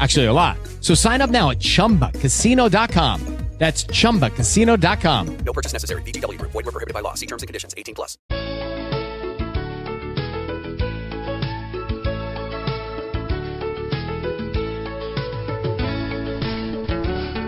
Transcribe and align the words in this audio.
Actually, 0.00 0.26
a 0.26 0.32
lot. 0.32 0.56
So 0.80 0.94
sign 0.94 1.20
up 1.20 1.30
now 1.30 1.50
at 1.50 1.60
chumbacasino.com. 1.60 3.34
That's 3.58 3.84
chumbacasino.com. 3.86 5.36
No 5.44 5.52
purchase 5.52 5.72
necessary. 5.72 6.02
VGW 6.02 6.38
Group. 6.38 6.50
Void 6.52 6.64
were 6.64 6.72
prohibited 6.72 6.92
by 6.92 7.00
law. 7.00 7.14
See 7.14 7.26
terms 7.26 7.42
and 7.42 7.46
conditions. 7.46 7.72
18 7.76 7.94
plus. 7.94 8.18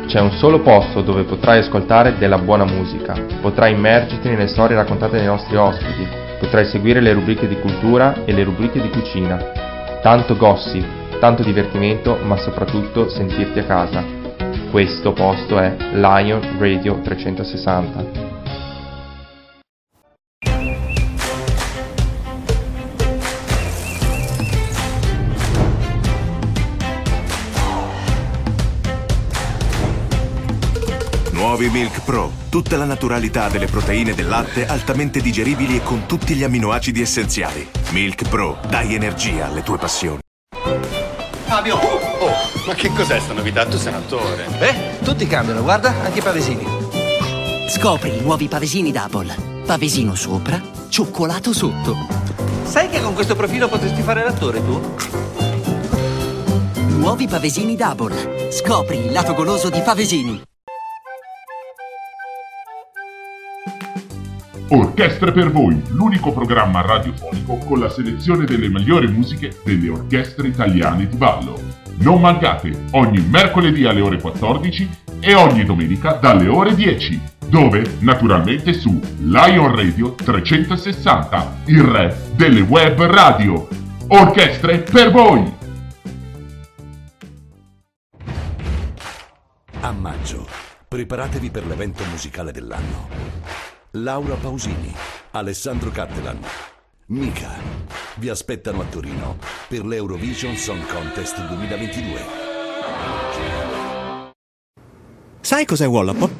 C'è 0.06 0.20
un 0.20 0.30
solo 0.38 0.60
posto 0.60 1.02
dove 1.02 1.24
potrai 1.24 1.58
ascoltare 1.58 2.16
della 2.16 2.38
buona 2.38 2.64
musica, 2.64 3.12
potrai 3.42 3.72
immergerti 3.72 4.28
nelle 4.28 4.46
storie 4.46 4.76
raccontate 4.76 5.16
dai 5.16 5.26
nostri 5.26 5.56
ospiti, 5.56 6.06
potrai 6.38 6.64
seguire 6.66 7.00
le 7.00 7.12
rubriche 7.12 7.48
di 7.48 7.58
cultura 7.58 8.24
e 8.24 8.32
le 8.32 8.44
rubriche 8.44 8.80
di 8.80 8.88
cucina. 8.88 9.36
Tanto 10.00 10.36
gossip, 10.36 10.86
tanto 11.18 11.42
divertimento, 11.42 12.16
ma 12.22 12.36
soprattutto 12.36 13.08
sentirti 13.08 13.58
a 13.58 13.64
casa. 13.64 14.04
Questo 14.70 15.12
posto 15.12 15.58
è 15.58 15.76
Lion 15.92 16.58
Radio 16.58 17.00
360. 17.00 18.26
Nuovi 31.56 31.70
Milk 31.70 32.04
Pro. 32.04 32.30
Tutta 32.50 32.76
la 32.76 32.84
naturalità 32.84 33.48
delle 33.48 33.66
proteine 33.66 34.14
del 34.14 34.28
latte 34.28 34.66
altamente 34.66 35.20
digeribili 35.20 35.76
e 35.76 35.82
con 35.82 36.04
tutti 36.06 36.34
gli 36.34 36.42
amminoacidi 36.42 37.00
essenziali. 37.00 37.66
Milk 37.92 38.28
Pro. 38.28 38.58
Dai 38.68 38.94
energia 38.94 39.46
alle 39.46 39.62
tue 39.62 39.78
passioni. 39.78 40.24
Fabio! 41.46 41.76
Oh, 41.76 42.30
ma 42.66 42.74
che 42.74 42.90
cos'è 42.92 43.20
sta 43.20 43.32
novità? 43.32 43.64
Tu 43.66 43.76
sei 43.76 43.92
un 43.92 43.98
attore. 44.00 44.46
Eh? 44.58 44.98
Tutti 45.02 45.26
cambiano, 45.28 45.62
guarda, 45.62 45.94
anche 46.02 46.18
i 46.18 46.22
pavesini. 46.22 46.66
Scopri 47.68 48.16
i 48.16 48.20
nuovi 48.20 48.48
pavesini 48.48 48.90
d'Apple. 48.90 49.62
Pavesino 49.64 50.14
sopra, 50.16 50.60
cioccolato 50.88 51.52
sotto. 51.52 51.96
Sai 52.64 52.88
che 52.88 53.00
con 53.00 53.14
questo 53.14 53.36
profilo 53.36 53.68
potresti 53.68 54.02
fare 54.02 54.24
l'attore 54.24 54.64
tu? 54.64 54.94
Nuovi 56.96 57.28
pavesini 57.28 57.76
d'Apple. 57.76 58.50
Scopri 58.50 59.06
il 59.06 59.12
lato 59.12 59.34
goloso 59.34 59.70
di 59.70 59.80
Pavesini. 59.80 60.42
Orchestre 64.68 65.30
per 65.30 65.52
voi, 65.52 65.80
l'unico 65.90 66.32
programma 66.32 66.80
radiofonico 66.80 67.58
con 67.58 67.78
la 67.78 67.88
selezione 67.88 68.46
delle 68.46 68.68
migliori 68.68 69.06
musiche 69.06 69.60
delle 69.64 69.88
orchestre 69.88 70.48
italiane 70.48 71.06
di 71.06 71.16
ballo. 71.16 71.60
Non 71.98 72.20
mancate, 72.20 72.86
ogni 72.90 73.20
mercoledì 73.20 73.84
alle 73.84 74.00
ore 74.00 74.20
14 74.20 74.88
e 75.20 75.34
ogni 75.34 75.64
domenica 75.64 76.14
dalle 76.14 76.48
ore 76.48 76.74
10, 76.74 77.20
dove 77.48 77.98
naturalmente 78.00 78.72
su 78.72 79.00
Lion 79.20 79.76
Radio 79.76 80.14
360, 80.14 81.58
il 81.66 81.82
re 81.82 82.30
delle 82.34 82.62
web 82.62 83.00
radio. 83.04 83.68
Orchestre 84.08 84.80
per 84.80 85.12
voi! 85.12 85.54
A 89.80 89.92
maggio, 89.92 90.44
preparatevi 90.88 91.50
per 91.50 91.66
l'evento 91.66 92.02
musicale 92.10 92.50
dell'anno. 92.50 93.75
Laura 94.02 94.34
Pausini, 94.34 94.92
Alessandro 95.30 95.90
Cattelan, 95.90 96.38
Mika 97.06 97.54
vi 98.16 98.28
aspettano 98.28 98.82
a 98.82 98.84
Torino 98.84 99.38
per 99.68 99.86
l'Eurovision 99.86 100.54
Song 100.54 100.84
Contest 100.86 101.46
2022. 101.46 102.20
Sai 105.40 105.64
cos'è 105.64 105.86
Wallapop? 105.86 106.30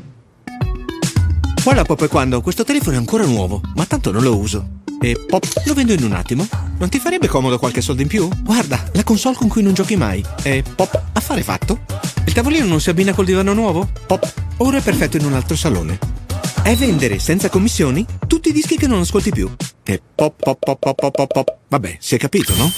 Wallapop 1.65 2.05
è 2.05 2.09
quando 2.09 2.43
questo 2.43 2.63
telefono 2.63 2.97
è 2.97 2.99
ancora 2.99 3.25
nuovo, 3.25 3.63
ma 3.75 3.87
tanto 3.87 4.11
non 4.13 4.23
lo 4.23 4.37
uso. 4.37 4.83
E 5.01 5.25
pop, 5.27 5.45
lo 5.65 5.73
vendo 5.73 5.95
in 5.95 6.05
un 6.05 6.13
attimo. 6.13 6.47
Non 6.79 6.91
ti 6.91 6.99
farebbe 6.99 7.27
comodo 7.27 7.59
qualche 7.59 7.81
soldo 7.81 8.03
in 8.03 8.09
più? 8.09 8.29
Guarda, 8.43 8.85
la 8.93 9.03
console 9.03 9.37
con 9.37 9.49
cui 9.49 9.63
non 9.63 9.73
giochi 9.73 9.97
mai. 9.97 10.23
E 10.43 10.63
pop, 10.63 11.01
affare 11.13 11.43
fatto. 11.43 11.79
Il 12.27 12.35
tavolino 12.35 12.67
non 12.67 12.81
si 12.81 12.91
abbina 12.91 13.15
col 13.15 13.25
divano 13.25 13.55
nuovo? 13.55 13.89
Pop, 14.07 14.31
ora 14.59 14.77
è 14.77 14.83
perfetto 14.83 15.17
in 15.17 15.25
un 15.25 15.33
altro 15.33 15.57
salone. 15.57 16.26
È 16.67 16.75
vendere 16.75 17.21
senza 17.21 17.49
commissioni 17.49 18.05
tutti 18.27 18.49
i 18.49 18.53
dischi 18.53 18.77
che 18.77 18.89
non 18.89 18.99
ascolti 18.99 19.31
più. 19.31 19.49
E 19.85 20.03
pop 20.17 20.35
pop 20.37 20.59
pop 20.59 20.79
pop 20.81 20.97
pop 20.97 21.15
pop 21.15 21.33
pop. 21.33 21.57
Vabbè, 21.69 21.99
si 22.01 22.17
è 22.17 22.19
capito, 22.19 22.57
no? 22.57 22.69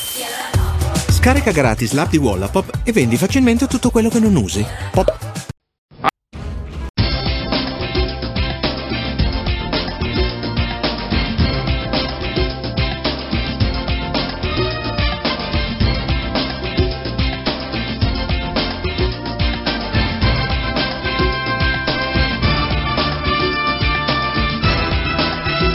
Scarica 1.09 1.53
gratis 1.53 1.93
l'app 1.93 2.10
di 2.10 2.19
Wallapop 2.19 2.81
e 2.84 2.93
vendi 2.93 3.16
facilmente 3.16 3.66
tutto 3.66 3.88
quello 3.88 4.10
che 4.10 4.21
non 4.21 4.37
usi. 4.37 4.62
Pop. 4.91 5.48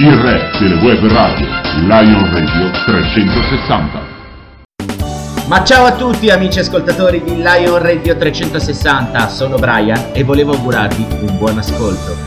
Il 0.03 0.17
re 0.17 0.51
delle 0.59 0.75
web 0.83 1.09
radio, 1.09 1.47
Lion 1.87 2.29
Radio 2.33 2.71
360. 2.85 4.01
Ma 5.47 5.63
ciao 5.63 5.85
a 5.85 5.93
tutti 5.95 6.29
amici 6.29 6.59
ascoltatori 6.59 7.23
di 7.23 7.37
Lion 7.37 7.81
Radio 7.81 8.17
360, 8.17 9.29
sono 9.29 9.55
Brian 9.55 10.09
e 10.11 10.25
volevo 10.25 10.51
augurarvi 10.55 11.07
un 11.21 11.37
buon 11.37 11.57
ascolto. 11.57 12.17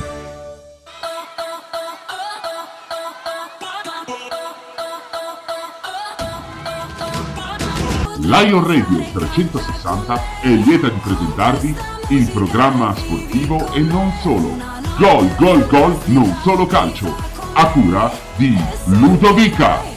Lion 8.20 8.66
Radio 8.66 9.04
360 9.12 10.20
è 10.40 10.48
lieta 10.48 10.88
di 10.88 10.98
presentarvi 11.02 11.76
il 12.08 12.30
programma 12.30 12.94
sportivo 12.96 13.70
e 13.74 13.80
non 13.80 14.10
solo. 14.22 14.56
Gol, 14.96 15.28
gol, 15.36 15.66
gol, 15.66 15.98
non 16.06 16.34
solo 16.42 16.64
calcio. 16.64 17.35
A 17.58 17.68
cura 17.68 18.10
di 18.36 18.54
Ludovica. 18.84 19.95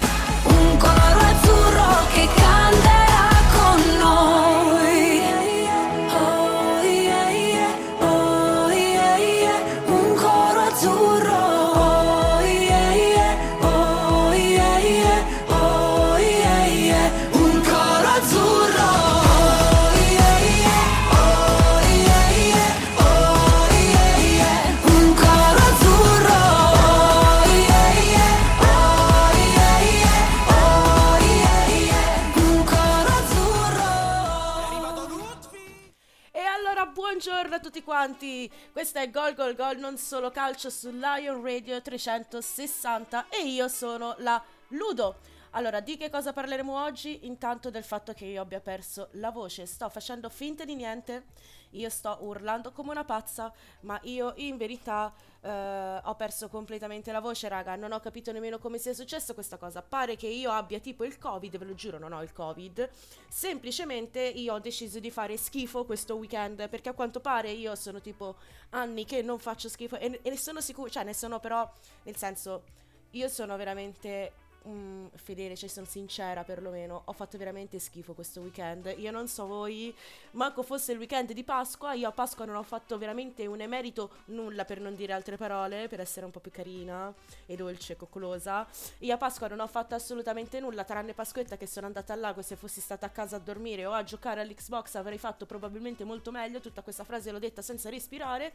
A 37.21 37.59
tutti 37.59 37.83
quanti, 37.83 38.49
questo 38.71 38.99
è 38.99 39.09
Gol 39.09 39.33
Gol 39.33 39.53
Gol, 39.53 39.77
non 39.77 39.97
solo 39.97 40.31
calcio 40.31 40.69
su 40.69 40.89
Lion 40.89 41.43
Radio 41.43 41.81
360 41.81 43.27
e 43.27 43.45
io 43.45 43.67
sono 43.67 44.15
la 44.19 44.41
Ludo. 44.69 45.17
Allora, 45.51 45.81
di 45.81 45.97
che 45.97 46.09
cosa 46.09 46.31
parleremo 46.31 46.81
oggi? 46.81 47.25
Intanto 47.25 47.69
del 47.69 47.83
fatto 47.83 48.13
che 48.13 48.23
io 48.23 48.41
abbia 48.41 48.61
perso 48.61 49.09
la 49.13 49.31
voce, 49.31 49.65
sto 49.65 49.89
facendo 49.89 50.29
finta 50.29 50.63
di 50.63 50.75
niente, 50.75 51.25
io 51.71 51.89
sto 51.89 52.17
urlando 52.21 52.71
come 52.71 52.91
una 52.91 53.03
pazza, 53.03 53.51
ma 53.81 53.99
io 54.03 54.33
in 54.37 54.57
verità 54.57 55.13
eh, 55.41 56.01
ho 56.03 56.15
perso 56.15 56.49
completamente 56.49 57.11
la 57.11 57.19
voce, 57.19 57.47
raga, 57.47 57.75
non 57.75 57.91
ho 57.91 57.99
capito 57.99 58.31
nemmeno 58.31 58.57
come 58.57 58.77
sia 58.77 58.93
successo 58.93 59.33
questa 59.33 59.57
cosa. 59.57 59.81
Pare 59.81 60.15
che 60.15 60.27
io 60.27 60.51
abbia 60.51 60.79
tipo 60.79 61.03
il 61.03 61.17
Covid, 61.17 61.57
ve 61.57 61.65
lo 61.65 61.73
giuro, 61.73 61.99
non 61.99 62.13
ho 62.13 62.23
il 62.23 62.33
Covid. 62.33 62.89
Semplicemente 63.27 64.19
io 64.21 64.53
ho 64.53 64.59
deciso 64.59 64.99
di 64.99 65.11
fare 65.11 65.37
schifo 65.37 65.85
questo 65.85 66.15
weekend, 66.15 66.67
perché 66.69 66.89
a 66.89 66.93
quanto 66.93 67.19
pare 67.19 67.51
io 67.51 67.75
sono 67.75 68.01
tipo 68.01 68.35
anni 68.71 69.05
che 69.05 69.21
non 69.21 69.39
faccio 69.39 69.69
schifo 69.69 69.97
e, 69.97 70.19
e 70.21 70.29
ne 70.29 70.37
sono 70.37 70.61
sicuro, 70.61 70.89
cioè 70.89 71.03
ne 71.03 71.13
sono 71.13 71.39
però, 71.39 71.69
nel 72.03 72.15
senso, 72.15 72.63
io 73.11 73.27
sono 73.27 73.55
veramente 73.57 74.47
mm, 74.67 75.07
fedele, 75.15 75.55
cioè 75.55 75.69
sono 75.69 75.85
sincera 75.85 76.43
perlomeno, 76.43 77.01
ho 77.05 77.13
fatto 77.13 77.37
veramente 77.37 77.79
schifo 77.79 78.13
questo 78.13 78.41
weekend. 78.41 78.93
Io 78.97 79.11
non 79.11 79.27
so 79.27 79.45
voi, 79.45 79.95
manco 80.31 80.63
fosse 80.63 80.91
il 80.91 80.97
weekend 80.97 81.31
di 81.33 81.43
Pasqua, 81.43 81.93
io 81.93 82.07
a 82.07 82.11
Pasqua 82.11 82.45
non 82.45 82.55
ho 82.55 82.63
fatto 82.63 82.97
veramente 82.97 83.45
un 83.45 83.61
emerito 83.61 84.09
nulla 84.25 84.65
per 84.65 84.79
non 84.79 84.95
dire 84.95 85.13
altre 85.13 85.37
parole, 85.37 85.87
per 85.87 85.99
essere 85.99 86.25
un 86.25 86.31
po' 86.31 86.39
più 86.39 86.51
carina 86.51 87.13
e 87.45 87.55
dolce 87.55 87.93
e 87.93 87.95
coccolosa. 87.95 88.67
Io 88.99 89.13
a 89.13 89.17
Pasqua 89.17 89.47
non 89.47 89.59
ho 89.59 89.67
fatto 89.67 89.95
assolutamente 89.95 90.59
nulla, 90.59 90.83
tranne 90.83 91.13
Pasquetta 91.13 91.57
che 91.57 91.67
sono 91.67 91.87
andata 91.87 92.13
al 92.13 92.19
lago, 92.19 92.41
se 92.41 92.55
fossi 92.55 92.81
stata 92.81 93.05
a 93.05 93.09
casa 93.09 93.37
a 93.37 93.39
dormire 93.39 93.85
o 93.85 93.93
a 93.93 94.03
giocare 94.03 94.41
all'Xbox 94.41 94.95
avrei 94.95 95.17
fatto 95.17 95.45
probabilmente 95.45 96.03
molto 96.03 96.31
meglio, 96.31 96.59
tutta 96.59 96.81
questa 96.81 97.03
frase 97.03 97.31
l'ho 97.31 97.39
detta 97.39 97.61
senza 97.61 97.89
respirare. 97.89 98.53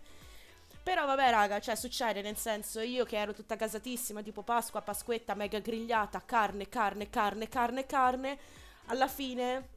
Però 0.84 1.06
vabbè 1.06 1.30
raga, 1.30 1.60
cioè 1.60 1.76
succede 1.76 2.20
nel 2.20 2.36
senso 2.36 2.80
io 2.80 3.06
che 3.06 3.16
ero 3.16 3.32
tutta 3.32 3.54
gasatissima 3.54 4.20
tipo 4.20 4.42
Pasqua, 4.42 4.82
Pasquetta, 4.82 5.34
mega 5.34 5.58
grigliata, 5.58 6.22
carne, 6.26 6.68
carne, 6.68 7.08
carne, 7.08 7.48
carne, 7.48 7.86
carne, 7.86 8.38
alla 8.88 9.08
fine 9.08 9.68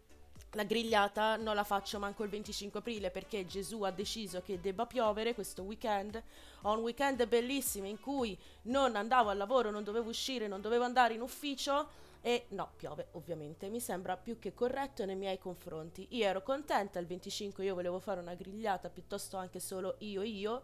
la 0.51 0.63
grigliata 0.63 1.37
non 1.37 1.55
la 1.55 1.63
faccio 1.63 1.97
manco 1.97 2.25
il 2.25 2.29
25 2.29 2.81
aprile 2.81 3.09
perché 3.09 3.45
Gesù 3.45 3.83
ha 3.83 3.91
deciso 3.91 4.41
che 4.41 4.59
debba 4.59 4.85
piovere 4.85 5.33
questo 5.33 5.63
weekend. 5.63 6.21
Ho 6.63 6.73
un 6.73 6.79
weekend 6.79 7.25
bellissimo 7.25 7.87
in 7.87 8.01
cui 8.01 8.37
non 8.63 8.97
andavo 8.97 9.29
al 9.29 9.37
lavoro, 9.37 9.71
non 9.71 9.85
dovevo 9.85 10.09
uscire, 10.09 10.49
non 10.49 10.59
dovevo 10.59 10.83
andare 10.83 11.13
in 11.13 11.21
ufficio 11.21 11.87
e 12.19 12.47
no, 12.49 12.71
piove 12.75 13.07
ovviamente. 13.11 13.69
Mi 13.69 13.79
sembra 13.79 14.17
più 14.17 14.39
che 14.39 14.53
corretto 14.53 15.05
nei 15.05 15.15
miei 15.15 15.37
confronti. 15.37 16.05
Io 16.11 16.25
ero 16.25 16.43
contenta, 16.43 16.99
il 16.99 17.07
25 17.07 17.63
io 17.63 17.75
volevo 17.75 17.99
fare 17.99 18.19
una 18.19 18.33
grigliata 18.33 18.89
piuttosto 18.89 19.37
anche 19.37 19.61
solo 19.61 19.95
io 19.99 20.21
io 20.21 20.63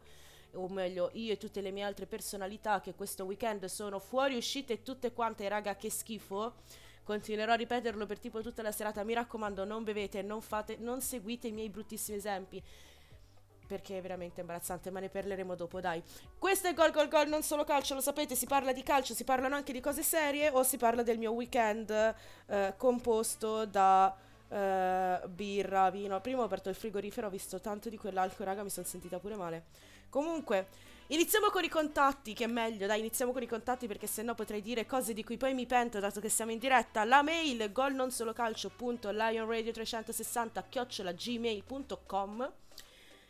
o 0.53 0.67
meglio 0.67 1.09
io 1.13 1.33
e 1.33 1.37
tutte 1.37 1.61
le 1.61 1.71
mie 1.71 1.83
altre 1.83 2.05
personalità 2.05 2.81
che 2.81 2.93
questo 2.93 3.25
weekend 3.25 3.65
sono 3.65 3.99
fuori 3.99 4.35
uscite 4.35 4.81
tutte 4.81 5.13
quante 5.13 5.47
raga 5.47 5.75
che 5.75 5.89
schifo 5.89 6.55
continuerò 7.03 7.53
a 7.53 7.55
ripeterlo 7.55 8.05
per 8.05 8.19
tipo 8.19 8.41
tutta 8.41 8.61
la 8.61 8.71
serata 8.71 9.03
mi 9.03 9.13
raccomando 9.13 9.65
non 9.65 9.83
bevete 9.83 10.21
non 10.21 10.41
fate 10.41 10.77
non 10.79 11.01
seguite 11.01 11.47
i 11.47 11.51
miei 11.51 11.69
bruttissimi 11.69 12.17
esempi 12.17 12.63
perché 13.65 13.97
è 13.97 14.01
veramente 14.01 14.41
imbarazzante, 14.41 14.91
ma 14.91 14.99
ne 14.99 15.09
parleremo 15.09 15.55
dopo, 15.55 15.79
dai. 15.79 16.03
Questo 16.37 16.67
è 16.67 16.73
Gol 16.73 16.91
Gol 16.91 17.07
Gol, 17.07 17.27
non 17.27 17.41
solo 17.41 17.63
calcio, 17.63 17.95
lo 17.95 18.01
sapete, 18.01 18.35
si 18.35 18.45
parla 18.45 18.71
di 18.71 18.83
calcio, 18.83 19.13
si 19.15 19.23
parlano 19.23 19.55
anche 19.55 19.73
di 19.73 19.79
cose 19.79 20.03
serie 20.03 20.49
o 20.49 20.61
si 20.61 20.77
parla 20.77 21.01
del 21.01 21.17
mio 21.17 21.31
weekend 21.31 21.89
eh, 21.89 22.73
composto 22.77 23.65
da 23.65 24.15
eh, 24.47 25.21
birra, 25.27 25.89
vino. 25.89 26.19
Prima 26.21 26.41
ho 26.41 26.45
aperto 26.45 26.69
il 26.69 26.75
frigorifero, 26.75 27.27
ho 27.27 27.29
visto 27.31 27.59
tanto 27.59 27.89
di 27.89 27.97
quell'alcol, 27.97 28.45
raga, 28.45 28.63
mi 28.63 28.69
sono 28.69 28.85
sentita 28.85 29.17
pure 29.17 29.35
male. 29.35 29.63
Comunque, 30.13 30.67
iniziamo 31.07 31.49
con 31.49 31.63
i 31.63 31.69
contatti, 31.69 32.33
che 32.33 32.43
è 32.43 32.47
meglio, 32.47 32.85
dai, 32.85 32.99
iniziamo 32.99 33.31
con 33.31 33.41
i 33.41 33.47
contatti 33.47 33.87
perché 33.87 34.05
sennò 34.05 34.35
potrei 34.35 34.61
dire 34.61 34.85
cose 34.85 35.13
di 35.13 35.23
cui 35.23 35.37
poi 35.37 35.55
mi 35.55 35.65
pento 35.65 35.99
dato 35.99 36.19
che 36.19 36.29
siamo 36.29 36.51
in 36.51 36.59
diretta. 36.59 37.03
La 37.03 37.23
mail 37.23 37.71
golnonsolocalcio.lionradio360 37.71 40.65
chiocciolagmail.com 40.69 42.51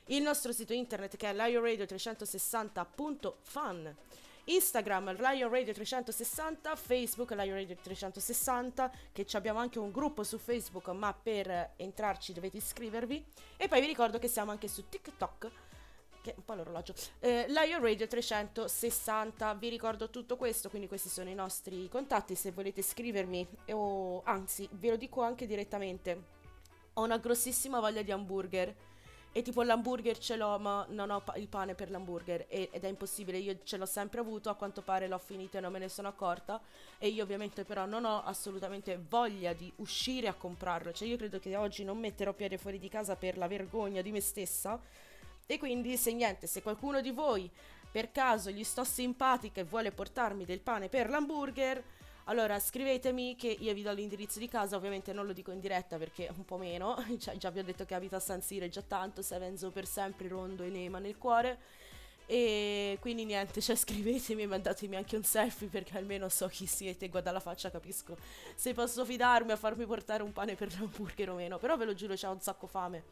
il 0.07 0.21
nostro 0.21 0.51
sito 0.51 0.73
internet 0.73 1.15
che 1.15 1.29
è 1.29 1.33
lionradio360.fun 1.33 3.95
Instagram 4.43 5.15
Lion 5.21 5.49
Radio 5.49 5.71
360, 5.71 6.75
Facebook 6.75 7.31
Lion 7.31 7.55
Radio 7.55 7.77
360, 7.81 8.91
che 9.13 9.25
abbiamo 9.31 9.59
anche 9.59 9.79
un 9.79 9.89
gruppo 9.89 10.25
su 10.25 10.37
Facebook, 10.37 10.89
ma 10.89 11.13
per 11.13 11.75
entrarci 11.77 12.33
dovete 12.33 12.57
iscrivervi. 12.57 13.25
E 13.55 13.69
poi 13.69 13.79
vi 13.79 13.87
ricordo 13.87 14.19
che 14.19 14.27
siamo 14.27 14.51
anche 14.51 14.67
su 14.67 14.89
TikTok, 14.89 15.71
che 16.23 16.33
un 16.37 16.45
po' 16.45 16.53
l'orologio. 16.53 16.95
Eh, 17.19 17.45
Lion 17.49 17.81
Radio 17.81 18.07
360, 18.07 19.53
vi 19.55 19.67
ricordo 19.67 20.09
tutto 20.09 20.37
questo, 20.37 20.69
quindi 20.69 20.87
questi 20.87 21.09
sono 21.09 21.29
i 21.29 21.35
nostri 21.35 21.89
contatti 21.89 22.33
se 22.33 22.51
volete 22.51 22.81
scrivermi 22.81 23.45
o 23.71 24.23
anzi, 24.23 24.67
ve 24.71 24.91
lo 24.91 24.95
dico 24.95 25.21
anche 25.21 25.45
direttamente. 25.45 26.31
Ho 26.93 27.03
una 27.03 27.17
grossissima 27.17 27.79
voglia 27.79 28.01
di 28.01 28.11
hamburger 28.11 28.73
e 29.35 29.41
tipo 29.41 29.63
l'hamburger 29.63 30.17
ce 30.19 30.35
l'ho, 30.37 30.59
ma 30.59 30.85
non 30.89 31.09
ho 31.09 31.19
pa- 31.21 31.35
il 31.35 31.47
pane 31.47 31.73
per 31.73 31.89
l'hamburger 31.89 32.45
e- 32.47 32.69
ed 32.71 32.83
è 32.83 32.87
impossibile. 32.87 33.39
Io 33.39 33.57
ce 33.63 33.77
l'ho 33.77 33.87
sempre 33.87 34.19
avuto, 34.19 34.49
a 34.49 34.53
quanto 34.55 34.81
pare 34.83 35.07
l'ho 35.07 35.17
finito 35.17 35.57
e 35.57 35.59
non 35.59 35.71
me 35.71 35.79
ne 35.79 35.89
sono 35.89 36.07
accorta. 36.07 36.61
E 36.99 37.07
io 37.07 37.23
ovviamente 37.23 37.65
però 37.65 37.85
non 37.85 38.05
ho 38.05 38.23
assolutamente 38.23 38.97
voglia 39.09 39.53
di 39.53 39.73
uscire 39.77 40.27
a 40.27 40.35
comprarlo. 40.35 40.93
Cioè 40.93 41.07
io 41.07 41.17
credo 41.17 41.39
che 41.39 41.55
oggi 41.57 41.83
non 41.83 41.97
metterò 41.97 42.31
piede 42.33 42.59
fuori 42.59 42.77
di 42.77 42.89
casa 42.89 43.15
per 43.15 43.37
la 43.37 43.47
vergogna 43.47 44.01
di 44.01 44.11
me 44.11 44.21
stessa. 44.21 44.79
E 45.45 45.57
quindi 45.57 45.97
se 45.97 46.13
niente, 46.13 46.47
se 46.47 46.61
qualcuno 46.61 47.01
di 47.01 47.11
voi 47.11 47.49
per 47.91 48.11
caso 48.11 48.49
gli 48.49 48.63
sto 48.63 48.83
simpatica 48.83 49.61
e 49.61 49.65
vuole 49.65 49.91
portarmi 49.91 50.45
del 50.45 50.61
pane 50.61 50.89
per 50.89 51.09
l'hamburger 51.09 51.83
allora, 52.27 52.57
scrivetemi 52.57 53.35
che 53.35 53.47
io 53.47 53.73
vi 53.73 53.81
do 53.81 53.91
l'indirizzo 53.91 54.39
di 54.39 54.47
casa, 54.47 54.77
ovviamente 54.77 55.11
non 55.11 55.25
lo 55.25 55.33
dico 55.33 55.51
in 55.51 55.59
diretta 55.59 55.97
perché 55.97 56.31
un 56.33 56.45
po' 56.45 56.57
meno, 56.57 56.95
cioè, 57.19 57.35
già 57.35 57.49
vi 57.49 57.59
ho 57.59 57.63
detto 57.63 57.83
che 57.83 57.95
abito 57.95 58.15
a 58.15 58.19
San 58.19 58.41
Siro, 58.41 58.67
già 58.69 58.81
tanto, 58.81 59.21
Sevenzo 59.21 59.71
per 59.71 59.85
sempre, 59.85 60.29
rondo 60.29 60.63
e 60.63 60.69
nema 60.69 60.99
nel 60.99 61.17
cuore. 61.17 61.59
E 62.25 62.97
quindi 63.01 63.25
niente, 63.25 63.59
cioè 63.59 63.75
scrivetemi 63.75 64.43
e 64.43 64.47
mandatemi 64.47 64.95
anche 64.95 65.17
un 65.17 65.23
selfie 65.23 65.67
perché 65.67 65.97
almeno 65.97 66.29
so 66.29 66.47
chi 66.47 66.65
siete, 66.65 67.09
guarda 67.09 67.33
la 67.33 67.41
faccia, 67.41 67.69
capisco 67.69 68.15
se 68.55 68.73
posso 68.73 69.03
fidarmi 69.03 69.51
a 69.51 69.57
farmi 69.57 69.85
portare 69.85 70.23
un 70.23 70.31
pane 70.31 70.55
per 70.55 70.71
l'hamburger 70.71 71.31
o 71.31 71.35
meno, 71.35 71.57
però 71.57 71.75
ve 71.75 71.83
lo 71.83 71.93
giuro 71.93 72.13
c'ho 72.15 72.31
un 72.31 72.39
sacco 72.39 72.67
fame 72.67 73.03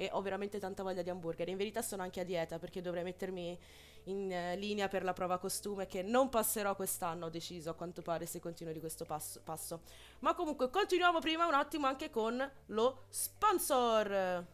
e 0.00 0.08
ho 0.12 0.22
veramente 0.22 0.58
tanta 0.58 0.82
voglia 0.82 1.02
di 1.02 1.10
hamburger. 1.10 1.46
In 1.50 1.58
verità 1.58 1.82
sono 1.82 2.00
anche 2.00 2.20
a 2.20 2.24
dieta 2.24 2.58
perché 2.58 2.80
dovrei 2.80 3.02
mettermi 3.02 3.58
in 4.04 4.32
eh, 4.32 4.56
linea 4.56 4.88
per 4.88 5.04
la 5.04 5.12
prova 5.12 5.36
costume 5.36 5.86
che 5.86 6.00
non 6.02 6.30
passerò 6.30 6.74
quest'anno, 6.74 7.26
ho 7.26 7.28
deciso 7.28 7.68
a 7.68 7.74
quanto 7.74 8.00
pare 8.00 8.24
se 8.24 8.40
continuo 8.40 8.72
di 8.72 8.80
questo 8.80 9.04
passo. 9.04 9.42
passo. 9.44 9.82
Ma 10.20 10.32
comunque 10.34 10.70
continuiamo 10.70 11.18
prima 11.18 11.46
un 11.46 11.52
attimo 11.52 11.86
anche 11.86 12.08
con 12.08 12.50
lo 12.68 13.02
sponsor. 13.10 14.46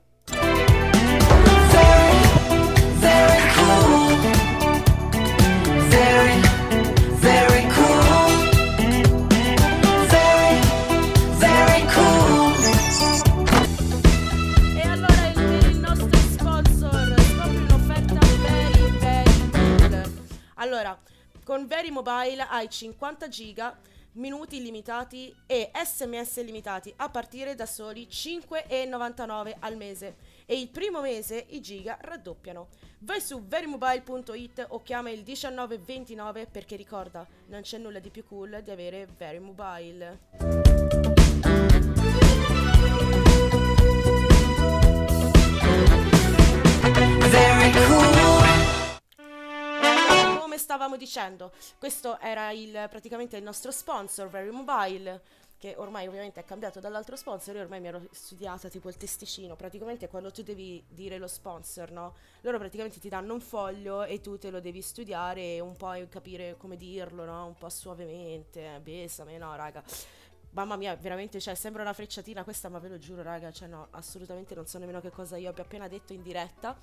Allora, 20.67 20.99
con 21.45 21.69
Very 21.69 21.91
Mobile 21.91 22.43
hai 22.43 22.69
50 22.69 23.29
giga, 23.29 23.79
minuti 24.15 24.57
illimitati 24.57 25.33
e 25.47 25.71
sms 25.73 26.39
illimitati 26.39 26.93
a 26.97 27.09
partire 27.09 27.55
da 27.55 27.67
soli 27.67 28.09
5,99 28.11 29.55
al 29.61 29.77
mese. 29.77 30.17
E 30.45 30.59
il 30.59 30.69
primo 30.69 31.01
mese 31.01 31.47
i 31.51 31.61
giga 31.61 31.99
raddoppiano. 32.01 32.67
Vai 32.99 33.21
su 33.21 33.47
verymobile.it 33.47 34.67
o 34.71 34.83
chiama 34.83 35.11
il 35.11 35.23
1929 35.25 36.47
perché 36.47 36.75
ricorda, 36.75 37.25
non 37.47 37.61
c'è 37.61 37.79
nulla 37.79 38.01
di 38.01 38.11
più 38.11 38.25
cool 38.25 38.61
di 38.65 38.71
avere 38.73 39.07
Very 39.17 39.39
Mobile. 39.39 40.19
Come 50.57 50.69
stavamo 50.69 50.97
dicendo, 50.97 51.53
questo 51.79 52.19
era 52.19 52.51
il, 52.51 52.71
praticamente 52.89 53.37
il 53.37 53.43
nostro 53.43 53.71
sponsor, 53.71 54.27
Very 54.29 54.49
Mobile, 54.49 55.21
che 55.59 55.75
ormai 55.77 56.07
ovviamente 56.07 56.41
è 56.41 56.45
cambiato 56.47 56.81
dall'altro 56.81 57.15
sponsor, 57.15 57.57
io 57.57 57.61
ormai 57.61 57.79
mi 57.79 57.89
ero 57.89 58.01
studiata 58.11 58.71
tipo 58.71 58.89
il 58.89 58.97
testicino, 58.97 59.55
praticamente 59.55 60.09
quando 60.09 60.31
tu 60.31 60.43
devi 60.43 60.83
dire 60.89 61.19
lo 61.19 61.27
sponsor, 61.27 61.91
no? 61.91 62.15
Loro 62.41 62.57
praticamente 62.57 62.99
ti 62.99 63.11
danno 63.11 63.35
un 63.35 63.43
foglio 63.43 64.05
e 64.05 64.23
tu 64.23 64.39
te 64.39 64.49
lo 64.49 64.61
devi 64.61 64.81
studiare 64.81 65.57
e 65.57 65.61
un 65.61 65.77
po' 65.77 65.93
capire 66.09 66.57
come 66.57 66.79
dirlo, 66.79 67.27
no? 67.27 67.45
Un 67.49 67.59
po' 67.59 67.69
suavemente, 67.69 68.81
besame, 68.83 69.37
no 69.37 69.55
raga. 69.57 69.85
Mamma 70.53 70.77
mia, 70.77 70.97
veramente, 70.97 71.39
cioè, 71.39 71.55
sembra 71.55 71.83
una 71.83 71.93
frecciatina 71.93 72.45
questa, 72.45 72.71
ma 72.71 72.79
ve 72.79 72.89
lo 72.89 72.97
giuro, 72.97 73.21
raga, 73.21 73.53
cioè 73.53 73.69
no, 73.69 73.89
assolutamente 73.91 74.55
non 74.55 74.67
so 74.67 74.79
nemmeno 74.79 75.03
che 75.03 75.11
cosa 75.11 75.37
io 75.37 75.51
abbia 75.51 75.65
appena 75.65 75.87
detto 75.87 76.15
in 76.15 76.23
diretta. 76.23 76.75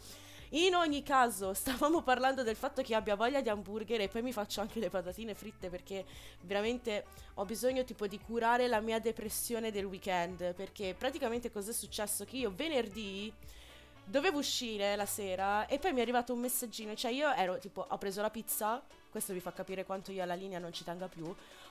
In 0.56 0.76
ogni 0.76 1.02
caso, 1.02 1.54
stavamo 1.56 2.02
parlando 2.02 2.44
del 2.44 2.56
fatto 2.56 2.82
che 2.82 2.94
abbia 2.94 3.16
voglia 3.16 3.42
di 3.42 3.50
hamburger 3.50 4.02
e 4.02 4.08
poi 4.08 4.22
mi 4.22 4.32
faccio 4.32 4.62
anche 4.62 4.80
le 4.80 4.90
patatine 4.90 5.34
fritte 5.34 5.70
perché 5.70 6.06
veramente 6.42 7.06
ho 7.36 7.46
bisogno 7.46 7.84
tipo 7.84 8.06
di 8.06 8.20
curare 8.20 8.68
la 8.68 8.80
mia 8.80 9.00
depressione 9.00 9.72
del 9.72 9.86
weekend, 9.86 10.54
perché 10.54 10.96
praticamente 10.98 11.52
cos'è 11.52 11.74
successo? 11.74 12.24
Che 12.26 12.38
io 12.38 12.52
venerdì 12.56 13.34
dovevo 14.06 14.40
uscire 14.40 14.96
la 14.96 15.06
sera 15.06 15.66
e 15.66 15.80
poi 15.80 15.94
mi 15.94 16.00
è 16.00 16.02
arrivato 16.02 16.34
un 16.34 16.40
messaggino, 16.40 16.94
cioè 16.94 17.12
io 17.12 17.34
ero 17.34 17.58
tipo 17.58 17.86
ho 17.90 17.98
preso 17.98 18.22
la 18.22 18.30
pizza, 18.30 18.82
questo 19.10 19.34
vi 19.34 19.40
fa 19.40 19.54
capire 19.54 19.86
quanto 19.86 20.12
io 20.12 20.22
alla 20.22 20.36
linea 20.36 20.60
non 20.60 20.72
ci 20.72 20.84
tenga 20.84 21.08
più. 21.08 21.24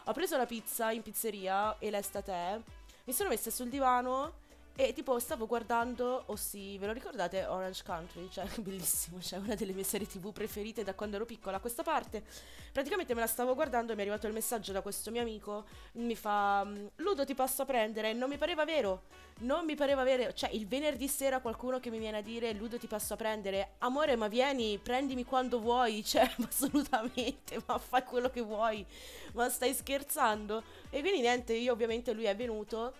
Ho 0.04 0.12
preso 0.12 0.36
la 0.36 0.46
pizza 0.46 0.90
in 0.90 1.02
pizzeria 1.02 1.78
e 1.78 1.88
l'estate, 1.90 2.62
mi 3.04 3.12
sono 3.12 3.28
messa 3.28 3.50
sul 3.50 3.68
divano 3.68 4.40
e 4.74 4.92
tipo 4.94 5.18
stavo 5.18 5.46
guardando, 5.46 6.22
o 6.26 6.36
sì, 6.36 6.78
ve 6.78 6.86
lo 6.86 6.92
ricordate 6.92 7.44
Orange 7.44 7.82
Country? 7.84 8.28
Cioè, 8.30 8.46
bellissimo, 8.60 9.20
cioè 9.20 9.38
una 9.38 9.54
delle 9.54 9.72
mie 9.72 9.84
serie 9.84 10.06
tv 10.06 10.32
preferite 10.32 10.82
da 10.82 10.94
quando 10.94 11.16
ero 11.16 11.26
piccola. 11.26 11.58
A 11.58 11.60
questa 11.60 11.82
parte, 11.82 12.22
praticamente 12.72 13.14
me 13.14 13.20
la 13.20 13.26
stavo 13.26 13.54
guardando 13.54 13.92
e 13.92 13.94
mi 13.94 14.00
è 14.00 14.04
arrivato 14.04 14.26
il 14.26 14.32
messaggio 14.32 14.72
da 14.72 14.80
questo 14.80 15.10
mio 15.10 15.20
amico. 15.20 15.66
Mi 15.92 16.16
fa, 16.16 16.64
"Mm, 16.64 16.86
Ludo 16.96 17.24
ti 17.26 17.34
passo 17.34 17.62
a 17.62 17.64
prendere. 17.66 18.14
Non 18.14 18.30
mi 18.30 18.38
pareva 18.38 18.64
vero, 18.64 19.02
non 19.40 19.64
mi 19.66 19.74
pareva 19.74 20.04
vero. 20.04 20.32
Cioè, 20.32 20.50
il 20.52 20.66
venerdì 20.66 21.06
sera 21.06 21.40
qualcuno 21.40 21.78
che 21.78 21.90
mi 21.90 21.98
viene 21.98 22.18
a 22.18 22.22
dire, 22.22 22.52
Ludo 22.52 22.78
ti 22.78 22.86
passo 22.86 23.12
a 23.14 23.16
prendere. 23.16 23.72
Amore, 23.78 24.16
ma 24.16 24.28
vieni, 24.28 24.78
prendimi 24.78 25.24
quando 25.24 25.60
vuoi. 25.60 26.02
Cioè, 26.12 26.30
assolutamente, 26.48 27.62
ma 27.66 27.78
fai 27.78 28.02
quello 28.04 28.30
che 28.30 28.40
vuoi. 28.40 28.84
Ma 29.34 29.48
stai 29.48 29.74
scherzando? 29.74 30.62
E 30.90 31.00
quindi 31.00 31.20
niente, 31.20 31.52
io 31.54 31.72
ovviamente 31.72 32.12
lui 32.12 32.24
è 32.24 32.34
venuto 32.36 32.92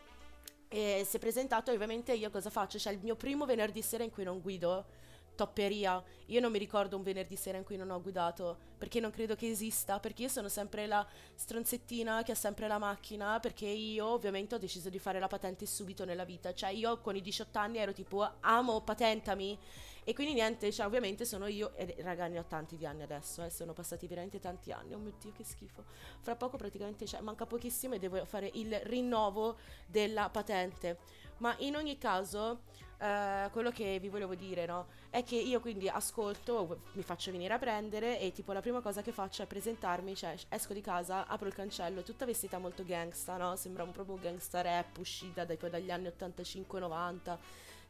e 0.73 1.05
si 1.07 1.17
è 1.17 1.19
presentato 1.19 1.71
ovviamente 1.71 2.15
io 2.15 2.31
cosa 2.31 2.49
faccio? 2.49 2.79
C'è 2.79 2.93
il 2.93 2.99
mio 3.03 3.15
primo 3.15 3.45
venerdì 3.45 3.83
sera 3.83 4.05
in 4.05 4.11
cui 4.11 4.25
non 4.25 4.41
guido, 4.41 4.87
topperia. 5.35 6.03
Io 6.27 6.41
non 6.41 6.51
mi 6.51 6.59
ricordo 6.59 6.97
un 6.97 7.03
venerdì 7.03 7.37
sera 7.37 7.59
in 7.59 7.65
cui 7.65 7.77
non 7.77 7.91
ho 7.91 8.01
guidato, 8.01 8.57
perché 8.79 8.99
non 8.99 9.11
credo 9.11 9.35
che 9.35 9.51
esista, 9.51 10.01
perché 10.01 10.23
io 10.23 10.29
sono 10.29 10.49
sempre 10.49 10.87
la 10.87 11.07
stronzettina 11.35 12.23
che 12.23 12.33
ha 12.33 12.35
sempre 12.35 12.69
la 12.69 12.79
macchina, 12.79 13.39
perché 13.39 13.67
io 13.67 14.07
ovviamente 14.07 14.55
ho 14.55 14.59
deciso 14.59 14.89
di 14.89 14.99
fare 14.99 15.19
la 15.19 15.27
patente 15.27 15.67
subito 15.67 16.07
nella 16.07 16.25
vita. 16.25 16.55
Cioè 16.55 16.71
io 16.71 17.01
con 17.01 17.17
i 17.17 17.21
18 17.21 17.59
anni 17.59 17.77
ero 17.77 17.93
tipo 17.93 18.27
amo, 18.41 18.81
patentami. 18.81 19.59
E 20.05 20.15
quindi 20.15 20.35
niente, 20.35 20.73
cioè 20.73 20.87
ovviamente 20.87 21.25
sono 21.25 21.47
io, 21.47 21.75
e 21.77 21.95
raga 22.01 22.27
ne 22.27 22.41
ho 22.41 22.45
tanti 22.45 22.77
di 22.77 22.85
anni 22.85 23.03
adesso, 23.03 23.45
eh, 23.45 23.51
sono 23.51 23.73
passati 23.73 24.09
veramente 24.09 24.41
tanti 24.41 24.73
anni, 24.73 24.95
oh 24.95 24.99
mio 24.99 25.13
Dio 25.21 25.33
che 25.33 25.45
schifo. 25.45 25.85
Fra 26.21 26.35
poco 26.35 26.57
praticamente, 26.57 27.07
cioè 27.07 27.21
manca 27.21 27.47
pochissimo 27.47 27.95
e 27.95 28.01
devo 28.01 28.25
fare 28.25 28.51
il 28.55 28.75
rinnovo 28.81 29.57
della 29.87 30.29
patente. 30.29 30.99
Ma 31.39 31.55
in 31.59 31.77
ogni 31.77 31.99
caso, 31.99 32.63
eh, 32.99 33.49
quello 33.53 33.71
che 33.71 33.99
vi 34.01 34.09
volevo 34.09 34.35
dire, 34.35 34.67
no? 34.67 34.87
È 35.09 35.23
che 35.23 35.37
io 35.37 35.61
quindi 35.61 35.89
ascolto, 35.89 36.81
mi 36.93 37.03
faccio 37.03 37.31
venire 37.31 37.55
a 37.55 37.59
prendere 37.59 38.19
e 38.19 38.33
tipo 38.33 38.53
la 38.53 38.61
prima 38.61 38.81
cosa 38.81 39.03
che 39.03 39.13
faccio 39.13 39.43
è 39.43 39.47
presentarmi, 39.47 40.17
cioè 40.17 40.37
esco 40.49 40.73
di 40.73 40.81
casa, 40.81 41.27
apro 41.27 41.47
il 41.47 41.55
cancello, 41.55 42.03
tutta 42.03 42.25
vestita 42.25 42.59
molto 42.59 42.85
gangsta, 42.85 43.37
no? 43.37 43.55
Sembra 43.55 43.85
un 43.85 43.93
proprio 43.93 44.19
gangsta 44.21 44.63
rap 44.63 44.99
uscita 44.99 45.45
dai- 45.45 45.59
dagli 45.71 45.91
anni 45.93 46.09
85-90 46.09 47.39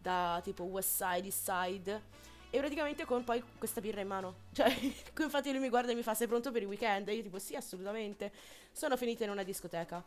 da 0.02 0.40
tipo 0.42 0.64
West 0.64 0.97
Side, 0.97 1.25
East 1.25 1.50
Side. 1.50 2.21
E 2.50 2.59
praticamente 2.59 3.06
con 3.06 3.25
poi 3.25 3.42
questa 3.56 3.80
birra 3.80 4.02
in 4.02 4.09
mano. 4.09 4.35
Cioè, 4.52 4.68
infatti 5.21 5.50
lui 5.50 5.61
mi 5.61 5.71
guarda 5.71 5.92
e 5.92 5.94
mi 5.94 6.02
fa: 6.02 6.12
Sei 6.12 6.26
pronto 6.26 6.52
per 6.52 6.61
il 6.61 6.68
weekend? 6.68 7.09
E 7.09 7.14
io 7.14 7.23
tipo: 7.23 7.38
Sì, 7.38 7.54
assolutamente. 7.54 8.30
Sono 8.73 8.97
finita 8.99 9.25
in 9.25 9.30
una 9.30 9.42
discoteca. 9.42 10.04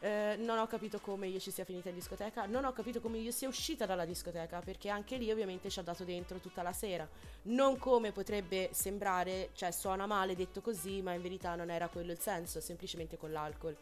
Eh, 0.00 0.36
non 0.38 0.58
ho 0.58 0.66
capito 0.68 1.00
come 1.00 1.26
io 1.26 1.40
ci 1.40 1.50
sia 1.50 1.64
finita 1.64 1.88
in 1.88 1.96
discoteca. 1.96 2.46
Non 2.46 2.64
ho 2.64 2.72
capito 2.72 3.00
come 3.00 3.18
io 3.18 3.32
sia 3.32 3.48
uscita 3.48 3.84
dalla 3.84 4.04
discoteca. 4.04 4.60
Perché 4.60 4.90
anche 4.90 5.16
lì, 5.16 5.28
ovviamente, 5.32 5.70
ci 5.70 5.80
ha 5.80 5.82
dato 5.82 6.04
dentro 6.04 6.38
tutta 6.38 6.62
la 6.62 6.72
sera. 6.72 7.08
Non 7.44 7.78
come 7.78 8.12
potrebbe 8.12 8.68
sembrare, 8.72 9.50
cioè, 9.54 9.72
suona 9.72 10.06
male 10.06 10.36
detto 10.36 10.60
così, 10.60 11.02
ma 11.02 11.14
in 11.14 11.22
verità 11.22 11.56
non 11.56 11.68
era 11.68 11.88
quello 11.88 12.12
il 12.12 12.20
senso, 12.20 12.60
semplicemente 12.60 13.16
con 13.16 13.32
l'alcol. 13.32 13.76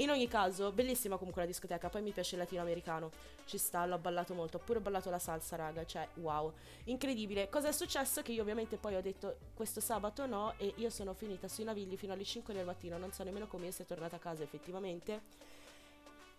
In 0.00 0.08
ogni 0.08 0.28
caso, 0.28 0.72
bellissima 0.72 1.18
comunque 1.18 1.42
la 1.42 1.46
discoteca. 1.46 1.90
Poi 1.90 2.00
mi 2.00 2.12
piace 2.12 2.34
il 2.34 2.40
latinoamericano. 2.40 3.10
Ci 3.44 3.58
sta, 3.58 3.84
l'ho 3.84 3.98
ballato 3.98 4.32
molto. 4.32 4.56
Ho 4.56 4.60
pure 4.60 4.80
ballato 4.80 5.10
la 5.10 5.18
salsa, 5.18 5.56
raga. 5.56 5.84
Cioè, 5.84 6.08
wow. 6.14 6.52
Incredibile. 6.84 7.50
Cosa 7.50 7.68
è 7.68 7.72
successo? 7.72 8.22
Che 8.22 8.32
io 8.32 8.40
ovviamente 8.40 8.78
poi 8.78 8.96
ho 8.96 9.02
detto 9.02 9.36
questo 9.54 9.80
sabato 9.80 10.24
no. 10.24 10.54
E 10.56 10.72
io 10.76 10.88
sono 10.88 11.12
finita 11.12 11.48
sui 11.48 11.64
navigli 11.64 11.98
fino 11.98 12.14
alle 12.14 12.24
5 12.24 12.54
del 12.54 12.64
mattino. 12.64 12.96
Non 12.96 13.12
so 13.12 13.22
nemmeno 13.24 13.46
come 13.46 13.66
io 13.66 13.72
sia 13.72 13.84
tornata 13.84 14.16
a 14.16 14.18
casa 14.18 14.42
effettivamente. 14.42 15.20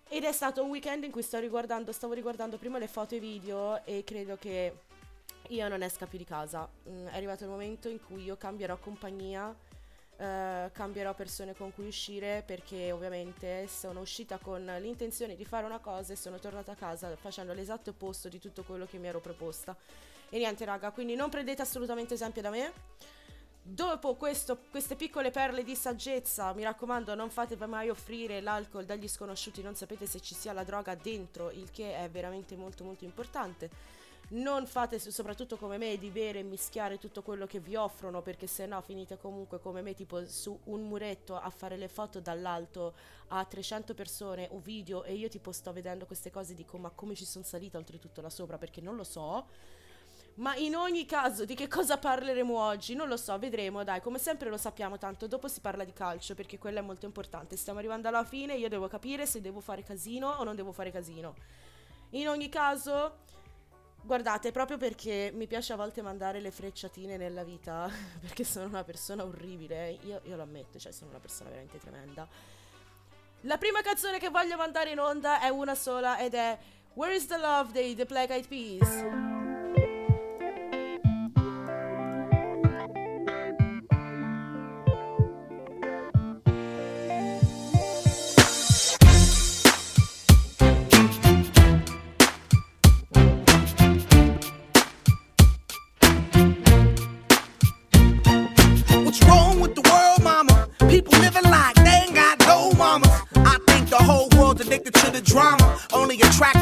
Ed 0.08 0.24
è 0.24 0.32
stato 0.32 0.63
un 0.63 0.72
weekend 0.72 1.03
in 1.03 1.12
cui 1.12 1.22
sto 1.22 1.38
riguardando, 1.38 1.91
stavo 1.91 2.13
riguardando 2.13 2.58
prima 2.58 2.80
le 2.80 2.88
foto 2.88 3.13
e 3.13 3.18
i 3.18 3.22
video 3.22 3.86
e 3.86 4.03
credo 4.03 4.38
che 4.38 4.74
io 5.50 5.68
non 5.68 5.84
esca 5.84 6.08
più 6.08 6.18
di 6.18 6.25
casa. 6.25 6.68
Mm, 6.89 7.08
è 7.08 7.15
arrivato 7.15 7.44
il 7.44 7.50
momento 7.51 7.89
in 7.89 8.03
cui 8.03 8.24
io 8.24 8.36
cambierò 8.38 8.77
compagnia, 8.77 9.56
eh, 10.22 10.70
cambierò 10.72 11.16
persone 11.16 11.56
con 11.56 11.74
cui 11.74 11.88
uscire 11.88 12.44
perché 12.46 12.92
ovviamente 12.92 13.66
sono 13.68 14.01
uscita 14.01 14.38
con 14.38 14.63
l'intenzione 14.80 15.36
di 15.36 15.46
fare 15.46 15.66
una 15.66 15.80
cosa 15.80 16.13
e 16.13 16.16
sono 16.16 16.38
tornata 16.38 16.74
a 16.74 16.75
casa 16.75 17.16
facendo 17.16 17.54
l'esatto 17.54 17.90
opposto 17.90 18.30
di 18.30 18.38
tutto 18.38 18.62
quello 18.62 18.86
che 18.86 19.00
mi 19.00 19.08
ero 19.08 19.20
proposta. 19.20 19.75
E 20.30 20.38
niente 20.38 20.63
raga, 20.63 20.92
quindi 20.92 21.16
non 21.16 21.32
prendete 21.32 21.63
assolutamente 21.63 22.13
esempio 22.13 22.44
da 22.44 22.51
me. 22.51 22.72
Dopo 23.63 24.13
questo- 24.13 24.60
queste 24.70 24.96
piccole 24.96 25.32
perle 25.32 25.63
di 25.63 25.75
saggezza, 25.75 26.54
mi 26.54 26.63
raccomando, 26.63 27.16
non 27.16 27.32
fate 27.32 27.56
mai 27.66 27.90
offrire 27.90 28.42
l'alcol 28.42 28.86
dagli 28.86 29.08
sconosciuti, 29.08 29.63
non 29.63 29.75
sapete 29.75 30.06
se 30.06 30.20
ci 30.20 30.36
sia 30.36 30.54
la 30.54 30.63
droga 30.63 30.94
dentro, 30.94 31.50
il 31.50 31.72
che 31.72 31.96
è 31.96 32.08
veramente 32.10 32.56
molto 32.56 32.84
molto 32.84 33.06
importante. 33.06 33.70
Non 34.33 34.65
fate 34.65 34.97
soprattutto 34.97 35.57
come 35.57 35.77
me 35.77 35.97
di 35.97 36.09
bere 36.09 36.39
e 36.39 36.43
mischiare 36.43 36.97
tutto 36.97 37.21
quello 37.21 37.45
che 37.45 37.59
vi 37.59 37.75
offrono, 37.75 38.21
perché 38.21 38.47
se 38.47 38.65
no 38.65 38.79
finite 38.79 39.17
comunque 39.17 39.59
come 39.59 39.81
me, 39.81 39.93
tipo 39.93 40.25
su 40.25 40.57
un 40.65 40.88
muretto 40.88 41.35
a 41.35 41.50
fare 41.50 41.75
le 41.75 41.89
foto 41.89 42.21
dall'alto 42.21 42.93
a 43.29 43.43
300 43.43 43.93
persone 43.93 44.47
o 44.51 44.59
video 44.59 45.03
e 45.03 45.15
io 45.15 45.27
tipo 45.27 45.51
sto 45.51 45.73
vedendo 45.73 46.05
queste 46.05 46.31
cose 46.31 46.53
e 46.53 46.55
dico 46.55 46.77
ma 46.77 46.89
come 46.91 47.13
ci 47.13 47.25
sono 47.25 47.43
salita 47.43 47.77
oltretutto 47.77 48.21
là 48.21 48.29
sopra 48.29 48.57
perché 48.57 48.79
non 48.79 48.95
lo 48.95 49.03
so. 49.03 49.47
Ma 50.35 50.55
in 50.55 50.77
ogni 50.77 51.05
caso, 51.05 51.43
di 51.43 51.53
che 51.53 51.67
cosa 51.67 51.97
parleremo 51.97 52.57
oggi? 52.57 52.95
Non 52.95 53.09
lo 53.09 53.17
so, 53.17 53.38
vedremo, 53.38 53.83
dai, 53.83 54.00
come 54.00 54.17
sempre 54.17 54.50
lo 54.50 54.55
sappiamo, 54.55 54.97
tanto 54.97 55.27
dopo 55.27 55.50
si 55.50 55.59
parla 55.59 55.83
di 55.83 55.91
calcio 55.91 56.35
perché 56.35 56.57
quello 56.57 56.79
è 56.79 56.81
molto 56.81 57.05
importante. 57.05 57.57
Stiamo 57.57 57.79
arrivando 57.79 58.07
alla 58.07 58.23
fine, 58.23 58.55
io 58.55 58.69
devo 58.69 58.88
capire 58.88 59.25
se 59.25 59.41
devo 59.41 59.59
fare 59.59 59.83
casino 59.83 60.29
o 60.29 60.45
non 60.45 60.55
devo 60.55 60.71
fare 60.71 60.89
casino. 60.89 61.35
In 62.11 62.29
ogni 62.29 62.47
caso, 62.47 63.19
guardate, 64.01 64.51
proprio 64.51 64.77
perché 64.77 65.31
mi 65.34 65.48
piace 65.48 65.74
a 65.74 65.75
volte 65.75 66.01
mandare 66.01 66.39
le 66.39 66.51
frecciatine 66.51 67.17
nella 67.17 67.43
vita, 67.43 67.89
perché 68.20 68.43
sono 68.43 68.67
una 68.67 68.84
persona 68.84 69.24
orribile, 69.24 69.98
io, 70.03 70.22
io 70.24 70.36
lo 70.36 70.43
ammetto, 70.43 70.79
cioè 70.79 70.91
sono 70.91 71.10
una 71.12 71.20
persona 71.20 71.50
veramente 71.50 71.79
tremenda. 71.79 72.27
La 73.41 73.58
prima 73.58 73.81
canzone 73.81 74.20
che 74.20 74.29
voglio 74.29 74.55
mandare 74.55 74.91
in 74.91 75.00
onda 75.00 75.39
è 75.39 75.50
una 75.50 75.74
sola 75.74 76.20
ed 76.20 76.36
è 76.36 76.58
Where 76.93 77.15
is 77.15 77.25
the 77.25 77.38
Love 77.38 77.72
dei 77.72 77.96
The 77.96 78.05
Black 78.05 78.29
Eyed 78.29 78.48
Peas. 78.48 79.40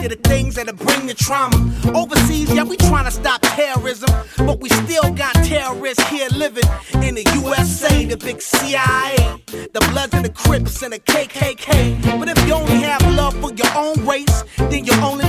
To 0.09 0.15
things 0.15 0.55
that'll 0.55 0.73
bring 0.73 1.05
the 1.05 1.13
trauma. 1.13 1.55
Overseas, 1.95 2.51
yeah, 2.53 2.63
we 2.63 2.77
trying 2.77 3.05
to 3.05 3.11
stop 3.11 3.41
terrorism. 3.41 4.09
But 4.37 4.59
we 4.59 4.69
still 4.69 5.11
got 5.13 5.33
terrorists 5.35 6.07
here 6.09 6.29
living 6.29 6.65
in 7.03 7.15
the 7.15 7.23
USA, 7.35 8.05
the 8.05 8.17
big 8.17 8.41
CIA. 8.41 9.39
The 9.47 9.87
Bloods 9.91 10.13
and 10.13 10.25
the 10.25 10.29
Crips 10.29 10.81
and 10.81 10.93
the 10.93 10.99
KKK. 10.99 12.19
But 12.19 12.29
if 12.29 12.47
you 12.47 12.53
only 12.53 12.81
have 12.81 13.01
love 13.13 13.35
for 13.39 13.53
your 13.53 13.71
own 13.75 14.05
race, 14.05 14.43
then 14.57 14.85
you 14.85 14.93
only 15.01 15.28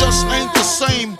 just 0.00 0.26
ain't 0.28 0.52
the 0.54 0.62
same. 0.62 1.19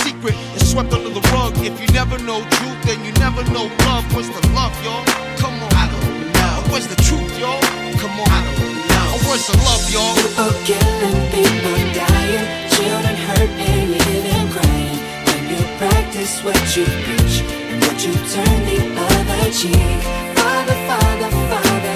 secret, 0.03 0.35
it's 0.55 0.71
swept 0.71 0.93
under 0.93 1.09
the 1.09 1.23
rug. 1.33 1.53
If 1.59 1.79
you 1.81 1.87
never 1.93 2.17
know 2.19 2.41
truth, 2.57 2.79
then 2.85 3.03
you 3.05 3.11
never 3.21 3.43
know 3.53 3.65
love. 3.85 4.05
Where's 4.13 4.29
the 4.29 4.43
love, 4.57 4.73
y'all? 4.83 5.03
Come 5.37 5.55
on. 5.65 5.71
I 5.73 5.85
don't 5.93 6.33
know. 6.35 6.71
Where's 6.71 6.87
the 6.87 6.99
truth, 7.07 7.33
y'all? 7.39 7.61
Come 8.01 8.15
on. 8.21 8.27
I 8.27 8.39
don't 8.45 8.75
know. 8.91 9.07
Where's 9.27 9.45
the 9.47 9.57
love, 9.67 9.83
y'all? 9.93 10.15
People 10.17 10.53
killing, 10.67 11.19
people 11.33 11.79
dying, 11.93 12.45
children 12.73 13.15
hurt 13.27 13.51
and 13.71 13.89
even 13.93 14.43
crying. 14.55 14.99
When 15.27 15.41
you 15.53 15.61
practice 15.77 16.43
what 16.43 16.61
you 16.75 16.85
preach, 17.05 17.35
and 17.69 17.77
would 17.83 17.99
you 18.01 18.13
turn 18.33 18.59
the 18.69 18.79
other 19.07 19.43
cheek? 19.53 20.01
Father, 20.37 20.77
Father, 20.89 21.29
Father, 21.51 21.95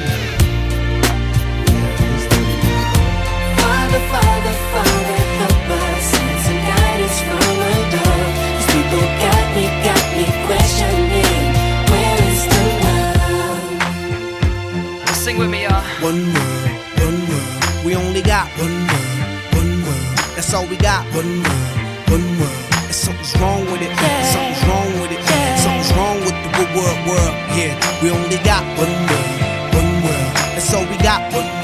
Sing 15.31 15.39
with 15.39 15.49
me, 15.49 15.63
y'all. 15.63 15.81
One 16.03 16.25
world, 16.33 16.71
one 17.07 17.19
world. 17.29 17.85
We 17.85 17.95
only 17.95 18.21
got 18.21 18.49
one 18.59 18.77
world, 18.91 19.55
one 19.55 19.73
world. 19.85 20.17
That's 20.35 20.53
all 20.53 20.67
we 20.67 20.75
got. 20.75 21.05
One 21.15 21.31
world, 21.43 22.11
one 22.11 22.27
world. 22.37 22.59
And 22.83 22.93
something's 22.93 23.33
wrong 23.39 23.63
with 23.71 23.81
it. 23.81 23.95
Something's 24.27 24.63
wrong 24.67 24.91
with 24.99 25.11
it. 25.15 25.23
Something's 25.63 25.93
wrong 25.95 26.19
with 26.19 26.35
the 26.43 26.51
good 26.57 26.71
world, 26.75 26.99
world. 27.07 27.35
Yeah, 27.55 27.79
we 28.03 28.11
only 28.11 28.39
got 28.43 28.63
one 28.75 28.91
world, 29.07 29.31
one 29.79 29.91
world. 30.03 30.31
That's 30.51 30.73
all 30.73 30.83
we 30.83 30.97
got. 30.97 31.21
One 31.31 31.45
world. 31.47 31.60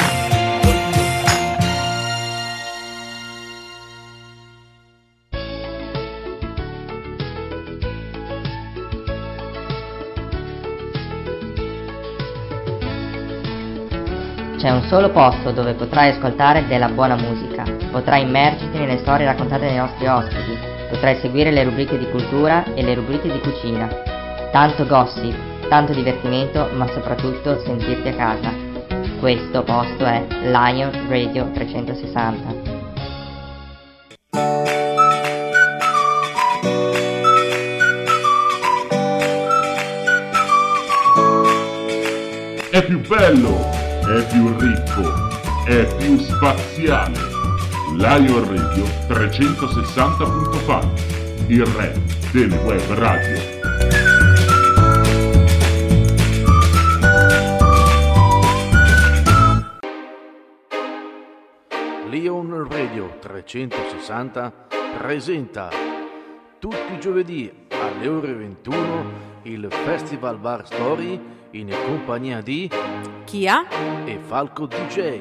C'è 14.67 14.73
un 14.73 14.83
solo 14.89 15.11
posto 15.11 15.51
dove 15.51 15.75
potrai 15.75 16.09
ascoltare 16.09 16.67
della 16.67 16.89
buona 16.89 17.15
musica, 17.15 17.63
potrai 17.89 18.23
immergerti 18.23 18.77
nelle 18.77 18.97
storie 18.97 19.25
raccontate 19.25 19.65
dai 19.65 19.77
nostri 19.77 20.05
ospiti, 20.07 20.57
potrai 20.89 21.15
seguire 21.21 21.51
le 21.51 21.63
rubriche 21.63 21.97
di 21.97 22.09
cultura 22.09 22.65
e 22.73 22.83
le 22.83 22.93
rubriche 22.93 23.31
di 23.31 23.39
cucina. 23.39 23.87
Tanto 24.51 24.85
gossip, 24.85 25.33
tanto 25.69 25.93
divertimento, 25.93 26.69
ma 26.73 26.85
soprattutto 26.87 27.61
sentirti 27.63 28.09
a 28.09 28.15
casa. 28.15 28.51
Questo 29.21 29.63
posto 29.63 30.03
è 30.03 30.25
Lion 30.41 30.91
Radio 31.07 31.49
360. 31.53 32.75
È 42.69 42.83
più 42.83 42.99
bello, 43.07 43.76
è 44.07 44.25
più 44.27 44.55
ricco, 44.57 45.27
è 45.65 45.85
più 45.97 46.17
spaziale. 46.17 47.19
Lion 47.95 48.47
Radio 48.47 48.85
360.fan, 49.07 50.93
il 51.47 51.65
re 51.65 51.93
delle 52.31 52.55
web 52.57 52.93
radio. 52.93 53.55
Leon 62.09 62.67
Radio 62.69 63.17
360 63.19 64.53
presenta 64.97 65.69
tutti 66.59 66.93
i 66.93 66.99
giovedì 66.99 67.51
alle 67.69 68.07
ore 68.07 68.33
21 68.33 69.25
il 69.43 69.67
Festival 69.69 70.37
Bar 70.37 70.65
Story 70.65 71.19
in 71.51 71.69
compagnia 71.85 72.41
di 72.41 72.69
Chia 73.23 73.67
e 74.05 74.19
Falco 74.25 74.65
DJ. 74.65 75.19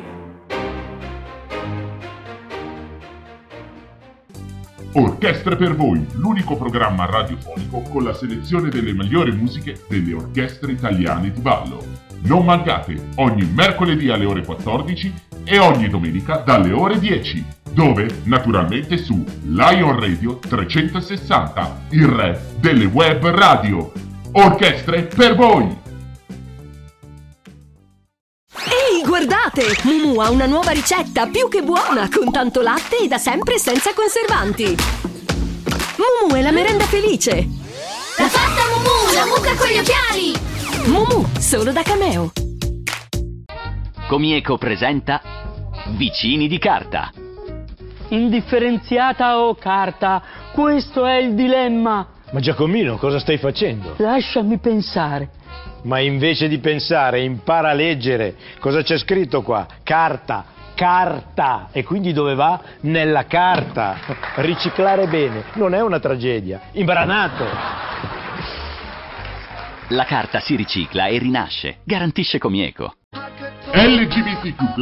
Orchestre 4.92 5.56
per 5.56 5.76
voi, 5.76 6.06
l'unico 6.14 6.56
programma 6.56 7.04
radiofonico 7.04 7.82
con 7.82 8.02
la 8.02 8.14
selezione 8.14 8.70
delle 8.70 8.92
migliori 8.92 9.30
musiche 9.30 9.78
delle 9.88 10.14
orchestre 10.14 10.72
italiane 10.72 11.30
di 11.30 11.40
ballo. 11.40 11.84
Non 12.22 12.44
mancate, 12.44 13.10
ogni 13.16 13.44
mercoledì 13.44 14.08
alle 14.08 14.24
ore 14.24 14.42
14 14.42 15.12
e 15.44 15.58
ogni 15.58 15.88
domenica 15.88 16.38
dalle 16.38 16.72
ore 16.72 16.98
10, 16.98 17.44
dove 17.72 18.22
naturalmente 18.24 18.96
su 18.96 19.22
Lion 19.42 20.00
Radio 20.00 20.38
360, 20.38 21.86
il 21.90 22.06
re 22.06 22.54
delle 22.58 22.86
web 22.86 23.26
radio. 23.26 23.92
Orchestre 24.32 25.02
per 25.02 25.36
voi! 25.36 25.84
Ehi, 28.68 29.02
guardate! 29.04 29.62
Mumu 29.84 30.18
ha 30.20 30.30
una 30.30 30.46
nuova 30.46 30.72
ricetta 30.72 31.26
più 31.26 31.48
che 31.48 31.62
buona, 31.62 32.08
con 32.12 32.30
tanto 32.30 32.60
latte 32.62 32.98
e 32.98 33.08
da 33.08 33.18
sempre 33.18 33.58
senza 33.58 33.92
conservanti. 33.94 34.74
Mumu 35.96 36.34
è 36.34 36.42
la 36.42 36.50
merenda 36.52 36.84
felice. 36.84 37.34
L'ha 38.18 38.28
fatta 38.28 38.62
Mumu, 38.72 39.14
la 39.14 39.26
mucca 39.26 39.54
con 39.56 39.68
gli 39.68 39.78
occhiali! 39.78 40.32
Mumu, 40.90 41.26
solo 41.38 41.72
da 41.72 41.82
Cameo. 41.82 42.32
Comieco 44.08 44.56
presenta 44.58 45.20
Vicini 45.96 46.48
di 46.48 46.58
carta. 46.58 47.10
indifferenziata 48.08 49.40
o 49.40 49.54
carta? 49.54 50.22
Questo 50.52 51.04
è 51.04 51.16
il 51.16 51.34
dilemma. 51.34 52.06
Ma 52.32 52.40
Giacomino, 52.40 52.96
cosa 52.98 53.18
stai 53.18 53.38
facendo? 53.38 53.94
Lasciami 53.98 54.58
pensare. 54.58 55.30
Ma 55.86 56.00
invece 56.00 56.48
di 56.48 56.58
pensare, 56.58 57.20
impara 57.20 57.70
a 57.70 57.72
leggere. 57.72 58.34
Cosa 58.58 58.82
c'è 58.82 58.98
scritto 58.98 59.42
qua? 59.42 59.66
Carta, 59.84 60.44
carta. 60.74 61.68
E 61.70 61.84
quindi 61.84 62.12
dove 62.12 62.34
va? 62.34 62.60
Nella 62.80 63.26
carta. 63.26 63.96
Riciclare 64.36 65.06
bene, 65.06 65.44
non 65.54 65.74
è 65.74 65.80
una 65.80 66.00
tragedia. 66.00 66.60
Imbranato. 66.72 67.44
La 69.90 70.04
carta 70.04 70.40
si 70.40 70.56
ricicla 70.56 71.06
e 71.06 71.18
rinasce. 71.18 71.76
Garantisce 71.84 72.38
Comieco. 72.38 72.94
LGBTQ+, 73.72 74.74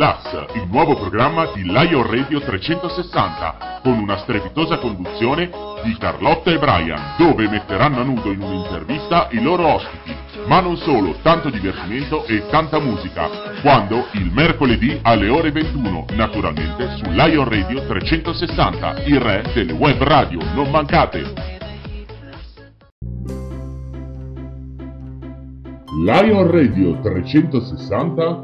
il 0.54 0.68
nuovo 0.70 0.94
programma 0.94 1.50
di 1.52 1.64
Lion 1.64 2.10
Radio 2.10 2.40
360, 2.40 3.80
con 3.82 3.98
una 3.98 4.16
strepitosa 4.16 4.78
conduzione 4.78 5.50
di 5.82 5.96
Carlotta 5.98 6.50
e 6.50 6.58
Brian, 6.58 7.14
dove 7.18 7.46
metteranno 7.48 8.00
a 8.00 8.04
nudo 8.04 8.30
in 8.32 8.40
un'intervista 8.40 9.28
i 9.32 9.42
loro 9.42 9.74
ospiti. 9.74 10.23
Ma 10.46 10.60
non 10.60 10.76
solo, 10.76 11.16
tanto 11.22 11.48
divertimento 11.48 12.26
e 12.26 12.46
tanta 12.50 12.78
musica, 12.78 13.28
quando? 13.62 14.06
Il 14.12 14.30
mercoledì 14.30 14.98
alle 15.02 15.28
ore 15.28 15.50
21, 15.50 16.06
naturalmente 16.12 16.96
su 16.96 17.10
Lion 17.10 17.48
Radio 17.48 17.86
360, 17.86 19.04
il 19.06 19.20
re 19.20 19.42
delle 19.54 19.72
web 19.72 20.02
radio, 20.02 20.38
non 20.54 20.70
mancate! 20.70 21.22
Lion 26.04 26.50
Radio 26.50 27.00
360 27.00 28.38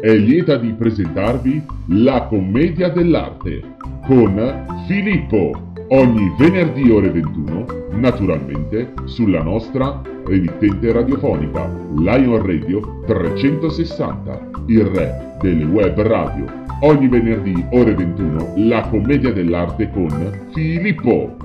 è 0.00 0.12
lieta 0.12 0.56
di 0.56 0.74
presentarvi 0.74 1.64
La 1.88 2.26
commedia 2.26 2.90
dell'arte 2.90 3.76
con 4.06 4.84
Filippo 4.86 5.72
ogni 5.88 6.34
venerdì 6.38 6.90
ore 6.90 7.10
21, 7.10 7.66
naturalmente 7.92 8.92
sulla 9.04 9.42
nostra 9.42 10.02
emittente 10.28 10.92
radiofonica 10.92 11.70
Lion 11.96 12.44
Radio 12.44 13.02
360, 13.06 14.50
il 14.66 14.84
re 14.84 15.36
delle 15.40 15.64
web 15.64 16.00
radio. 16.00 16.64
Ogni 16.80 17.08
venerdì 17.08 17.64
ore 17.70 17.94
21 17.94 18.54
La 18.56 18.86
commedia 18.88 19.32
dell'arte 19.32 19.90
con 19.90 20.50
Filippo. 20.52 21.36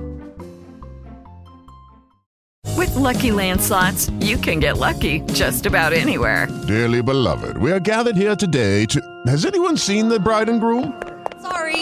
With 2.76 2.94
Lucky 2.96 3.30
Land 3.30 3.60
slots, 3.60 4.10
you 4.20 4.36
can 4.38 4.58
get 4.58 4.78
lucky 4.78 5.22
just 5.32 5.66
about 5.66 5.92
anywhere. 5.92 6.48
Dearly 6.66 7.00
beloved, 7.00 7.56
we 7.58 7.70
are 7.70 7.80
gathered 7.80 8.16
here 8.16 8.34
today 8.34 8.84
to. 8.86 9.00
Has 9.26 9.44
anyone 9.44 9.76
seen 9.76 10.08
the 10.08 10.18
bride 10.18 10.48
and 10.50 10.60
groom? 10.60 10.92
Sorry, 11.40 11.81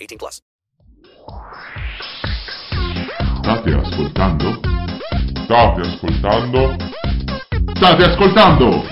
18 0.00 0.16
plus. 0.16 0.40
State 3.42 3.72
ascoltando? 3.74 4.60
State 5.44 5.80
ascoltando? 5.80 6.76
State 7.74 8.04
ascoltando? 8.04 8.84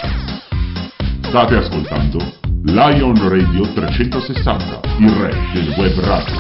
State 1.23 1.57
ascoltando 1.57 2.19
Lion 2.65 3.29
Radio 3.29 3.73
360, 3.73 4.81
il 4.99 5.11
re 5.11 5.33
del 5.55 5.75
web 5.79 5.99
radio. 6.01 6.37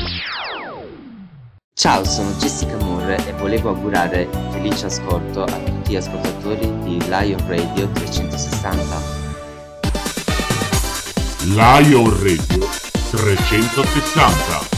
Ciao, 1.72 2.04
sono 2.04 2.30
Jessica 2.32 2.76
Moore 2.76 3.16
e 3.26 3.32
volevo 3.34 3.70
augurare 3.70 4.28
felice 4.50 4.86
ascolto 4.86 5.44
a 5.44 5.58
tutti 5.62 5.92
gli 5.92 5.96
ascoltatori 5.96 6.66
di 6.82 6.98
Lion 7.08 7.46
Radio 7.46 7.88
360. 7.92 9.16
Lion 11.54 12.22
Radio 12.22 12.97
360. 13.10 14.68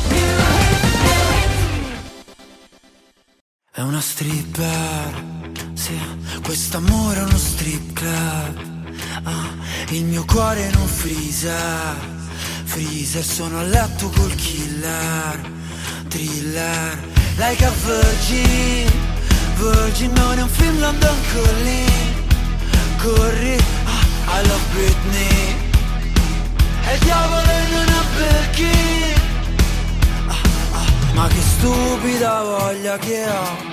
È 3.73 3.81
una 3.81 4.01
stripper, 4.01 5.25
sì, 5.75 5.99
quest'amore 6.43 7.19
è 7.19 7.23
uno 7.25 7.37
strip 7.37 7.93
club. 7.93 8.69
Ah, 9.25 9.49
il 9.89 10.05
mio 10.05 10.25
cuore 10.27 10.71
non 10.71 10.87
freezer, 10.87 11.97
freezer, 12.65 13.25
sono 13.25 13.59
a 13.59 13.63
letto 13.63 14.09
col 14.11 14.33
killer, 14.37 15.51
thriller, 16.09 16.99
like 17.37 17.65
a 17.65 17.73
virgin, 17.85 18.91
virgin 19.57 20.13
non 20.13 20.39
è 20.39 20.43
un 20.43 20.49
film 20.49 20.79
London 20.79 21.17
Calling, 21.33 21.91
corri, 22.99 23.57
ah, 23.85 24.41
I 24.41 24.47
love 24.47 24.65
Britney, 24.73 25.70
il 26.93 26.99
diavolo 27.01 27.51
in 27.51 27.73
una 27.83 28.03
perché, 28.17 29.15
ma 31.15 31.27
che 31.29 31.41
stupida 31.41 32.43
voglia 32.43 32.97
che 32.99 33.25
ho. 33.29 33.69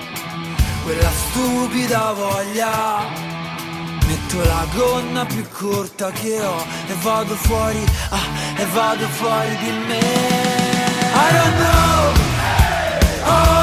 Quella 0.84 1.10
stupida 1.10 2.12
voglia. 2.12 3.26
Metto 4.06 4.42
la 4.42 4.66
gonna 4.74 5.26
più 5.26 5.46
corta 5.50 6.10
che 6.12 6.40
ho 6.40 6.64
E 6.88 6.94
vado 7.02 7.34
fuori, 7.34 7.84
ah, 8.08 8.26
e 8.56 8.64
vado 8.72 9.06
fuori 9.08 9.56
di 9.58 9.70
me. 9.86 9.98
I 11.12 11.32
don't 11.32 11.56
know. 11.58 12.12
All 13.26 13.57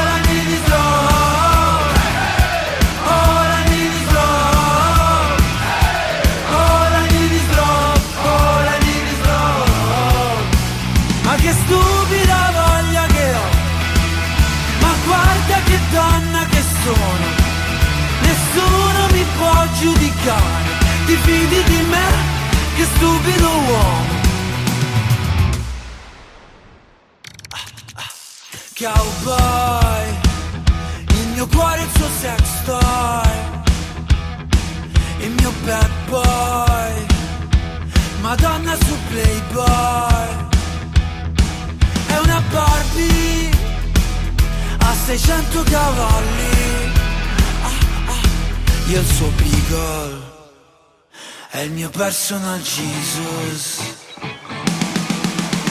personal 52.06 52.60
Jesus. 52.60 53.80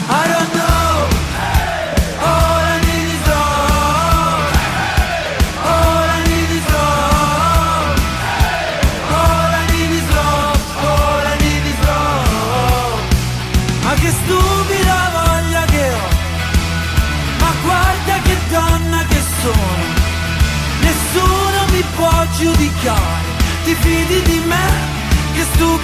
I 0.09 0.27
don't 0.27 0.54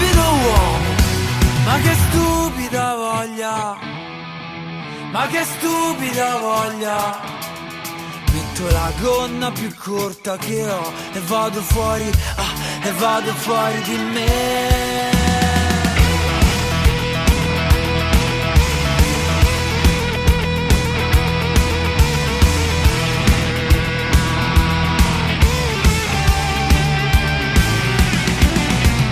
stupido 0.01 0.21
uomo 0.21 0.79
Ma 1.65 1.77
che 1.79 1.93
stupida 1.93 2.95
voglia, 2.95 3.77
ma 5.11 5.27
che 5.27 5.43
stupida 5.43 6.37
voglia. 6.37 7.19
Metto 8.33 8.69
la 8.71 8.91
gonna 8.99 9.51
più 9.51 9.73
corta 9.75 10.37
che 10.37 10.69
ho 10.69 10.91
e 11.13 11.19
vado 11.27 11.61
fuori, 11.61 12.09
ah, 12.35 12.87
e 12.87 12.91
vado 12.93 13.31
fuori 13.33 13.81
di 13.83 13.97
me. 13.97 15.09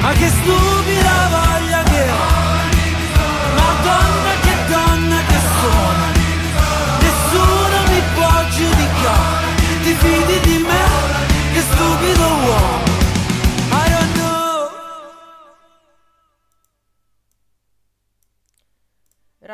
Ma 0.01 0.11
che 0.13 0.27
stupida 0.27 0.78
fidi 9.99 10.39
di 10.39 10.58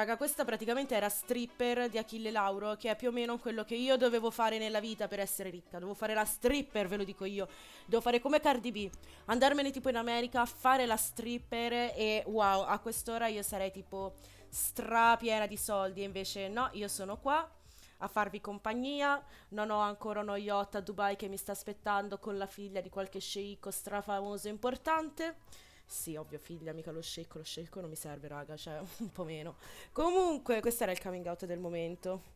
Raga, 0.05 0.17
questa 0.17 0.45
praticamente 0.45 0.93
era 0.93 1.09
stripper 1.09 1.89
di 1.89 1.97
Achille 1.97 2.29
Lauro, 2.29 2.75
che 2.75 2.91
è 2.91 2.95
più 2.95 3.07
o 3.07 3.11
meno 3.11 3.39
quello 3.39 3.63
che 3.63 3.73
io 3.73 3.97
dovevo 3.97 4.29
fare 4.29 4.59
nella 4.59 4.79
vita 4.79 5.07
per 5.07 5.19
essere 5.19 5.49
ricca. 5.49 5.79
Dovevo 5.79 5.95
fare 5.95 6.13
la 6.13 6.23
stripper, 6.23 6.87
ve 6.87 6.97
lo 6.97 7.03
dico 7.03 7.25
io. 7.25 7.47
Devo 7.87 8.03
fare 8.03 8.19
come 8.19 8.39
Cardi 8.39 8.71
B, 8.71 8.87
andarmene 9.25 9.71
tipo 9.71 9.89
in 9.89 9.95
America, 9.95 10.45
fare 10.45 10.85
la 10.85 10.95
stripper 10.95 11.93
e 11.95 12.23
wow, 12.27 12.65
a 12.67 12.77
quest'ora 12.77 13.25
io 13.25 13.41
sarei 13.41 13.71
tipo 13.71 14.17
strapiena 14.47 15.47
di 15.47 15.57
soldi. 15.57 16.01
E 16.01 16.03
invece 16.03 16.49
no, 16.49 16.69
io 16.73 16.87
sono 16.87 17.17
qua 17.17 17.51
a 17.97 18.07
farvi 18.07 18.39
compagnia. 18.39 19.19
Non 19.49 19.71
ho 19.71 19.79
ancora 19.79 20.19
uno 20.19 20.35
yacht 20.35 20.75
a 20.75 20.81
Dubai 20.81 21.15
che 21.15 21.27
mi 21.27 21.37
sta 21.37 21.53
aspettando 21.53 22.19
con 22.19 22.37
la 22.37 22.45
figlia 22.45 22.79
di 22.79 22.89
qualche 22.89 23.19
sceicco 23.19 23.71
strafamoso 23.71 24.49
e 24.49 24.51
importante. 24.51 25.37
Sì, 25.85 26.15
ovvio, 26.15 26.39
figlia, 26.39 26.73
mica 26.73 26.91
lo 26.91 27.01
sceicco. 27.01 27.37
Lo 27.37 27.43
sceicco 27.43 27.79
non 27.79 27.89
mi 27.89 27.95
serve, 27.95 28.27
raga, 28.27 28.55
cioè 28.57 28.79
un 28.99 29.11
po' 29.11 29.23
meno. 29.23 29.55
Comunque, 29.91 30.61
questo 30.61 30.83
era 30.83 30.91
il 30.91 31.01
coming 31.01 31.25
out 31.25 31.45
del 31.45 31.59
momento. 31.59 32.33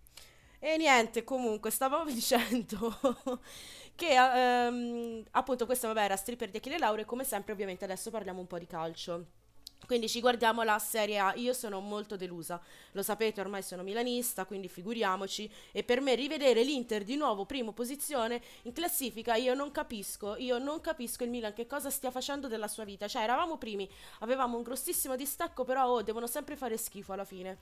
E 0.59 0.77
niente, 0.77 1.23
comunque, 1.23 1.71
stavamo 1.71 2.09
dicendo 2.12 2.97
che 3.95 4.13
ehm, 4.13 5.23
appunto 5.31 5.65
questa 5.65 5.88
vabbè 5.88 6.03
era 6.03 6.15
stripper 6.15 6.49
di 6.49 6.57
Achille 6.57 6.77
Lauro 6.77 7.01
e 7.01 7.05
come 7.05 7.23
sempre 7.23 7.53
ovviamente 7.53 7.83
adesso 7.85 8.12
parliamo 8.12 8.39
un 8.39 8.47
po' 8.47 8.59
di 8.59 8.67
calcio. 8.67 9.25
Quindi 9.89 10.08
ci 10.08 10.19
guardiamo 10.19 10.62
la 10.62 10.78
Serie 10.78 11.17
A. 11.17 11.34
Io 11.34 11.52
sono 11.52 11.80
molto 11.80 12.15
delusa. 12.15 12.62
Lo 12.91 13.02
sapete, 13.02 13.41
ormai 13.41 13.63
sono 13.63 13.82
milanista, 13.82 14.45
quindi 14.45 14.67
figuriamoci. 14.67 15.52
E 15.71 15.84
per 15.84 15.99
me 15.99 16.13
rivedere 16.13 16.62
l'Inter 16.62 17.04
di 17.04 17.15
nuovo 17.15 17.45
primo 17.45 17.71
posizione 17.71 18.39
in 18.65 18.71
classifica, 18.71 19.34
io 19.34 19.56
non 19.56 19.71
capisco. 19.71 20.36
Io 20.36 20.60
non 20.60 20.80
capisco 20.80 21.23
il 21.23 21.32
Milan 21.32 21.54
che 21.54 21.65
cosa 21.65 21.89
stia 21.89 22.12
facendo 22.12 22.47
della 22.47 22.67
sua 22.67 22.84
vita. 22.84 23.08
Cioè, 23.08 23.23
eravamo 23.23 23.58
primi, 23.58 23.89
avevamo 24.19 24.58
un 24.58 24.62
grossissimo 24.62 25.15
distacco, 25.15 25.63
però 25.63 25.88
oh, 25.88 26.04
devono 26.04 26.28
sempre 26.28 26.56
fare 26.56 26.78
schifo 26.78 27.13
alla 27.13 27.25
fine. 27.25 27.58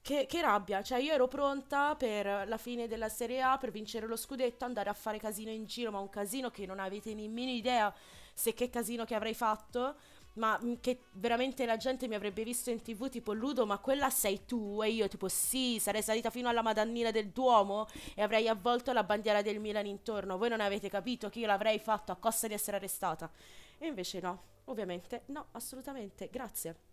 Che, 0.00 0.24
che 0.26 0.40
rabbia, 0.40 0.82
cioè 0.82 0.96
io 0.96 1.12
ero 1.12 1.28
pronta 1.28 1.94
per 1.94 2.48
la 2.48 2.56
fine 2.56 2.88
della 2.88 3.10
Serie 3.10 3.42
A, 3.42 3.58
per 3.58 3.70
vincere 3.70 4.06
lo 4.06 4.16
scudetto, 4.16 4.64
andare 4.64 4.88
a 4.88 4.94
fare 4.94 5.18
casino 5.18 5.50
in 5.50 5.66
giro, 5.66 5.90
ma 5.90 5.98
un 5.98 6.08
casino 6.08 6.48
che 6.48 6.64
non 6.64 6.78
avete 6.78 7.12
nemmeno 7.12 7.50
idea 7.50 7.94
se 8.32 8.54
che 8.54 8.70
casino 8.70 9.04
che 9.04 9.14
avrei 9.14 9.34
fatto 9.34 9.96
ma 10.40 10.58
mm, 10.60 10.74
che 10.80 11.02
veramente 11.12 11.66
la 11.66 11.76
gente 11.76 12.08
mi 12.08 12.14
avrebbe 12.14 12.42
visto 12.42 12.70
in 12.70 12.80
tv 12.80 13.08
tipo 13.10 13.34
Ludo 13.34 13.66
ma 13.66 13.78
quella 13.78 14.08
sei 14.08 14.46
tu? 14.46 14.82
E 14.82 14.88
io 14.88 15.06
tipo 15.06 15.28
sì 15.28 15.78
sarei 15.78 16.02
salita 16.02 16.30
fino 16.30 16.48
alla 16.48 16.62
Madannina 16.62 17.10
del 17.10 17.28
Duomo 17.28 17.86
e 18.14 18.22
avrei 18.22 18.48
avvolto 18.48 18.92
la 18.92 19.04
bandiera 19.04 19.42
del 19.42 19.60
Milan 19.60 19.86
intorno. 19.86 20.38
Voi 20.38 20.48
non 20.48 20.60
avete 20.60 20.88
capito 20.88 21.28
che 21.28 21.40
io 21.40 21.46
l'avrei 21.46 21.78
fatto 21.78 22.10
a 22.10 22.16
costa 22.16 22.48
di 22.48 22.54
essere 22.54 22.78
arrestata. 22.78 23.30
E 23.78 23.86
invece 23.86 24.20
no 24.20 24.42
ovviamente 24.64 25.22
no 25.26 25.48
assolutamente 25.52 26.28
grazie. 26.30 26.88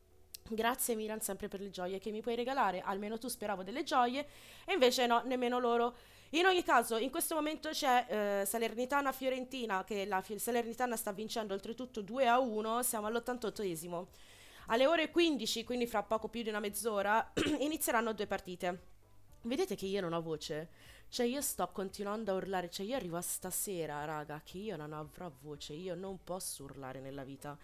Grazie 0.49 0.95
Milan 0.95 1.21
sempre 1.21 1.47
per 1.47 1.61
le 1.61 1.69
gioie 1.69 1.99
che 1.99 2.11
mi 2.11 2.21
puoi 2.21 2.35
regalare, 2.35 2.81
almeno 2.81 3.17
tu 3.17 3.27
speravo 3.29 3.63
delle 3.63 3.83
gioie 3.83 4.27
e 4.65 4.73
invece 4.73 5.07
no, 5.07 5.21
nemmeno 5.25 5.57
loro. 5.57 5.95
In 6.31 6.45
ogni 6.45 6.63
caso, 6.63 6.97
in 6.97 7.09
questo 7.09 7.35
momento 7.35 7.69
c'è 7.69 8.41
eh, 8.41 8.45
Salernitana-Fiorentina, 8.45 9.85
che 9.85 10.05
la 10.05 10.21
Fi- 10.21 10.37
Salernitana 10.37 10.97
sta 10.97 11.13
vincendo 11.13 11.53
oltretutto 11.53 12.01
2 12.01 12.27
a 12.27 12.37
1, 12.39 12.83
siamo 12.83 13.07
all'88esimo. 13.07 14.07
Alle 14.67 14.85
ore 14.85 15.09
15, 15.09 15.63
quindi 15.63 15.87
fra 15.87 16.03
poco 16.03 16.27
più 16.27 16.43
di 16.43 16.49
una 16.49 16.59
mezz'ora, 16.59 17.31
inizieranno 17.59 18.11
due 18.11 18.27
partite. 18.27 18.81
Vedete 19.43 19.75
che 19.75 19.85
io 19.85 20.01
non 20.01 20.11
ho 20.11 20.21
voce? 20.21 20.69
Cioè 21.07 21.25
io 21.25 21.39
sto 21.39 21.69
continuando 21.71 22.31
a 22.31 22.35
urlare, 22.35 22.69
cioè 22.69 22.85
io 22.85 22.97
arrivo 22.97 23.21
stasera, 23.21 24.03
raga, 24.03 24.41
che 24.43 24.57
io 24.57 24.75
non 24.75 24.91
avrò 24.91 25.31
voce, 25.41 25.71
io 25.71 25.95
non 25.95 26.21
posso 26.25 26.63
urlare 26.63 26.99
nella 26.99 27.23
vita. 27.23 27.57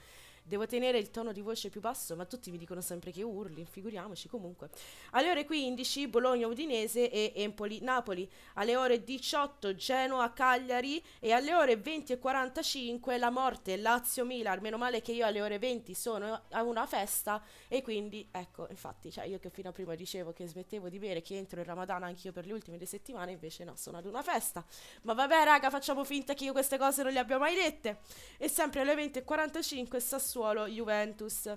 Devo 0.45 0.67
tenere 0.67 0.97
il 0.97 1.09
tono 1.09 1.31
di 1.31 1.39
voce 1.39 1.69
più 1.69 1.79
basso, 1.79 2.17
ma 2.17 2.25
tutti 2.25 2.51
mi 2.51 2.57
dicono 2.57 2.81
sempre 2.81 3.11
che 3.11 3.23
urli, 3.23 3.65
figuriamoci 3.65 4.27
comunque. 4.27 4.69
Alle 5.11 5.29
ore 5.29 5.45
15 5.45 6.09
Bologna-Udinese 6.09 7.09
e 7.09 7.31
Empoli-Napoli. 7.33 8.29
Alle 8.55 8.75
ore 8.75 9.05
18 9.05 9.73
Genoa-Cagliari 9.73 11.01
e 11.21 11.31
alle 11.31 11.55
ore 11.55 11.75
20.45 11.75 13.17
la 13.17 13.29
morte 13.29 13.77
Lazio-Milan. 13.77 14.59
Meno 14.59 14.77
male 14.77 15.01
che 15.01 15.13
io 15.13 15.25
alle 15.25 15.41
ore 15.41 15.59
20 15.59 15.93
sono 15.93 16.41
a 16.49 16.61
una 16.61 16.85
festa 16.85 17.41
e 17.69 17.81
quindi 17.81 18.27
ecco, 18.29 18.67
infatti, 18.69 19.11
cioè 19.11 19.23
io 19.23 19.39
che 19.39 19.49
fino 19.49 19.69
a 19.69 19.71
prima 19.71 19.95
dicevo 19.95 20.33
che 20.33 20.45
smettevo 20.45 20.89
di 20.89 20.99
bere, 20.99 21.21
che 21.21 21.37
entro 21.37 21.61
in 21.61 21.65
Ramadan 21.65 22.03
anch'io 22.03 22.33
per 22.33 22.45
le 22.45 22.51
ultime 22.51 22.75
due 22.75 22.85
settimane, 22.85 23.31
invece 23.31 23.63
no, 23.63 23.77
sono 23.77 23.97
ad 23.97 24.05
una 24.05 24.21
festa. 24.21 24.65
Ma 25.03 25.13
vabbè 25.13 25.45
raga, 25.45 25.69
facciamo 25.69 26.03
finta 26.03 26.33
che 26.33 26.43
io 26.43 26.51
queste 26.51 26.77
cose 26.77 27.01
non 27.01 27.13
le 27.13 27.19
abbia 27.19 27.37
mai 27.37 27.55
dette. 27.55 27.99
E 28.37 28.49
sempre 28.49 28.81
alle 28.81 28.93
20.45 28.93 29.97
Sassuolo 29.99 30.31
Sassuolo, 30.33 30.65
Juventus. 30.65 31.55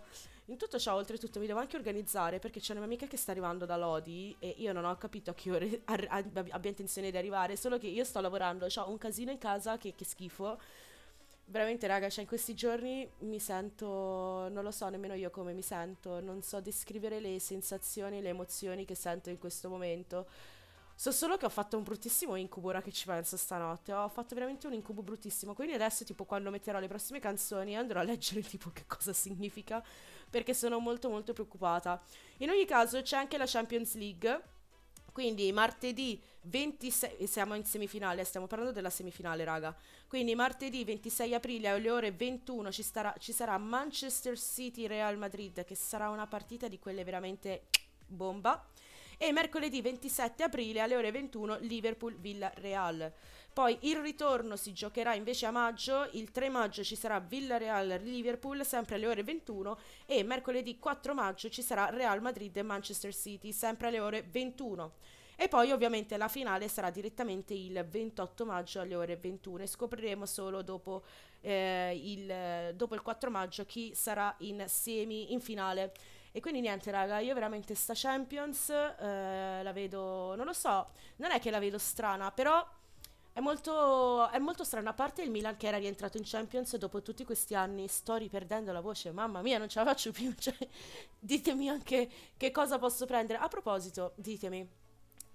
In 0.49 0.59
tutto 0.59 0.79
ciò, 0.79 0.95
oltretutto, 0.95 1.41
mi 1.41 1.47
devo 1.47 1.61
anche 1.61 1.77
organizzare 1.77 2.39
perché 2.39 2.61
c'è 2.61 2.73
una 2.73 2.81
mia 2.81 2.91
amica 2.91 3.07
che 3.07 3.17
sta 3.17 3.31
arrivando 3.31 3.65
da 3.65 3.79
Lodi 3.79 4.37
e 4.39 4.55
io 4.59 4.75
non 4.75 4.85
ho 4.85 4.95
capito 4.99 5.31
a 5.31 5.35
che 5.35 5.51
ore 5.51 5.81
ar- 5.87 6.07
ar- 6.11 6.45
abbia 6.51 6.69
intenzione 6.69 7.11
di 7.11 7.17
arrivare. 7.17 7.57
Solo 7.57 7.79
che 7.79 7.87
io 7.87 8.05
sto 8.05 8.21
lavorando, 8.21 8.67
ho 8.67 8.91
un 8.91 8.99
casino 8.99 9.31
in 9.31 9.39
casa 9.39 9.79
che, 9.79 9.95
che 9.97 10.05
schifo. 10.05 10.61
Veramente, 11.47 11.87
raga, 11.87 12.11
cioè 12.11 12.23
in 12.23 12.29
questi 12.29 12.55
giorni 12.55 13.09
mi 13.21 13.39
sento, 13.39 14.49
non 14.51 14.63
lo 14.63 14.71
so 14.71 14.87
nemmeno 14.91 15.15
io 15.15 15.31
come 15.31 15.55
mi 15.55 15.63
sento, 15.63 16.21
non 16.21 16.43
so 16.43 16.61
descrivere 16.61 17.19
le 17.19 17.39
sensazioni, 17.39 18.21
le 18.21 18.29
emozioni 18.29 18.85
che 18.85 18.95
sento 18.95 19.31
in 19.31 19.39
questo 19.39 19.71
momento. 19.71 20.27
So 20.99 21.13
solo 21.13 21.37
che 21.37 21.45
ho 21.45 21.51
fatto 21.51 21.77
un 21.77 21.83
bruttissimo 21.83 22.37
incubo 22.37 22.69
ora 22.69 22.81
che 22.81 22.91
ci 22.91 23.05
penso 23.05 23.37
stanotte. 23.37 23.93
Ho 23.93 24.09
fatto 24.09 24.35
veramente 24.35 24.67
un 24.67 24.73
incubo 24.73 25.03
bruttissimo. 25.03 25.53
Quindi 25.53 25.75
adesso, 25.75 26.05
tipo, 26.05 26.25
quando 26.25 26.51
metterò 26.51 26.79
le 26.79 26.89
prossime 26.89 27.21
canzoni, 27.21 27.77
andrò 27.77 28.01
a 28.01 28.03
leggere, 28.03 28.41
tipo, 28.49 28.71
che 28.71 28.85
cosa 28.87 29.13
significa. 29.13 29.85
Perché 30.31 30.55
sono 30.55 30.79
molto, 30.79 31.11
molto 31.11 31.35
preoccupata. 31.35 32.03
In 32.39 32.49
ogni 32.49 32.65
caso, 32.65 33.03
c'è 33.03 33.19
anche 33.19 33.37
la 33.37 33.45
Champions 33.47 33.95
League. 33.95 34.43
Quindi 35.13 35.53
martedì 35.53 36.21
26, 36.43 37.27
siamo 37.27 37.55
in 37.55 37.65
semifinale, 37.65 38.25
stiamo 38.25 38.47
parlando 38.47 38.73
della 38.73 38.91
semifinale, 38.91 39.45
raga. 39.45 39.77
Quindi 40.09 40.35
martedì 40.35 40.83
26 40.83 41.35
aprile 41.35 41.69
alle 41.69 41.91
ore 41.91 42.13
21 42.13 42.73
ci, 42.73 42.83
starà, 42.83 43.15
ci 43.19 43.33
sarà 43.33 43.57
Manchester 43.59 44.39
City 44.39 44.87
Real 44.87 45.17
Madrid, 45.17 45.65
che 45.65 45.75
sarà 45.75 46.09
una 46.11 46.27
partita 46.27 46.69
di 46.69 46.79
quelle 46.79 47.03
veramente 47.05 47.69
bomba 48.07 48.67
e 49.17 49.33
mercoledì 49.33 49.81
27 49.81 50.43
aprile 50.43 50.81
alle 50.81 50.97
ore 50.97 51.11
21 51.11 51.59
Liverpool-Villarreal. 51.61 53.13
Poi 53.53 53.79
il 53.83 53.97
ritorno 53.97 54.55
si 54.57 54.75
giocherà 54.75 55.15
invece 55.15 55.47
a 55.47 55.51
maggio, 55.51 56.09
il 56.13 56.31
3 56.31 56.51
maggio 56.51 56.85
ci 56.85 56.95
sarà 56.95 57.21
Villarreal-Liverpool 57.21 58.67
sempre 58.67 58.97
alle 58.97 59.07
ore 59.07 59.23
21 59.23 59.79
e 60.05 60.23
mercoledì 60.25 60.79
4 60.79 61.15
maggio 61.15 61.49
ci 61.49 61.63
sarà 61.63 61.89
Real 61.89 62.21
Madrid 62.21 62.55
e 62.55 62.63
Manchester 62.63 63.15
City 63.15 63.53
sempre 63.53 63.87
alle 63.87 64.01
ore 64.01 64.27
21. 64.31 64.93
E 65.39 65.49
poi 65.49 65.71
ovviamente 65.71 66.17
la 66.17 66.29
finale 66.29 66.67
sarà 66.67 66.89
direttamente 66.89 67.53
il 67.53 67.87
28 67.87 68.47
maggio 68.47 68.81
alle 68.81 68.95
ore 68.95 69.17
21 69.17 69.63
e 69.63 69.67
scopriremo 69.67 70.25
solo 70.25 70.63
dopo, 70.63 71.05
eh, 71.43 71.93
il, 71.95 72.75
dopo 72.75 72.95
il 72.95 73.03
4 73.03 73.31
maggio 73.31 73.67
chi 73.67 73.95
sarà 73.95 74.35
in 74.41 74.65
semi 74.67 75.33
in 75.35 75.41
finale. 75.41 75.93
E 76.37 76.41
quindi 76.43 76.61
niente, 76.61 76.91
raga, 76.91 77.19
io 77.19 77.33
veramente 77.33 77.75
sta 77.75 77.95
Champions 77.97 78.69
eh, 78.69 79.63
la 79.63 79.73
vedo, 79.73 80.35
non 80.35 80.45
lo 80.45 80.53
so, 80.53 80.87
non 81.17 81.31
è 81.31 81.41
che 81.41 81.51
la 81.51 81.59
vedo 81.59 81.79
strana, 81.79 82.31
però 82.31 82.63
è 83.33 83.41
molto, 83.41 84.29
è 84.29 84.39
molto 84.39 84.63
strana. 84.63 84.91
A 84.91 84.93
parte 84.93 85.23
il 85.23 85.31
Milan 85.31 85.57
che 85.57 85.67
era 85.67 85.79
rientrato 85.79 86.19
in 86.19 86.25
Champions 86.27 86.77
dopo 86.77 87.01
tutti 87.01 87.25
questi 87.25 87.55
anni, 87.55 87.89
sto 87.89 88.17
riperdendo 88.17 88.71
la 88.71 88.83
voce, 88.83 89.13
mamma 89.13 89.41
mia, 89.41 89.57
non 89.57 89.71
ce 89.71 89.79
la 89.79 89.87
faccio 89.87 90.13
più. 90.13 90.31
Cioè, 90.37 90.55
ditemi 91.19 91.71
anche 91.71 92.07
che 92.37 92.51
cosa 92.51 92.79
posso 92.79 93.07
prendere. 93.07 93.39
A 93.39 93.49
proposito, 93.49 94.13
ditemi, 94.17 94.69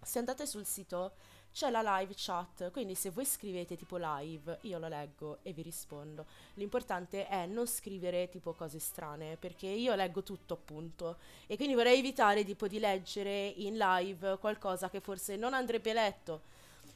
se 0.04 0.20
andate 0.20 0.46
sul 0.46 0.68
sito 0.68 1.14
c'è 1.54 1.70
la 1.70 1.82
live 1.98 2.14
chat, 2.16 2.72
quindi 2.72 2.96
se 2.96 3.10
voi 3.10 3.26
scrivete 3.26 3.76
tipo 3.76 3.98
live, 4.00 4.60
io 4.62 4.80
lo 4.80 4.88
leggo 4.88 5.40
e 5.44 5.52
vi 5.52 5.62
rispondo. 5.62 6.26
L'importante 6.56 7.28
è 7.28 7.46
non 7.46 7.68
scrivere 7.68 8.30
tipo 8.30 8.54
cose 8.54 8.80
strane, 8.80 9.38
perché 9.38 9.68
io 9.68 9.94
leggo 9.96 10.24
tutto 10.24 10.54
appunto 10.54 11.18
e 11.48 11.56
quindi 11.58 11.76
vorrei 11.76 12.00
evitare 12.00 12.44
tipo 12.46 12.68
di 12.68 12.80
leggere 12.80 13.48
in 13.48 13.78
live 13.78 14.38
qualcosa 14.38 14.90
che 14.90 15.02
forse 15.02 15.36
non 15.36 15.54
andrebbe 15.54 15.94
letto. 15.94 16.42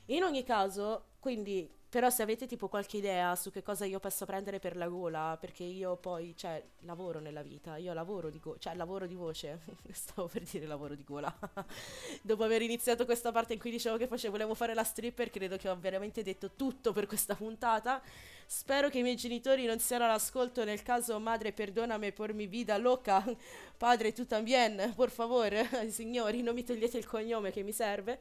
In 0.07 0.23
ogni 0.23 0.43
caso, 0.43 1.05
quindi 1.19 1.69
però 1.95 2.09
se 2.09 2.23
avete 2.23 2.45
tipo 2.45 2.67
qualche 2.67 2.97
idea 2.97 3.37
su 3.37 3.51
che 3.51 3.63
cosa 3.63 3.85
io 3.85 4.01
posso 4.01 4.25
prendere 4.25 4.59
per 4.59 4.75
la 4.75 4.89
gola, 4.89 5.37
perché 5.39 5.63
io 5.63 5.95
poi, 5.95 6.33
cioè, 6.35 6.61
lavoro 6.81 7.21
nella 7.21 7.41
vita, 7.41 7.77
io 7.77 7.93
lavoro 7.93 8.29
di 8.29 8.37
go- 8.37 8.57
cioè 8.57 8.75
lavoro 8.75 9.07
di 9.07 9.15
voce, 9.15 9.61
stavo 9.93 10.27
per 10.27 10.41
dire 10.43 10.65
lavoro 10.65 10.93
di 10.93 11.05
gola. 11.05 11.33
Dopo 12.21 12.43
aver 12.43 12.63
iniziato 12.63 13.05
questa 13.05 13.31
parte 13.31 13.53
in 13.53 13.59
cui 13.59 13.71
dicevo 13.71 13.95
che 13.95 14.07
facevo, 14.07 14.33
volevo 14.33 14.55
fare 14.55 14.73
la 14.73 14.83
stripper, 14.83 15.29
credo 15.29 15.55
che 15.55 15.69
ho 15.69 15.79
veramente 15.79 16.21
detto 16.21 16.51
tutto 16.57 16.91
per 16.91 17.07
questa 17.07 17.33
puntata. 17.33 18.01
Spero 18.45 18.89
che 18.89 18.99
i 18.99 19.01
miei 19.01 19.15
genitori 19.15 19.65
non 19.65 19.79
siano 19.79 20.03
all'ascolto 20.03 20.65
nel 20.65 20.83
caso 20.83 21.17
madre 21.17 21.53
perdonami 21.53 22.11
por 22.11 22.33
mi 22.33 22.45
vida 22.45 22.75
loca, 22.75 23.23
padre 23.79 24.11
tu 24.11 24.25
también, 24.25 24.91
por 24.95 25.11
favor, 25.11 25.53
signori, 25.87 26.41
non 26.41 26.55
mi 26.55 26.65
togliete 26.65 26.97
il 26.97 27.05
cognome 27.05 27.51
che 27.51 27.63
mi 27.63 27.71
serve. 27.71 28.19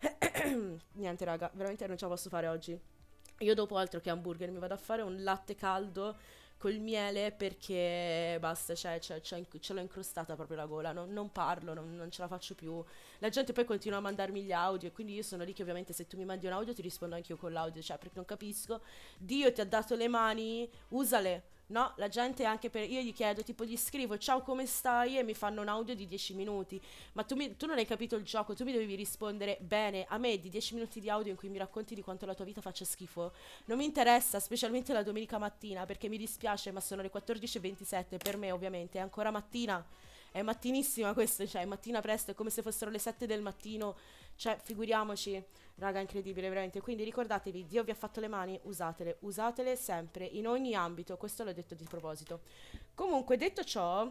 Niente 0.94 1.24
raga, 1.24 1.48
veramente 1.54 1.86
non 1.86 1.96
ce 1.96 2.06
la 2.06 2.10
posso 2.10 2.28
fare 2.28 2.48
oggi. 2.48 2.93
Io 3.38 3.54
dopo 3.54 3.76
altro 3.76 4.00
che 4.00 4.10
hamburger 4.10 4.50
mi 4.50 4.58
vado 4.58 4.74
a 4.74 4.78
fare 4.78 5.02
un 5.02 5.22
latte 5.22 5.54
caldo 5.54 6.16
col 6.56 6.78
miele 6.78 7.32
perché 7.32 8.38
basta, 8.40 8.74
cioè, 8.74 8.98
cioè, 8.98 9.20
cioè, 9.20 9.44
ce 9.60 9.74
l'ho 9.74 9.80
incrostata 9.80 10.34
proprio 10.34 10.56
la 10.56 10.66
gola, 10.66 10.92
non, 10.92 11.12
non 11.12 11.30
parlo, 11.30 11.74
non, 11.74 11.94
non 11.94 12.10
ce 12.10 12.22
la 12.22 12.28
faccio 12.28 12.54
più. 12.54 12.82
La 13.18 13.28
gente 13.28 13.52
poi 13.52 13.64
continua 13.64 13.98
a 13.98 14.00
mandarmi 14.00 14.42
gli 14.42 14.52
audio 14.52 14.88
e 14.88 14.92
quindi 14.92 15.14
io 15.14 15.22
sono 15.22 15.44
lì 15.44 15.52
che 15.52 15.62
ovviamente 15.62 15.92
se 15.92 16.06
tu 16.06 16.16
mi 16.16 16.24
mandi 16.24 16.46
un 16.46 16.52
audio 16.52 16.72
ti 16.72 16.80
rispondo 16.80 17.16
anche 17.16 17.32
io 17.32 17.38
con 17.38 17.52
l'audio, 17.52 17.82
cioè 17.82 17.98
perché 17.98 18.14
non 18.16 18.24
capisco. 18.24 18.80
Dio 19.18 19.52
ti 19.52 19.60
ha 19.60 19.66
dato 19.66 19.94
le 19.94 20.08
mani, 20.08 20.70
usale. 20.88 21.52
No, 21.66 21.94
la 21.96 22.08
gente 22.08 22.44
anche 22.44 22.68
per... 22.68 22.88
Io 22.90 23.00
gli 23.00 23.14
chiedo, 23.14 23.42
tipo 23.42 23.64
gli 23.64 23.76
scrivo 23.76 24.18
ciao 24.18 24.42
come 24.42 24.66
stai 24.66 25.18
e 25.18 25.22
mi 25.22 25.32
fanno 25.32 25.62
un 25.62 25.68
audio 25.68 25.94
di 25.94 26.06
10 26.06 26.34
minuti. 26.34 26.80
Ma 27.12 27.22
tu, 27.22 27.34
mi- 27.36 27.56
tu 27.56 27.64
non 27.66 27.78
hai 27.78 27.86
capito 27.86 28.16
il 28.16 28.22
gioco, 28.24 28.54
tu 28.54 28.64
mi 28.64 28.72
dovevi 28.72 28.94
rispondere 28.94 29.56
bene. 29.60 30.04
A 30.08 30.18
me 30.18 30.38
di 30.38 30.50
10 30.50 30.74
minuti 30.74 31.00
di 31.00 31.08
audio 31.08 31.30
in 31.32 31.38
cui 31.38 31.48
mi 31.48 31.56
racconti 31.58 31.94
di 31.94 32.02
quanto 32.02 32.26
la 32.26 32.34
tua 32.34 32.44
vita 32.44 32.60
faccia 32.60 32.84
schifo. 32.84 33.32
Non 33.64 33.78
mi 33.78 33.84
interessa, 33.86 34.40
specialmente 34.40 34.92
la 34.92 35.02
domenica 35.02 35.38
mattina, 35.38 35.86
perché 35.86 36.08
mi 36.08 36.18
dispiace, 36.18 36.70
ma 36.70 36.80
sono 36.80 37.00
le 37.00 37.10
14.27. 37.10 38.18
Per 38.18 38.36
me 38.36 38.50
ovviamente 38.52 38.98
è 38.98 39.00
ancora 39.00 39.30
mattina. 39.30 39.82
È 40.30 40.42
mattinissima 40.42 41.14
questo, 41.14 41.46
cioè 41.46 41.62
è 41.62 41.64
mattina 41.64 42.00
presto, 42.00 42.32
è 42.32 42.34
come 42.34 42.50
se 42.50 42.60
fossero 42.60 42.90
le 42.90 42.98
7 42.98 43.24
del 43.24 43.40
mattino. 43.40 43.96
Cioè, 44.36 44.58
figuriamoci, 44.62 45.42
raga, 45.76 46.00
incredibile, 46.00 46.48
veramente. 46.48 46.80
Quindi 46.80 47.04
ricordatevi, 47.04 47.66
Dio 47.66 47.82
vi 47.84 47.90
ha 47.90 47.94
fatto 47.94 48.20
le 48.20 48.28
mani, 48.28 48.58
usatele, 48.64 49.16
usatele 49.20 49.76
sempre, 49.76 50.24
in 50.24 50.46
ogni 50.46 50.74
ambito. 50.74 51.16
Questo 51.16 51.44
l'ho 51.44 51.52
detto 51.52 51.74
di 51.74 51.84
proposito. 51.84 52.42
Comunque, 52.94 53.36
detto 53.36 53.64
ciò, 53.64 54.10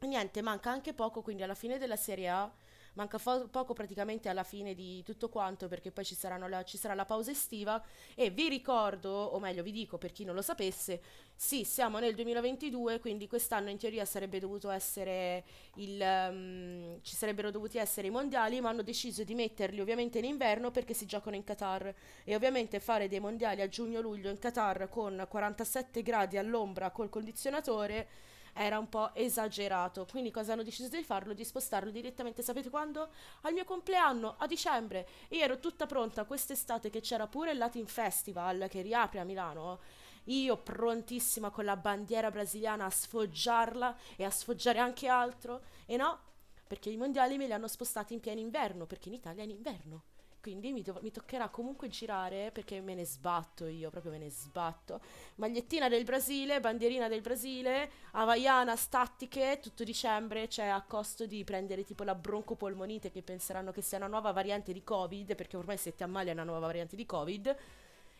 niente, 0.00 0.42
manca 0.42 0.70
anche 0.70 0.92
poco, 0.92 1.22
quindi 1.22 1.42
alla 1.42 1.54
fine 1.54 1.78
della 1.78 1.96
Serie 1.96 2.28
A. 2.28 2.52
Manca 2.94 3.18
fo- 3.18 3.48
poco 3.48 3.72
praticamente 3.72 4.28
alla 4.28 4.44
fine 4.44 4.74
di 4.74 5.02
tutto 5.02 5.28
quanto 5.28 5.68
perché 5.68 5.90
poi 5.90 6.04
ci, 6.04 6.16
la, 6.20 6.62
ci 6.64 6.76
sarà 6.78 6.94
la 6.94 7.04
pausa 7.04 7.30
estiva. 7.30 7.82
E 8.14 8.30
vi 8.30 8.48
ricordo, 8.48 9.10
o 9.10 9.38
meglio 9.40 9.62
vi 9.62 9.72
dico 9.72 9.98
per 9.98 10.12
chi 10.12 10.24
non 10.24 10.34
lo 10.34 10.42
sapesse, 10.42 11.00
sì, 11.36 11.64
siamo 11.64 11.98
nel 11.98 12.14
2022, 12.14 13.00
quindi 13.00 13.26
quest'anno 13.26 13.68
in 13.68 13.76
teoria 13.78 14.04
sarebbe 14.04 14.38
dovuto 14.38 14.70
essere 14.70 15.44
il, 15.74 16.00
ehm, 16.00 17.00
ci 17.02 17.16
sarebbero 17.16 17.50
dovuti 17.50 17.78
essere 17.78 18.06
i 18.06 18.10
mondiali, 18.10 18.60
ma 18.60 18.68
hanno 18.68 18.82
deciso 18.82 19.24
di 19.24 19.34
metterli 19.34 19.80
ovviamente 19.80 20.18
in 20.18 20.24
inverno 20.24 20.70
perché 20.70 20.94
si 20.94 21.06
giocano 21.06 21.34
in 21.36 21.42
Qatar. 21.44 21.92
E 22.24 22.34
ovviamente 22.34 22.78
fare 22.80 23.08
dei 23.08 23.20
mondiali 23.20 23.60
a 23.60 23.68
giugno-luglio 23.68 24.30
in 24.30 24.38
Qatar 24.38 24.88
con 24.88 25.26
47 25.28 26.02
gradi 26.02 26.38
all'ombra 26.38 26.90
col 26.90 27.08
condizionatore 27.08 28.08
era 28.54 28.78
un 28.78 28.88
po' 28.88 29.14
esagerato. 29.14 30.06
Quindi 30.10 30.30
cosa 30.30 30.52
hanno 30.52 30.62
deciso 30.62 30.88
di 30.88 31.02
farlo? 31.02 31.34
Di 31.34 31.44
spostarlo 31.44 31.90
direttamente, 31.90 32.42
sapete 32.42 32.70
quando? 32.70 33.10
Al 33.42 33.52
mio 33.52 33.64
compleanno, 33.64 34.36
a 34.38 34.46
dicembre. 34.46 35.06
Io 35.30 35.42
ero 35.42 35.58
tutta 35.58 35.86
pronta 35.86 36.24
quest'estate 36.24 36.88
che 36.88 37.00
c'era 37.00 37.26
pure 37.26 37.52
il 37.52 37.58
Latin 37.58 37.86
Festival 37.86 38.66
che 38.70 38.80
riapre 38.80 39.20
a 39.20 39.24
Milano. 39.24 39.80
Io 40.28 40.56
prontissima 40.56 41.50
con 41.50 41.64
la 41.64 41.76
bandiera 41.76 42.30
brasiliana 42.30 42.86
a 42.86 42.90
sfoggiarla 42.90 43.96
e 44.16 44.24
a 44.24 44.30
sfoggiare 44.30 44.78
anche 44.78 45.08
altro. 45.08 45.62
E 45.84 45.96
no, 45.96 46.18
perché 46.66 46.88
i 46.90 46.96
mondiali 46.96 47.36
me 47.36 47.46
li 47.46 47.52
hanno 47.52 47.68
spostati 47.68 48.14
in 48.14 48.20
pieno 48.20 48.40
inverno, 48.40 48.86
perché 48.86 49.08
in 49.08 49.16
Italia 49.16 49.42
è 49.42 49.44
in 49.44 49.50
inverno. 49.50 50.04
Quindi 50.44 50.72
mi, 50.72 50.82
dov- 50.82 51.00
mi 51.00 51.10
toccherà 51.10 51.48
comunque 51.48 51.88
girare 51.88 52.50
perché 52.52 52.78
me 52.82 52.94
ne 52.94 53.06
sbatto 53.06 53.64
io, 53.64 53.88
proprio 53.88 54.12
me 54.12 54.18
ne 54.18 54.28
sbatto. 54.28 55.00
Magliettina 55.36 55.88
del 55.88 56.04
Brasile, 56.04 56.60
bandierina 56.60 57.08
del 57.08 57.22
Brasile, 57.22 57.90
Havaiana, 58.10 58.76
statiche, 58.76 59.58
tutto 59.62 59.84
dicembre, 59.84 60.46
cioè 60.50 60.66
a 60.66 60.82
costo 60.82 61.24
di 61.24 61.42
prendere 61.44 61.82
tipo 61.82 62.04
la 62.04 62.14
broncopolmonite 62.14 63.10
che 63.10 63.22
penseranno 63.22 63.72
che 63.72 63.80
sia 63.80 63.96
una 63.96 64.06
nuova 64.06 64.32
variante 64.32 64.74
di 64.74 64.84
Covid, 64.84 65.34
perché 65.34 65.56
ormai 65.56 65.78
se 65.78 65.94
ti 65.94 66.02
ammali 66.02 66.28
è 66.28 66.32
una 66.32 66.44
nuova 66.44 66.66
variante 66.66 66.94
di 66.94 67.06
Covid. 67.06 67.56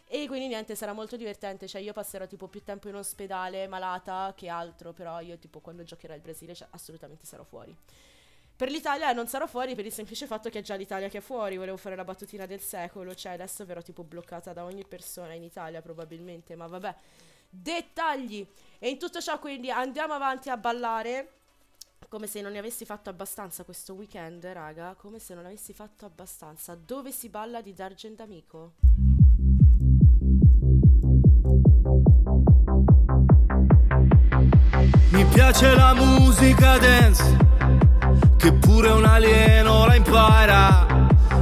E 0.07 0.27
quindi 0.27 0.47
niente, 0.47 0.75
sarà 0.75 0.95
molto 0.95 1.19
divertente, 1.19 1.69
cioè 1.69 1.83
io 1.83 1.93
passerò 1.93 2.27
tipo 2.27 2.49
più 2.49 2.63
tempo 2.63 2.89
in 2.89 2.95
ospedale 2.95 3.67
malata 3.67 4.33
che 4.35 4.49
altro, 4.49 4.95
però 4.95 5.21
io 5.21 5.37
tipo 5.37 5.61
quando 5.61 5.83
giocherà 5.83 6.15
il 6.15 6.23
Brasile 6.23 6.55
cioè, 6.55 6.69
assolutamente 6.71 7.27
sarò 7.27 7.45
fuori. 7.45 7.77
Per 8.57 8.71
l'Italia 8.71 9.13
non 9.13 9.27
sarò 9.27 9.49
fuori 9.49 9.75
per 9.75 9.85
il 9.85 9.93
semplice 9.93 10.27
fatto 10.27 10.49
che 10.49 10.61
è 10.61 10.63
già 10.63 10.77
l'Italia 10.77 11.09
che 11.09 11.19
è 11.19 11.21
fuori. 11.21 11.57
Volevo 11.57 11.77
fare 11.77 11.97
la 11.97 12.05
battutina 12.05 12.47
del 12.47 12.61
secolo. 12.61 13.15
Cioè, 13.15 13.33
adesso 13.33 13.65
verrò 13.65 13.83
tipo 13.83 14.05
bloccata 14.05 14.53
da 14.53 14.65
ogni 14.65 14.85
persona 14.87 15.33
in 15.33 15.43
Italia, 15.43 15.83
probabilmente. 15.83 16.55
Ma 16.55 16.67
vabbè. 16.67 16.95
Dettagli. 17.51 18.47
E 18.79 18.89
in 18.89 18.99
tutto 18.99 19.21
ciò, 19.21 19.39
quindi, 19.39 19.71
andiamo 19.71 20.15
avanti 20.15 20.51
a 20.51 20.57
ballare. 20.57 21.31
Come 22.09 22.27
se 22.29 22.43
non 22.43 22.53
ne 22.53 22.59
avessi 22.59 22.85
fatto 22.85 23.11
abbastanza 23.11 23.65
questo 23.65 23.95
weekend, 23.95 24.45
raga. 24.45 24.95
Come 24.95 25.19
se 25.19 25.35
non 25.35 25.47
avessi 25.47 25.73
fatto 25.73 26.07
abbastanza. 26.07 26.77
Dove 26.77 27.11
si 27.11 27.29
balla 27.29 27.61
di 27.61 27.73
D'Argent 27.73 28.21
Amico? 28.21 28.75
Mi 35.11 35.25
piace 35.27 35.75
la 35.75 35.95
musica 35.95 36.79
dance, 36.79 37.37
che 38.45 38.53
pure 38.53 38.91
un 38.91 39.07
alieno 39.07 39.87
la 39.87 39.95
impara. 39.95 40.87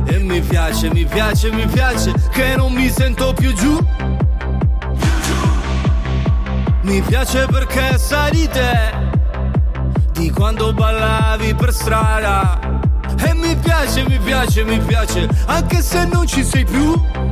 E 0.04 0.18
mi 0.18 0.40
piace, 0.40 0.88
mi 0.92 1.04
piace, 1.04 1.50
mi 1.50 1.66
piace, 1.66 2.12
che 2.30 2.54
non 2.54 2.72
mi 2.72 2.88
sento 2.88 3.32
più 3.32 3.52
giù. 3.54 3.76
Mi 6.82 7.00
piace 7.00 7.46
perché 7.50 7.98
sai 7.98 8.30
di 8.30 8.48
te, 8.48 8.92
di 10.12 10.30
quando 10.30 10.72
ballavi 10.72 11.54
per 11.54 11.72
strada. 11.72 12.60
E 13.18 13.34
mi 13.34 13.56
piace, 13.56 14.04
mi 14.06 14.18
piace, 14.18 14.62
mi 14.62 14.78
piace, 14.78 15.28
anche 15.46 15.82
se 15.82 16.04
non 16.04 16.24
ci 16.28 16.44
sei 16.44 16.64
più. 16.64 17.31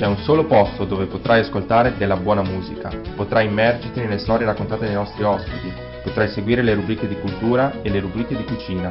C'è 0.00 0.06
un 0.06 0.16
solo 0.16 0.46
posto 0.46 0.86
dove 0.86 1.04
potrai 1.04 1.40
ascoltare 1.40 1.94
della 1.98 2.16
buona 2.16 2.40
musica, 2.40 2.90
potrai 3.14 3.48
immergerti 3.48 4.00
nelle 4.00 4.16
storie 4.16 4.46
raccontate 4.46 4.86
dai 4.86 4.94
nostri 4.94 5.22
ospiti, 5.22 5.70
potrai 6.02 6.26
seguire 6.30 6.62
le 6.62 6.72
rubriche 6.72 7.06
di 7.06 7.20
cultura 7.20 7.82
e 7.82 7.90
le 7.90 8.00
rubriche 8.00 8.34
di 8.34 8.44
cucina. 8.44 8.88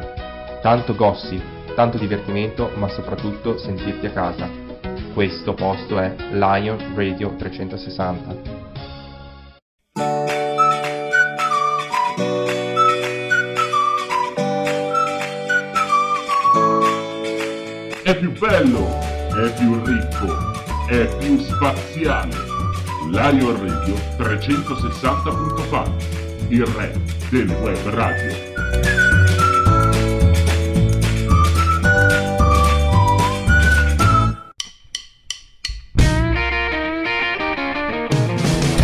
Tanto 0.62 0.94
gossip, 0.94 1.74
tanto 1.74 1.98
divertimento, 1.98 2.70
ma 2.76 2.88
soprattutto 2.90 3.58
sentirti 3.58 4.06
a 4.06 4.12
casa. 4.12 4.48
Questo 5.12 5.56
posto 5.56 5.98
è 5.98 6.14
Lion 6.30 6.78
Radio 6.94 7.36
360. 7.36 8.36
È 18.04 18.16
più 18.16 18.32
bello, 18.38 18.88
è 19.30 19.52
più 19.58 19.84
ricco, 19.84 20.49
è 20.90 21.06
più 21.18 21.38
spaziale. 21.38 22.36
Lion 23.12 23.62
Radio 23.62 23.94
360.fan, 24.18 25.96
il 26.48 26.66
re 26.66 27.00
delle 27.30 27.54
web 27.54 27.90
radio. 27.90 28.48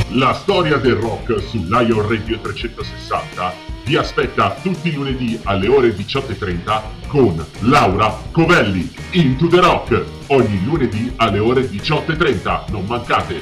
La 0.09 0.33
storia 0.33 0.77
del 0.77 0.95
rock 0.95 1.41
su 1.41 1.57
Lion 1.67 2.07
Radio 2.07 2.39
360 2.39 3.53
vi 3.85 3.95
aspetta 3.95 4.51
tutti 4.61 4.89
i 4.89 4.93
lunedì 4.93 5.39
alle 5.43 5.67
ore 5.67 5.89
18.30 5.89 7.04
con 7.15 7.45
Laura 7.61 8.13
Covelli. 8.29 8.93
Into 9.11 9.47
the 9.47 9.61
Rock, 9.61 10.05
ogni 10.27 10.61
lunedì 10.65 11.13
alle 11.15 11.39
ore 11.39 11.61
18.30, 11.61 12.69
non 12.71 12.83
mancate. 12.85 13.39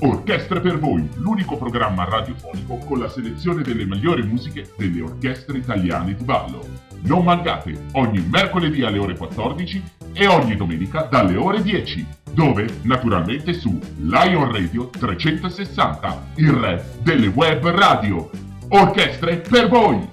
Orchestre 0.00 0.60
per 0.60 0.80
voi, 0.80 1.08
l'unico 1.14 1.56
programma 1.56 2.02
radiofonico 2.02 2.78
con 2.78 2.98
la 2.98 3.08
selezione 3.08 3.62
delle 3.62 3.84
migliori 3.84 4.24
musiche 4.24 4.68
delle 4.76 5.00
orchestre 5.00 5.58
italiane 5.58 6.16
di 6.16 6.24
ballo. 6.24 6.91
Non 7.04 7.24
mancate, 7.24 7.86
ogni 7.92 8.24
mercoledì 8.30 8.82
alle 8.82 8.98
ore 8.98 9.16
14 9.16 9.82
e 10.12 10.26
ogni 10.26 10.54
domenica 10.54 11.02
dalle 11.10 11.36
ore 11.36 11.60
10, 11.60 12.06
dove 12.32 12.66
naturalmente 12.82 13.52
su 13.54 13.76
Lion 13.98 14.52
Radio 14.52 14.88
360, 14.88 16.26
il 16.36 16.50
re 16.50 16.84
delle 17.02 17.26
web 17.26 17.66
radio. 17.70 18.30
Orchestre 18.68 19.38
per 19.38 19.68
voi! 19.68 20.08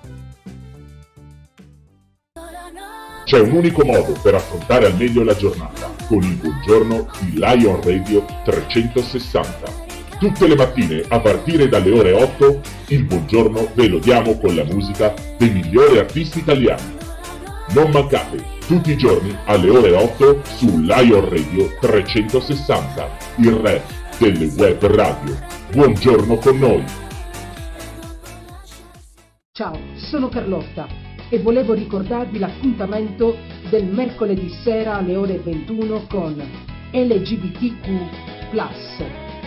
C'è 3.24 3.40
un 3.40 3.52
unico 3.52 3.86
modo 3.86 4.18
per 4.24 4.34
affrontare 4.34 4.88
al 4.88 4.96
meglio 4.96 5.24
la 5.24 5.36
giornata, 5.36 5.92
con 6.08 6.24
il 6.24 6.36
buongiorno 6.38 7.08
di 7.20 7.34
Lion 7.34 7.80
Radio 7.84 8.26
360. 8.44 9.89
Tutte 10.20 10.49
le 10.49 10.55
mattine, 10.55 11.01
a 11.07 11.22
partire 11.22 11.70
dalle 11.70 11.91
ore 11.91 12.11
8, 12.11 12.61
il 12.89 13.05
buongiorno 13.05 13.72
ve 13.74 13.88
lo 13.88 13.99
diamo 13.99 14.38
con 14.38 14.53
la 14.53 14.65
musica 14.65 15.13
dei 15.38 15.49
migliori 15.49 15.97
artisti 15.97 16.39
italiani. 16.39 16.97
Non 17.74 17.89
mancate, 17.89 18.43
tutti 18.67 18.91
i 18.91 18.97
giorni 18.97 19.34
alle 19.45 19.70
ore 19.70 19.93
8 19.93 20.41
su 20.43 20.78
Lion 20.82 21.30
Radio 21.30 21.74
360, 21.80 23.09
il 23.38 23.51
re 23.53 23.82
delle 24.17 24.47
web 24.57 24.86
radio. 24.88 25.38
Buongiorno 25.72 26.36
con 26.36 26.59
noi! 26.59 26.84
Ciao, 29.53 29.80
sono 29.95 30.28
Carlotta 30.28 30.86
e 31.30 31.39
volevo 31.39 31.74
ricordarvi 31.74 32.39
l'appuntamento 32.39 33.38
del 33.70 33.86
mercoledì 33.86 34.49
sera 34.65 34.97
alle 34.97 35.15
ore 35.15 35.39
21 35.39 36.07
con 36.09 36.45
LGBTQ+, 36.91 38.49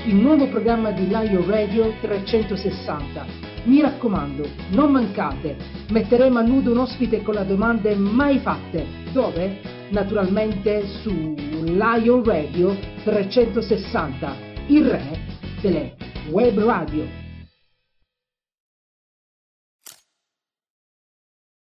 il 0.05 0.17
nuovo 0.17 0.49
programma 0.49 0.91
di 0.91 1.07
Lion 1.07 1.49
Radio 1.49 1.95
360. 2.01 3.25
Mi 3.65 3.81
raccomando, 3.81 4.49
non 4.71 4.91
mancate, 4.91 5.57
metteremo 5.91 6.41
a 6.41 6.43
nudo 6.43 6.73
un 6.73 6.79
ospite 6.79 7.23
con 7.23 7.35
le 7.35 7.47
domande 7.47 7.95
mai 7.95 8.41
fatte. 8.41 8.85
Dove? 9.13 9.61
Naturalmente 9.91 10.87
su 11.03 11.35
Lion 11.37 12.25
Radio 12.25 12.77
360, 13.05 14.37
il 14.69 14.89
re 14.89 15.21
delle 15.61 15.97
web 16.31 16.59
radio. 16.59 17.07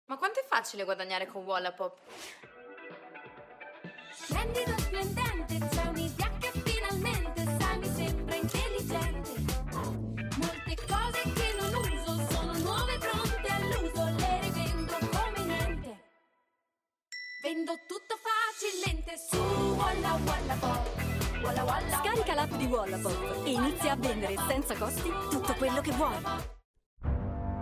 Ma 0.08 0.18
quanto 0.18 0.40
è 0.40 0.46
facile 0.46 0.84
guadagnare 0.84 1.28
con 1.28 1.44
Wallapop? 1.44 1.98
Splendido 4.12 4.78
splendente, 4.80 5.68
c'è 5.70 5.88
un'idea 5.88 6.32
che 6.40 6.57
Vendo 17.48 17.80
tutto 17.88 18.18
facilmente 18.20 19.14
su 19.16 19.38
Walla 19.38 20.20
Walla 20.26 20.54
Pop. 20.56 21.42
Walla 21.42 21.64
Walla. 21.64 22.02
Scarica 22.04 22.34
l'app 22.34 22.52
di 22.56 22.66
Wallapop 22.66 23.46
e 23.46 23.52
inizia 23.52 23.94
a 23.94 23.96
vendere 23.96 24.36
senza 24.50 24.76
costi 24.76 25.10
tutto 25.30 25.54
quello 25.54 25.80
che 25.80 25.92
vuoi. 25.92 26.18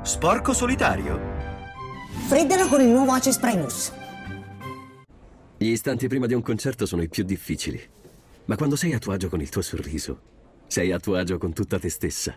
Sporco 0.01 0.53
solitario? 0.53 1.19
Freddalo 2.27 2.67
con 2.67 2.81
il 2.81 2.88
nuovo 2.88 3.11
Ace 3.11 3.38
Primus. 3.39 3.93
Gli 5.55 5.69
istanti 5.69 6.07
prima 6.07 6.25
di 6.25 6.33
un 6.33 6.41
concerto 6.41 6.88
sono 6.88 7.03
i 7.03 7.07
più 7.07 7.23
difficili. 7.23 7.79
Ma 8.45 8.55
quando 8.55 8.75
sei 8.75 8.93
a 8.93 8.97
tuo 8.97 9.13
agio 9.13 9.29
con 9.29 9.39
il 9.39 9.49
tuo 9.49 9.61
sorriso, 9.61 10.19
sei 10.65 10.91
a 10.93 10.99
tuo 10.99 11.15
agio 11.15 11.38
con 11.38 11.53
tutta 11.53 11.77
te 11.77 11.89
stessa. 11.89 12.36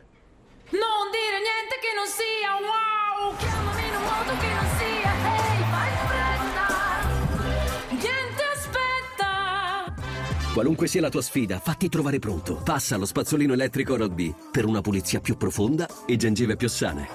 Qualunque 10.59 10.89
sia 10.89 11.01
la 11.01 11.09
tua 11.09 11.23
sfida, 11.23 11.61
fatti 11.61 11.89
trovare 11.89 12.19
pronto. 12.19 12.57
Passa 12.57 12.97
allo 12.97 13.07
spazzolino 13.07 13.53
elettrico 13.53 13.93
Oral-B 13.93 14.51
per 14.51 14.65
una 14.65 14.81
pulizia 14.81 15.21
più 15.21 15.37
profonda 15.37 15.87
e 16.05 16.17
gengive 16.17 16.57
più 16.57 16.69
sane. 16.69 17.07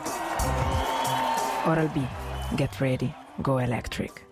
Oral 1.65 1.89
B. 1.89 2.01
Get 2.55 2.73
ready. 2.77 3.13
Go 3.35 3.59
electric. 3.59 4.27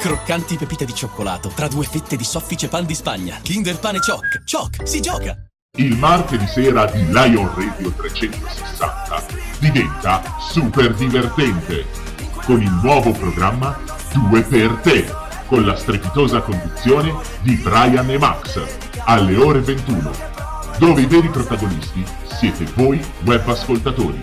Croccanti 0.00 0.56
pepite 0.56 0.84
di 0.86 0.92
cioccolato 0.92 1.50
tra 1.50 1.68
due 1.68 1.84
fette 1.84 2.16
di 2.16 2.24
soffice 2.24 2.66
pan 2.66 2.84
di 2.84 2.96
Spagna. 2.96 3.38
Kinder 3.40 3.78
Pane 3.78 4.00
Choc. 4.00 4.42
Choc, 4.44 4.88
si 4.88 5.00
gioca! 5.00 5.53
Il 5.76 5.98
martedì 5.98 6.46
sera 6.46 6.84
di 6.86 7.04
Lion 7.06 7.52
Radio 7.52 7.90
360 7.90 9.24
diventa 9.58 10.22
super 10.38 10.94
divertente 10.94 11.84
con 12.44 12.62
il 12.62 12.70
nuovo 12.80 13.10
programma 13.10 13.76
Due 14.12 14.42
per 14.42 14.70
te 14.84 15.04
con 15.46 15.64
la 15.64 15.74
strepitosa 15.74 16.42
conduzione 16.42 17.12
di 17.40 17.56
Brian 17.56 18.08
e 18.08 18.18
Max 18.18 18.60
alle 19.04 19.36
ore 19.36 19.58
21 19.62 20.12
dove 20.78 21.00
i 21.00 21.06
veri 21.06 21.28
protagonisti 21.28 22.04
siete 22.24 22.66
voi 22.74 23.04
web 23.24 23.48
ascoltatori. 23.48 24.20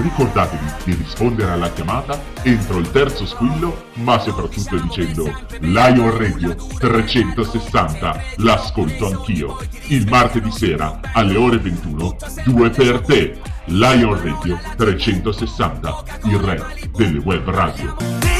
Ricordatevi 0.00 0.64
di 0.84 0.94
rispondere 0.94 1.50
alla 1.50 1.72
chiamata 1.72 2.20
entro 2.42 2.78
il 2.78 2.88
terzo 2.92 3.26
squillo, 3.26 3.86
ma 3.94 4.16
soprattutto 4.20 4.78
dicendo 4.78 5.24
Lion 5.58 6.16
Radio 6.16 6.54
360, 6.78 8.22
l'ascolto 8.36 9.08
anch'io. 9.08 9.56
Il 9.88 10.08
martedì 10.08 10.52
sera 10.52 11.00
alle 11.14 11.36
ore 11.36 11.58
21, 11.58 12.16
due 12.44 12.70
per 12.70 13.00
te. 13.00 13.40
Lion 13.64 14.22
Radio 14.22 14.56
360, 14.76 16.04
il 16.24 16.38
re 16.38 16.64
delle 16.94 17.18
web 17.18 17.50
radio. 17.50 18.37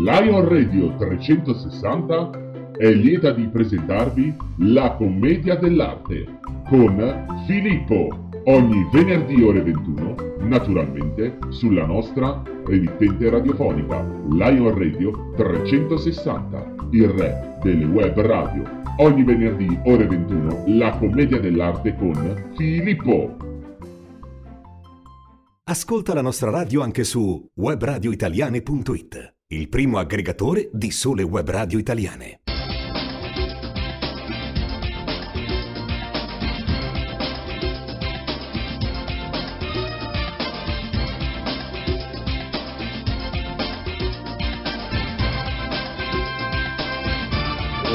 Lion 0.00 0.48
Radio 0.48 0.94
360 0.96 2.30
è 2.78 2.88
lieta 2.92 3.32
di 3.32 3.48
presentarvi 3.48 4.32
La 4.58 4.92
Commedia 4.92 5.56
dell'Arte 5.56 6.38
con 6.68 7.26
Filippo 7.48 8.28
ogni 8.44 8.88
venerdì 8.92 9.42
ore 9.42 9.60
21, 9.60 10.14
naturalmente 10.42 11.38
sulla 11.48 11.84
nostra 11.84 12.40
emittente 12.68 13.28
radiofonica 13.28 14.06
Lion 14.30 14.78
Radio 14.78 15.32
360, 15.34 16.74
il 16.92 17.08
re 17.08 17.58
delle 17.64 17.84
web 17.86 18.20
radio. 18.20 18.62
Ogni 18.98 19.24
venerdì 19.24 19.80
ore 19.84 20.06
21 20.06 20.62
La 20.78 20.96
Commedia 20.96 21.40
dell'Arte 21.40 21.96
con 21.96 22.52
Filippo. 22.56 23.36
Ascolta 25.64 26.14
la 26.14 26.22
nostra 26.22 26.50
radio 26.50 26.82
anche 26.82 27.02
su 27.02 27.50
webradioitaliane.it, 27.52 29.37
il 29.50 29.70
primo 29.70 29.96
aggregatore 29.96 30.68
di 30.70 30.90
sole 30.90 31.22
web 31.22 31.48
radio 31.48 31.78
italiane. 31.78 32.40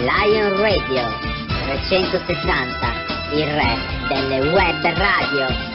Lion 0.01 0.57
Radio 0.57 1.03
360, 1.67 3.35
il 3.35 3.45
re 3.45 3.77
delle 4.07 4.49
web 4.49 4.81
radio. 4.81 5.72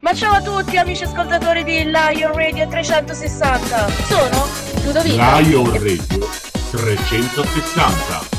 Ma 0.00 0.14
ciao 0.14 0.34
a 0.34 0.40
tutti 0.40 0.76
amici 0.76 1.02
ascoltatori 1.02 1.64
di 1.64 1.82
Lion 1.84 2.32
Radio 2.32 2.68
360. 2.68 3.88
Sono 4.06 4.46
Ludovica. 4.84 5.40
Lion 5.40 5.72
Radio 5.72 6.28
360. 6.70 8.36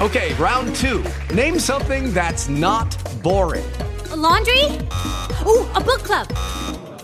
Okay, 0.00 0.34
round 0.34 0.74
two. 0.74 1.04
Name 1.32 1.58
something 1.60 2.12
that's 2.12 2.48
not 2.48 2.96
boring. 3.22 3.66
A 4.10 4.16
laundry? 4.16 4.64
Ooh, 5.46 5.66
a 5.74 5.80
book 5.80 6.02
club. 6.02 6.26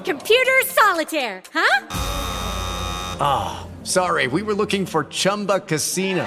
Computer 0.04 0.60
solitaire, 0.66 1.40
huh? 1.52 1.86
Ah, 3.20 3.66
sorry, 3.84 4.26
we 4.26 4.42
were 4.42 4.54
looking 4.54 4.86
for 4.86 5.04
Chumba 5.04 5.60
Casino. 5.60 6.26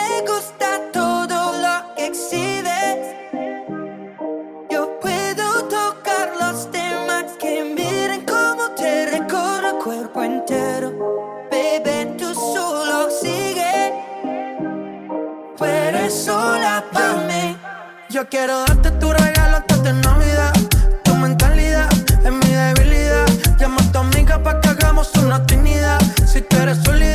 Si 26.31 26.39
tú 26.39 26.57
eres 26.57 26.77
sólida, 26.85 27.10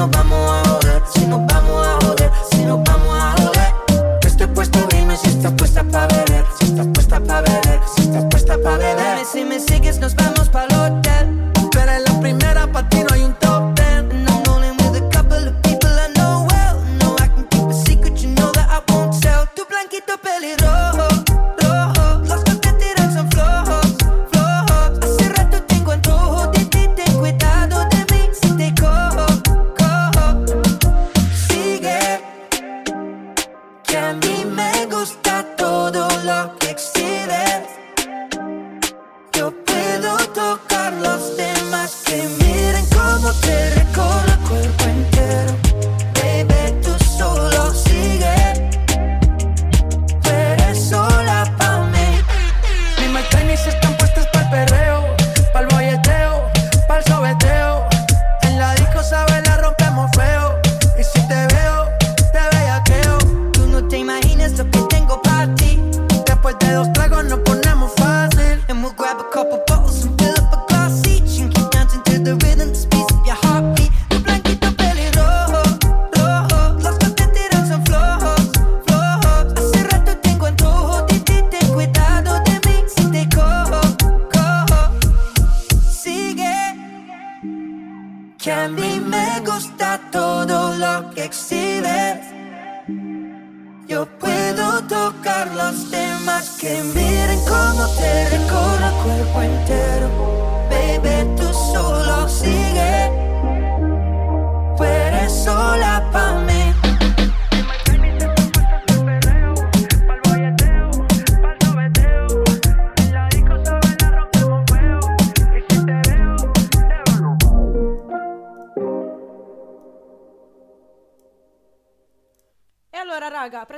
nos 0.00 0.10
vamos 0.12 0.50
a 0.50 0.68
joder, 0.70 1.02
si 1.12 1.26
nos 1.26 1.44
vamos 1.46 1.86
a 1.86 2.06
joder, 2.06 2.30
si 2.50 2.64
nos 2.64 2.82
vamos 2.84 3.14
a 3.18 3.34
joder. 3.36 3.74
Yo 4.22 4.28
estoy 4.28 4.46
puesto, 4.46 4.78
dime 4.90 5.14
si 5.14 5.28
estás 5.28 5.52
puesta 5.52 5.84
para 5.84 6.06
beber, 6.06 6.44
si 6.58 6.64
estás 6.64 6.86
puesta 6.94 7.20
para 7.20 7.42
beber, 7.42 7.80
si 7.94 8.02
estás 8.04 8.24
puesta 8.30 8.56
para 8.64 8.78
beber. 8.78 8.96
Dime 8.96 9.24
si 9.30 9.44
me 9.44 9.60
sigues, 9.60 9.98
nos 9.98 10.14
vamos 10.14 10.48
para 10.48 10.64
el 10.64 10.94
hotel. 10.94 11.52
Tú 11.70 11.78
eres 11.78 12.02
la 12.08 12.18
primera, 12.18 12.66
para 12.72 12.88
ti 12.88 13.04
no 13.06 13.14
hay 13.14 13.24
un 13.24 13.34
top 13.40 13.74
ten. 13.74 14.10
And 14.10 14.30
I'm 14.30 14.42
rolling 14.44 14.76
with 14.78 15.02
a 15.02 15.06
couple 15.10 15.48
of 15.48 15.54
people 15.60 15.90
I 15.90 16.08
know 16.16 16.46
well. 16.48 16.80
No, 17.00 17.16
I 17.18 17.28
can 17.28 17.46
keep 17.50 17.68
a 17.68 17.74
secret, 17.74 18.16
you 18.22 18.30
know 18.30 18.50
that 18.52 18.70
I 18.70 18.80
won't 18.90 19.20
tell. 19.20 19.46
lo 20.62 20.79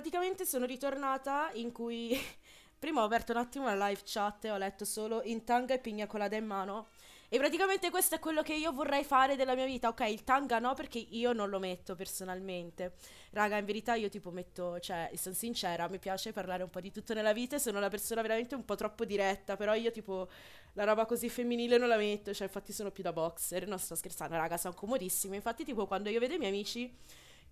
praticamente 0.03 0.45
sono 0.45 0.67
ritornata 0.67 1.51
in 1.53 1.71
cui 1.71 2.19
prima 2.77 3.03
ho 3.03 3.05
aperto 3.05 3.31
un 3.31 3.39
attimo 3.39 3.67
la 3.67 3.87
live 3.87 4.01
chat 4.05 4.47
e 4.47 4.51
ho 4.51 4.57
letto 4.57 4.85
solo 4.85 5.23
in 5.23 5.45
tanga 5.45 5.75
e 5.75 5.79
pigna 5.79 6.09
colada 6.09 6.35
in 6.35 6.45
mano. 6.45 6.89
E 7.29 7.39
praticamente 7.39 7.89
questo 7.89 8.17
è 8.17 8.19
quello 8.19 8.43
che 8.43 8.53
io 8.53 8.73
vorrei 8.73 9.05
fare 9.05 9.37
della 9.37 9.55
mia 9.55 9.65
vita. 9.65 9.87
Ok, 9.87 10.01
il 10.01 10.25
tanga 10.25 10.59
no, 10.59 10.75
perché 10.75 10.99
io 10.99 11.33
non 11.33 11.51
lo 11.51 11.61
metto 11.61 11.95
personalmente. 11.95 12.95
Raga, 13.31 13.57
in 13.59 13.65
verità 13.65 13.95
io 13.95 14.09
tipo 14.09 14.33
metto, 14.33 14.81
cioè, 14.81 15.09
sono 15.15 15.37
sincera, 15.37 15.89
mi 15.89 16.01
piace 16.01 16.33
parlare 16.33 16.65
un 16.65 16.69
po' 16.69 16.81
di 16.81 16.91
tutto 16.91 17.15
nella 17.15 17.33
vita 17.33 17.55
e 17.57 17.59
sono 17.61 17.79
una 17.79 17.89
persona 17.89 18.23
veramente 18.23 18.57
un 18.57 18.65
po' 18.65 18.75
troppo 18.75 19.05
diretta, 19.05 19.57
però 19.57 19.73
io 19.75 19.93
tipo 19.93 20.29
la 20.73 20.83
roba 20.83 21.07
così 21.07 21.29
femminile 21.29 21.79
non 21.79 21.87
la 21.89 21.97
metto, 21.97 22.35
cioè 22.35 22.49
infatti 22.49 22.73
sono 22.73 22.91
più 22.91 23.05
da 23.05 23.13
boxer, 23.13 23.69
non 23.69 23.79
sto 23.79 23.95
scherzando, 23.95 24.35
raga, 24.35 24.57
sono 24.57 24.75
comodissime. 24.75 25.37
Infatti 25.37 25.65
tipo 25.65 25.87
quando 25.87 26.11
io 26.11 26.19
vedo 26.19 26.35
i 26.35 26.39
miei 26.39 26.51
amici 26.51 26.93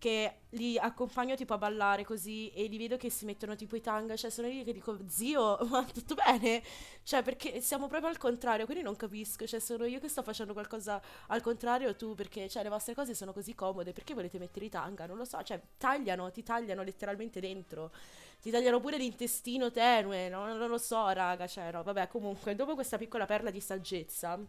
che 0.01 0.37
li 0.53 0.79
accompagno 0.79 1.37
tipo 1.37 1.53
a 1.53 1.59
ballare 1.59 2.05
così 2.05 2.51
e 2.53 2.65
li 2.69 2.79
vedo 2.79 2.97
che 2.97 3.11
si 3.11 3.27
mettono 3.27 3.55
tipo 3.55 3.77
i 3.77 3.83
tanga, 3.83 4.17
cioè 4.17 4.31
sono 4.31 4.49
io 4.49 4.65
che 4.65 4.73
dico 4.73 4.99
zio, 5.07 5.59
ma 5.69 5.85
tutto 5.85 6.15
bene? 6.15 6.63
Cioè 7.03 7.23
perché 7.23 7.61
siamo 7.61 7.87
proprio 7.87 8.09
al 8.09 8.17
contrario, 8.17 8.65
quindi 8.65 8.83
non 8.83 8.97
capisco, 8.97 9.47
cioè 9.47 9.61
sono 9.61 9.85
io 9.85 10.01
che 10.01 10.09
sto 10.09 10.23
facendo 10.23 10.55
qualcosa 10.55 11.01
al 11.27 11.43
contrario 11.43 11.95
tu 11.97 12.15
perché 12.15 12.49
cioè 12.49 12.63
le 12.63 12.71
vostre 12.71 12.95
cose 12.95 13.15
sono 13.15 13.35
così 13.35 13.55
comode, 13.55 13.93
perché 13.93 14.15
volete 14.15 14.39
mettere 14.39 14.65
i 14.65 14.71
tanga? 14.71 15.05
Non 15.05 15.19
lo 15.19 15.27
so, 15.27 15.43
cioè 15.43 15.61
tagliano, 15.77 16.31
ti 16.31 16.43
tagliano 16.43 16.83
letteralmente 16.83 17.39
dentro. 17.39 17.93
Ti 18.41 18.51
tagliano 18.51 18.81
pure 18.81 18.97
l'intestino 18.97 19.71
tenue, 19.71 20.31
no? 20.31 20.47
non 20.55 20.71
lo 20.71 20.79
so, 20.79 21.11
raga, 21.11 21.47
cioè 21.47 21.71
no, 21.73 21.83
vabbè, 21.83 22.09
comunque, 22.09 22.55
dopo 22.55 22.75
questa 22.75 22.97
piccola 22.97 23.27
perla 23.27 23.51
di 23.51 23.61
saggezza, 23.61 24.41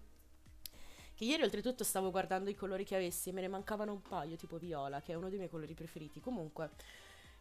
che 1.21 1.27
ieri 1.27 1.43
oltretutto 1.43 1.83
stavo 1.83 2.09
guardando 2.09 2.49
i 2.49 2.55
colori 2.55 2.83
che 2.83 2.95
avessi 2.95 3.29
e 3.29 3.31
me 3.31 3.41
ne 3.41 3.47
mancavano 3.47 3.91
un 3.91 4.01
paio, 4.01 4.35
tipo 4.37 4.57
viola, 4.57 5.01
che 5.01 5.11
è 5.11 5.15
uno 5.15 5.29
dei 5.29 5.37
miei 5.37 5.51
colori 5.51 5.75
preferiti. 5.75 6.19
Comunque, 6.19 6.71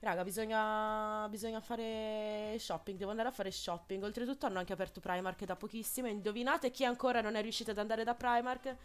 raga, 0.01 0.23
bisogna, 0.23 1.27
bisogna 1.31 1.63
fare 1.63 2.57
shopping, 2.59 2.99
devo 2.99 3.11
andare 3.11 3.31
a 3.31 3.33
fare 3.33 3.51
shopping. 3.51 4.03
Oltretutto 4.03 4.45
hanno 4.45 4.59
anche 4.59 4.75
aperto 4.75 5.01
Primark 5.01 5.47
da 5.47 5.57
pochissimo. 5.57 6.09
Indovinate 6.09 6.71
chi 6.71 6.85
ancora 6.85 7.23
non 7.23 7.37
è 7.37 7.41
riuscito 7.41 7.71
ad 7.71 7.79
andare 7.79 8.05
da 8.05 8.15
Primark? 8.15 8.77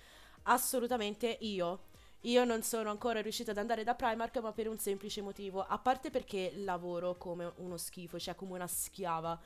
Assolutamente 0.44 1.40
io. 1.42 1.88
Io 2.22 2.46
non 2.46 2.64
sono 2.64 2.90
ancora 2.90 3.22
riuscita 3.22 3.52
ad 3.52 3.58
andare 3.58 3.84
da 3.84 3.96
Primark, 3.96 4.38
ma 4.38 4.54
per 4.54 4.70
un 4.70 4.78
semplice 4.78 5.22
motivo. 5.22 5.62
A 5.62 5.78
parte 5.78 6.10
perché 6.10 6.54
lavoro 6.56 7.18
come 7.18 7.52
uno 7.58 7.76
schifo, 7.76 8.18
cioè 8.18 8.34
come 8.34 8.54
una 8.54 8.68
schiava. 8.68 9.38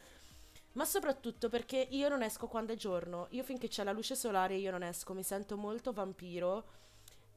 Ma 0.73 0.85
soprattutto 0.85 1.49
perché 1.49 1.87
io 1.89 2.09
non 2.09 2.21
esco 2.21 2.47
quando 2.47 2.73
è 2.73 2.75
giorno. 2.75 3.27
Io 3.31 3.43
finché 3.43 3.67
c'è 3.67 3.83
la 3.83 3.91
luce 3.91 4.15
solare 4.15 4.55
io 4.55 4.71
non 4.71 4.83
esco, 4.83 5.13
mi 5.13 5.23
sento 5.23 5.57
molto 5.57 5.91
vampiro. 5.91 6.77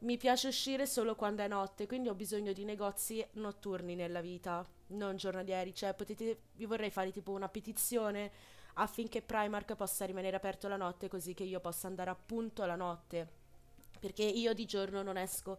Mi 0.00 0.16
piace 0.16 0.48
uscire 0.48 0.86
solo 0.86 1.14
quando 1.14 1.42
è 1.42 1.48
notte, 1.48 1.86
quindi 1.86 2.08
ho 2.08 2.14
bisogno 2.14 2.52
di 2.52 2.64
negozi 2.64 3.24
notturni 3.34 3.94
nella 3.94 4.20
vita, 4.20 4.66
non 4.88 5.16
giornalieri. 5.16 5.74
Cioè, 5.74 5.94
potete. 5.94 6.40
Vi 6.54 6.66
vorrei 6.66 6.90
fare 6.90 7.12
tipo 7.12 7.30
una 7.30 7.48
petizione 7.48 8.30
affinché 8.74 9.22
Primark 9.22 9.76
possa 9.76 10.04
rimanere 10.04 10.36
aperto 10.36 10.66
la 10.68 10.76
notte, 10.76 11.08
così 11.08 11.34
che 11.34 11.44
io 11.44 11.60
possa 11.60 11.86
andare 11.86 12.10
appunto 12.10 12.64
la 12.64 12.76
notte. 12.76 13.40
Perché 14.00 14.24
io 14.24 14.52
di 14.54 14.64
giorno 14.64 15.02
non 15.02 15.16
esco. 15.16 15.58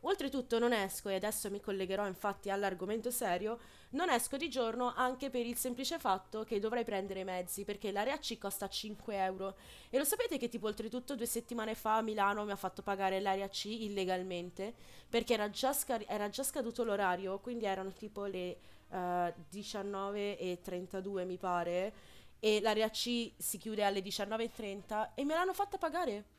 Oltretutto 0.00 0.58
non 0.58 0.72
esco, 0.72 1.08
e 1.08 1.14
adesso 1.14 1.50
mi 1.50 1.60
collegherò 1.60 2.06
infatti 2.06 2.50
all'argomento 2.50 3.10
serio, 3.10 3.58
non 3.90 4.10
esco 4.10 4.36
di 4.36 4.48
giorno 4.48 4.92
anche 4.94 5.30
per 5.30 5.46
il 5.46 5.56
semplice 5.56 5.98
fatto 5.98 6.44
che 6.44 6.60
dovrei 6.60 6.84
prendere 6.84 7.20
i 7.20 7.24
mezzi, 7.24 7.64
perché 7.64 7.90
l'area 7.90 8.18
C 8.18 8.38
costa 8.38 8.68
5 8.68 9.16
euro. 9.16 9.56
E 9.90 9.98
lo 9.98 10.04
sapete 10.04 10.38
che 10.38 10.48
tipo 10.48 10.66
oltretutto 10.66 11.16
due 11.16 11.26
settimane 11.26 11.74
fa 11.74 12.02
Milano 12.02 12.44
mi 12.44 12.52
ha 12.52 12.56
fatto 12.56 12.82
pagare 12.82 13.20
l'area 13.20 13.48
C 13.48 13.64
illegalmente, 13.64 14.74
perché 15.08 15.34
era 15.34 15.50
già, 15.50 15.72
scar- 15.72 16.04
era 16.06 16.28
già 16.28 16.42
scaduto 16.42 16.84
l'orario, 16.84 17.38
quindi 17.38 17.64
erano 17.64 17.92
tipo 17.92 18.24
le 18.26 18.58
eh, 18.90 19.34
19.32 19.52 21.26
mi 21.26 21.36
pare, 21.36 21.92
e 22.38 22.60
l'area 22.60 22.90
C 22.90 23.32
si 23.36 23.58
chiude 23.58 23.82
alle 23.82 24.00
19.30 24.00 25.10
e 25.14 25.24
me 25.24 25.34
l'hanno 25.34 25.54
fatta 25.54 25.78
pagare. 25.78 26.35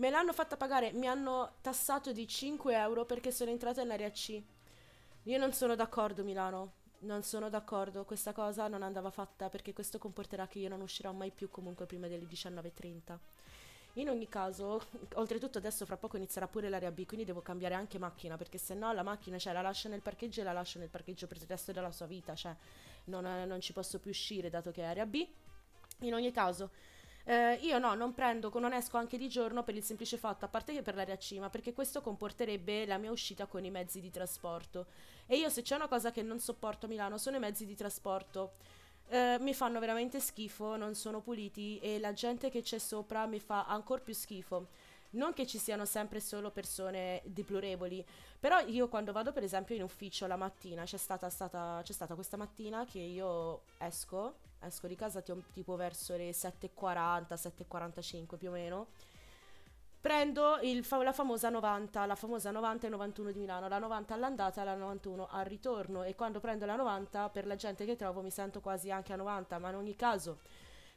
Me 0.00 0.08
l'hanno 0.08 0.32
fatta 0.32 0.56
pagare, 0.56 0.92
mi 0.92 1.06
hanno 1.06 1.56
tassato 1.60 2.10
di 2.10 2.26
5 2.26 2.74
euro 2.74 3.04
perché 3.04 3.30
sono 3.30 3.50
entrata 3.50 3.82
in 3.82 3.90
area 3.90 4.10
C. 4.10 4.42
Io 5.24 5.36
non 5.38 5.52
sono 5.52 5.74
d'accordo, 5.74 6.24
Milano. 6.24 6.72
Non 7.00 7.22
sono 7.22 7.50
d'accordo, 7.50 8.06
questa 8.06 8.32
cosa 8.32 8.66
non 8.66 8.82
andava 8.82 9.10
fatta 9.10 9.50
perché 9.50 9.74
questo 9.74 9.98
comporterà 9.98 10.46
che 10.46 10.58
io 10.58 10.70
non 10.70 10.80
uscirò 10.80 11.12
mai 11.12 11.30
più 11.30 11.50
comunque 11.50 11.84
prima 11.84 12.08
delle 12.08 12.24
19.30. 12.24 13.18
In 13.94 14.08
ogni 14.08 14.26
caso, 14.26 14.82
oltretutto 15.16 15.58
adesso 15.58 15.84
fra 15.84 15.98
poco 15.98 16.16
inizierà 16.16 16.48
pure 16.48 16.70
l'area 16.70 16.90
B, 16.90 17.04
quindi 17.04 17.26
devo 17.26 17.42
cambiare 17.42 17.74
anche 17.74 17.98
macchina 17.98 18.38
perché 18.38 18.56
se 18.56 18.72
no 18.72 18.94
la 18.94 19.02
macchina 19.02 19.36
cioè, 19.36 19.52
la 19.52 19.60
lascio 19.60 19.90
nel 19.90 20.00
parcheggio 20.00 20.40
e 20.40 20.44
la 20.44 20.52
lascio 20.52 20.78
nel 20.78 20.88
parcheggio 20.88 21.26
per 21.26 21.36
il 21.36 21.46
resto 21.46 21.72
della 21.72 21.92
sua 21.92 22.06
vita, 22.06 22.34
cioè 22.34 22.56
non, 23.04 23.24
non 23.46 23.60
ci 23.60 23.74
posso 23.74 23.98
più 23.98 24.10
uscire 24.10 24.48
dato 24.48 24.70
che 24.70 24.80
è 24.80 24.86
area 24.86 25.04
B. 25.04 25.26
In 26.00 26.14
ogni 26.14 26.32
caso, 26.32 26.70
eh, 27.30 27.60
io 27.62 27.78
no, 27.78 27.94
non 27.94 28.12
prendo, 28.12 28.50
non 28.58 28.72
esco 28.72 28.96
anche 28.96 29.16
di 29.16 29.28
giorno 29.28 29.62
per 29.62 29.76
il 29.76 29.84
semplice 29.84 30.16
fatto, 30.16 30.46
a 30.46 30.48
parte 30.48 30.72
che 30.72 30.82
per 30.82 30.96
l'area 30.96 31.16
C, 31.16 31.38
perché 31.48 31.72
questo 31.72 32.00
comporterebbe 32.00 32.84
la 32.86 32.98
mia 32.98 33.12
uscita 33.12 33.46
con 33.46 33.64
i 33.64 33.70
mezzi 33.70 34.00
di 34.00 34.10
trasporto. 34.10 34.86
E 35.26 35.36
io 35.36 35.48
se 35.48 35.62
c'è 35.62 35.76
una 35.76 35.86
cosa 35.86 36.10
che 36.10 36.22
non 36.22 36.40
sopporto 36.40 36.86
a 36.86 36.88
Milano 36.88 37.18
sono 37.18 37.36
i 37.36 37.38
mezzi 37.38 37.66
di 37.66 37.76
trasporto. 37.76 38.54
Eh, 39.06 39.36
mi 39.38 39.54
fanno 39.54 39.78
veramente 39.78 40.18
schifo, 40.18 40.74
non 40.74 40.96
sono 40.96 41.20
puliti 41.20 41.78
e 41.78 42.00
la 42.00 42.12
gente 42.12 42.50
che 42.50 42.62
c'è 42.62 42.78
sopra 42.78 43.26
mi 43.26 43.38
fa 43.38 43.64
ancora 43.64 44.00
più 44.00 44.12
schifo. 44.12 44.66
Non 45.10 45.32
che 45.32 45.46
ci 45.46 45.58
siano 45.58 45.84
sempre 45.84 46.18
solo 46.18 46.50
persone 46.50 47.22
deplorevoli, 47.26 48.04
però 48.40 48.58
io 48.58 48.88
quando 48.88 49.12
vado 49.12 49.32
per 49.32 49.44
esempio 49.44 49.76
in 49.76 49.84
ufficio 49.84 50.26
la 50.26 50.36
mattina, 50.36 50.82
c'è 50.82 50.96
stata, 50.96 51.30
stata, 51.30 51.80
c'è 51.84 51.92
stata 51.92 52.16
questa 52.16 52.36
mattina 52.36 52.84
che 52.84 52.98
io 52.98 53.62
esco, 53.78 54.34
esco 54.60 54.86
di 54.86 54.94
casa 54.96 55.20
ti- 55.22 55.32
tipo 55.52 55.76
verso 55.76 56.16
le 56.16 56.32
7.40, 56.32 57.36
7.45 57.36 58.36
più 58.36 58.48
o 58.48 58.52
meno, 58.52 58.86
prendo 60.00 60.58
fa- 60.82 61.02
la 61.02 61.12
famosa 61.12 61.50
90, 61.50 62.06
la 62.06 62.14
famosa 62.14 62.50
90 62.50 62.86
e 62.86 62.90
91 62.90 63.32
di 63.32 63.38
Milano, 63.38 63.68
la 63.68 63.78
90 63.78 64.14
all'andata 64.14 64.62
e 64.62 64.64
la 64.64 64.74
91 64.74 65.28
al 65.30 65.44
ritorno 65.44 66.02
e 66.04 66.14
quando 66.14 66.40
prendo 66.40 66.64
la 66.66 66.76
90 66.76 67.28
per 67.30 67.46
la 67.46 67.56
gente 67.56 67.84
che 67.84 67.96
trovo 67.96 68.22
mi 68.22 68.30
sento 68.30 68.60
quasi 68.60 68.90
anche 68.90 69.12
a 69.12 69.16
90, 69.16 69.58
ma 69.58 69.68
in 69.70 69.76
ogni 69.76 69.96
caso 69.96 70.38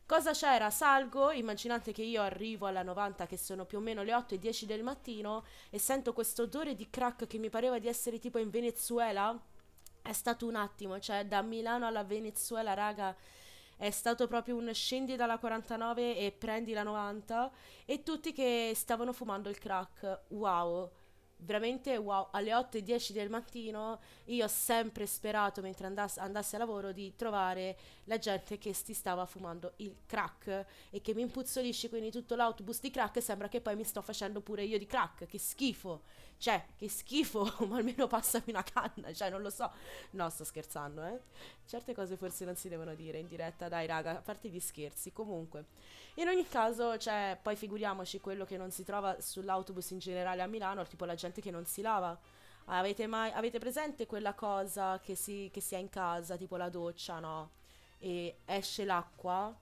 Cosa 0.05 0.32
c'era? 0.34 0.70
Salgo, 0.70 1.32
immaginate 1.32 1.93
che 1.93 2.03
io 2.03 2.22
arrivo 2.22 2.68
alla 2.68 2.84
90 2.84 3.26
che 3.26 3.38
sono 3.38 3.66
più 3.66 3.78
o 3.78 3.82
meno 3.82 4.03
le 4.03 4.14
8 4.14 4.36
e 4.36 4.38
10 4.38 4.66
del 4.66 4.84
mattino 4.84 5.45
e 5.70 5.80
sento 5.80 6.11
questo 6.14 6.43
odore 6.43 6.76
di 6.76 6.89
crack 6.89 7.26
che 7.26 7.38
mi 7.38 7.49
pareva 7.49 7.80
di 7.80 7.88
essere 7.88 8.20
tipo 8.20 8.38
in 8.38 8.49
Venezuela. 8.49 9.38
È 10.01 10.11
stato 10.11 10.45
un 10.45 10.55
attimo, 10.55 10.99
cioè 10.99 11.26
da 11.26 11.41
Milano 11.41 11.88
alla 11.88 12.03
Venezuela, 12.03 12.74
raga, 12.74 13.16
è 13.84 13.91
stato 13.91 14.27
proprio 14.27 14.55
un 14.55 14.73
scendi 14.73 15.17
dalla 15.17 15.38
49 15.38 16.15
e 16.15 16.31
prendi 16.31 16.71
la 16.71 16.84
90 16.84 17.51
e 17.84 18.01
tutti 18.01 18.31
che 18.31 18.71
stavano 18.75 19.11
fumando 19.11 19.49
il 19.49 19.59
crack. 19.59 20.21
Wow 20.29 20.89
veramente 21.43 21.97
wow, 21.97 22.29
alle 22.31 22.53
8 22.53 22.77
e 22.77 22.84
10 22.84 23.13
del 23.13 23.29
mattino 23.29 23.99
io 24.25 24.45
ho 24.45 24.47
sempre 24.47 25.05
sperato 25.05 25.61
mentre 25.61 25.88
andass- 25.88 26.17
andassi 26.17 26.55
a 26.55 26.59
lavoro 26.59 26.91
di 26.91 27.13
trovare 27.15 27.77
la 28.05 28.17
gente 28.17 28.57
che 28.57 28.73
si 28.73 28.93
stava 28.93 29.25
fumando 29.25 29.73
il 29.77 29.95
crack 30.05 30.65
e 30.89 31.01
che 31.01 31.13
mi 31.13 31.21
impuzzolisce 31.21 31.89
quindi 31.89 32.11
tutto 32.11 32.36
l'autobus 32.36 32.79
di 32.79 32.89
crack 32.89 33.21
sembra 33.21 33.49
che 33.49 33.61
poi 33.61 33.75
mi 33.75 33.84
sto 33.84 34.01
facendo 34.01 34.41
pure 34.41 34.63
io 34.63 34.77
di 34.77 34.86
crack, 34.86 35.25
che 35.25 35.38
schifo. 35.38 36.03
Cioè, 36.38 36.65
che 36.75 36.89
schifo, 36.89 37.43
ma 37.67 37.77
almeno 37.77 38.07
passami 38.07 38.45
una 38.47 38.63
canna, 38.63 39.13
cioè 39.13 39.29
non 39.29 39.41
lo 39.41 39.49
so. 39.49 39.71
No, 40.11 40.29
sto 40.29 40.43
scherzando, 40.43 41.03
eh. 41.05 41.19
Certe 41.65 41.93
cose 41.93 42.17
forse 42.17 42.45
non 42.45 42.55
si 42.55 42.69
devono 42.69 42.95
dire 42.95 43.17
in 43.19 43.27
diretta, 43.27 43.67
dai 43.69 43.88
raga, 43.88 44.17
a 44.17 44.21
parte 44.21 44.49
gli 44.49 44.59
scherzi. 44.59 45.11
Comunque, 45.11 45.65
in 46.15 46.27
ogni 46.27 46.47
caso, 46.47 46.97
cioè, 46.97 47.38
poi 47.41 47.55
figuriamoci 47.55 48.19
quello 48.19 48.45
che 48.45 48.57
non 48.57 48.71
si 48.71 48.84
trova 48.84 49.19
sull'autobus 49.19 49.91
in 49.91 49.99
generale 49.99 50.41
a 50.41 50.47
Milano, 50.47 50.86
tipo 50.86 51.05
la 51.05 51.15
gente 51.15 51.41
che 51.41 51.51
non 51.51 51.65
si 51.65 51.81
lava. 51.81 52.17
Avete 52.65 53.07
mai 53.07 53.29
avete 53.31 53.59
presente 53.59 54.05
quella 54.05 54.34
cosa 54.34 54.99
che 55.01 55.15
si, 55.15 55.49
che 55.51 55.59
si 55.59 55.75
ha 55.75 55.79
in 55.79 55.89
casa, 55.89 56.38
tipo 56.38 56.55
la 56.55 56.69
doccia, 56.69 57.19
no? 57.19 57.51
E 57.99 58.38
esce 58.45 58.86
l'acqua 58.86 59.53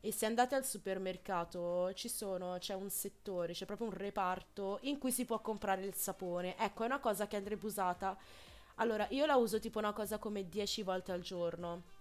E 0.00 0.12
se 0.12 0.26
andate 0.26 0.54
al 0.54 0.64
supermercato 0.64 1.92
ci 1.94 2.08
sono, 2.08 2.56
c'è 2.58 2.74
un 2.74 2.88
settore, 2.88 3.52
c'è 3.52 3.66
proprio 3.66 3.88
un 3.88 3.94
reparto 3.94 4.78
in 4.82 4.98
cui 4.98 5.10
si 5.10 5.24
può 5.24 5.40
comprare 5.40 5.84
il 5.84 5.94
sapone. 5.94 6.56
Ecco, 6.56 6.84
è 6.84 6.86
una 6.86 7.00
cosa 7.00 7.26
che 7.26 7.36
andrebbe 7.36 7.66
usata. 7.66 8.16
Allora, 8.76 9.06
io 9.10 9.26
la 9.26 9.34
uso 9.34 9.58
tipo 9.58 9.78
una 9.78 9.92
cosa 9.92 10.18
come 10.18 10.48
10 10.48 10.82
volte 10.84 11.10
al 11.10 11.20
giorno. 11.20 11.96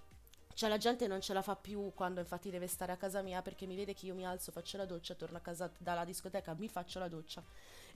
Cioè 0.53 0.69
la 0.69 0.77
gente 0.77 1.07
non 1.07 1.21
ce 1.21 1.33
la 1.33 1.41
fa 1.41 1.55
più 1.55 1.91
quando 1.93 2.19
infatti 2.19 2.49
deve 2.49 2.67
stare 2.67 2.91
a 2.91 2.97
casa 2.97 3.21
mia 3.21 3.41
perché 3.41 3.65
mi 3.67 3.75
vede 3.75 3.93
che 3.93 4.07
io 4.07 4.15
mi 4.15 4.25
alzo, 4.25 4.51
faccio 4.51 4.77
la 4.77 4.85
doccia, 4.85 5.13
torno 5.13 5.37
a 5.37 5.41
casa 5.41 5.71
dalla 5.77 6.03
discoteca, 6.03 6.55
mi 6.55 6.67
faccio 6.67 6.97
la 6.97 7.07
doccia 7.07 7.43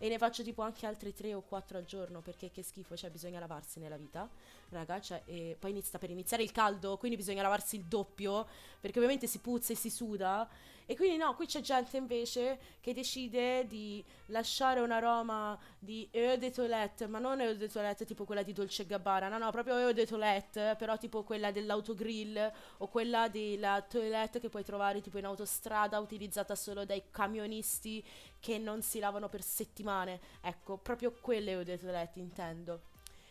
e 0.03 0.09
ne 0.09 0.17
faccio 0.17 0.41
tipo 0.41 0.63
anche 0.63 0.87
altri 0.87 1.13
3 1.13 1.35
o 1.35 1.41
4 1.41 1.77
al 1.77 1.85
giorno 1.85 2.21
perché 2.21 2.49
che 2.49 2.63
schifo, 2.63 2.97
cioè 2.97 3.11
bisogna 3.11 3.39
lavarsi 3.39 3.77
nella 3.79 3.97
vita, 3.97 4.27
raga, 4.69 4.99
cioè, 4.99 5.21
e 5.25 5.55
poi 5.59 5.69
inizia 5.69 5.99
per 5.99 6.09
iniziare 6.09 6.41
il 6.41 6.51
caldo, 6.51 6.97
quindi 6.97 7.17
bisogna 7.17 7.43
lavarsi 7.43 7.75
il 7.75 7.83
doppio 7.83 8.47
perché 8.79 8.97
ovviamente 8.97 9.27
si 9.27 9.37
puzza 9.37 9.73
e 9.73 9.75
si 9.75 9.91
suda. 9.91 10.49
E 10.87 10.95
quindi 10.95 11.15
no, 11.17 11.35
qui 11.35 11.45
c'è 11.45 11.61
gente 11.61 11.95
invece 11.97 12.59
che 12.81 12.93
decide 12.93 13.65
di 13.67 14.03
lasciare 14.25 14.79
un 14.81 14.91
aroma 14.91 15.57
di 15.77 16.09
eau 16.11 16.35
de 16.35 16.49
toilette, 16.49 17.07
ma 17.07 17.19
non 17.19 17.39
eau 17.39 17.55
de 17.55 17.69
toilette 17.69 18.03
tipo 18.03 18.25
quella 18.25 18.41
di 18.43 18.51
Dolce 18.51 18.85
Gabbana, 18.85 19.29
no 19.29 19.37
no, 19.37 19.51
proprio 19.51 19.77
eau 19.77 19.93
de 19.93 20.05
toilette, 20.05 20.75
però 20.77 20.97
tipo 20.97 21.23
quella 21.23 21.51
dell'autogrill 21.51 22.51
o 22.79 22.87
quella 22.87 23.29
della 23.29 23.85
toilette 23.87 24.39
che 24.39 24.49
puoi 24.49 24.63
trovare 24.63 24.99
tipo 24.99 25.19
in 25.19 25.25
autostrada 25.25 25.99
utilizzata 25.99 26.55
solo 26.55 26.83
dai 26.83 27.03
camionisti 27.09 28.03
che 28.41 28.57
non 28.57 28.81
si 28.81 28.99
lavano 28.99 29.29
per 29.29 29.41
settimane. 29.41 30.19
Ecco, 30.41 30.75
proprio 30.75 31.13
quelle 31.13 31.51
eau 31.51 31.63
de 31.63 31.77
toilette 31.77 32.19
intendo. 32.19 32.81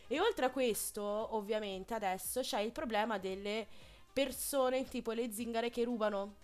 E 0.06 0.18
oltre 0.18 0.46
a 0.46 0.50
questo, 0.50 1.02
ovviamente 1.02 1.92
adesso 1.92 2.40
c'è 2.40 2.60
il 2.60 2.72
problema 2.72 3.18
delle 3.18 3.66
persone 4.12 4.84
tipo 4.84 5.12
le 5.12 5.30
zingare 5.30 5.68
che 5.68 5.84
rubano. 5.84 6.36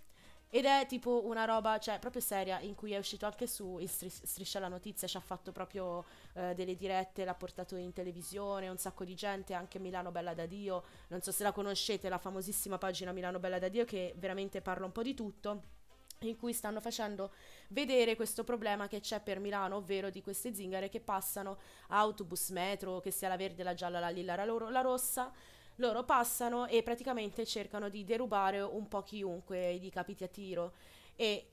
Ed 0.48 0.64
è 0.64 0.86
tipo 0.86 1.26
una 1.26 1.44
roba, 1.44 1.78
cioè, 1.78 1.98
proprio 1.98 2.22
seria, 2.22 2.60
in 2.60 2.74
cui 2.74 2.92
è 2.92 2.98
uscito 2.98 3.26
anche 3.26 3.48
su 3.48 3.80
Stris- 3.84 4.22
Striscia 4.22 4.60
la 4.60 4.68
Notizia, 4.68 5.08
ci 5.08 5.16
ha 5.16 5.20
fatto 5.20 5.50
proprio 5.50 6.04
eh, 6.34 6.54
delle 6.54 6.76
dirette, 6.76 7.24
l'ha 7.24 7.34
portato 7.34 7.74
in 7.74 7.92
televisione, 7.92 8.68
un 8.68 8.78
sacco 8.78 9.04
di 9.04 9.14
gente, 9.16 9.54
anche 9.54 9.80
Milano 9.80 10.12
Bella 10.12 10.34
da 10.34 10.46
Dio, 10.46 10.84
non 11.08 11.20
so 11.20 11.32
se 11.32 11.42
la 11.42 11.50
conoscete, 11.50 12.08
la 12.08 12.18
famosissima 12.18 12.78
pagina 12.78 13.10
Milano 13.10 13.40
Bella 13.40 13.58
da 13.58 13.68
Dio 13.68 13.84
che 13.84 14.14
veramente 14.18 14.62
parla 14.62 14.86
un 14.86 14.92
po' 14.92 15.02
di 15.02 15.14
tutto 15.14 15.74
in 16.20 16.36
cui 16.36 16.52
stanno 16.52 16.80
facendo 16.80 17.32
vedere 17.68 18.16
questo 18.16 18.44
problema 18.44 18.88
che 18.88 19.00
c'è 19.00 19.20
per 19.20 19.38
Milano, 19.38 19.76
ovvero 19.76 20.10
di 20.10 20.22
queste 20.22 20.54
zingare 20.54 20.88
che 20.88 21.00
passano 21.00 21.58
autobus, 21.88 22.50
metro, 22.50 23.00
che 23.00 23.10
sia 23.10 23.28
la 23.28 23.36
verde, 23.36 23.62
la 23.62 23.74
gialla, 23.74 24.00
la 24.00 24.08
lilla, 24.08 24.34
la, 24.34 24.44
loro- 24.44 24.70
la 24.70 24.80
rossa, 24.80 25.30
loro 25.76 26.04
passano 26.04 26.66
e 26.66 26.82
praticamente 26.82 27.44
cercano 27.44 27.88
di 27.88 28.04
derubare 28.04 28.60
un 28.60 28.88
po' 28.88 29.02
chiunque 29.02 29.76
gli 29.76 29.90
capiti 29.90 30.24
a 30.24 30.28
tiro 30.28 30.72
e 31.16 31.48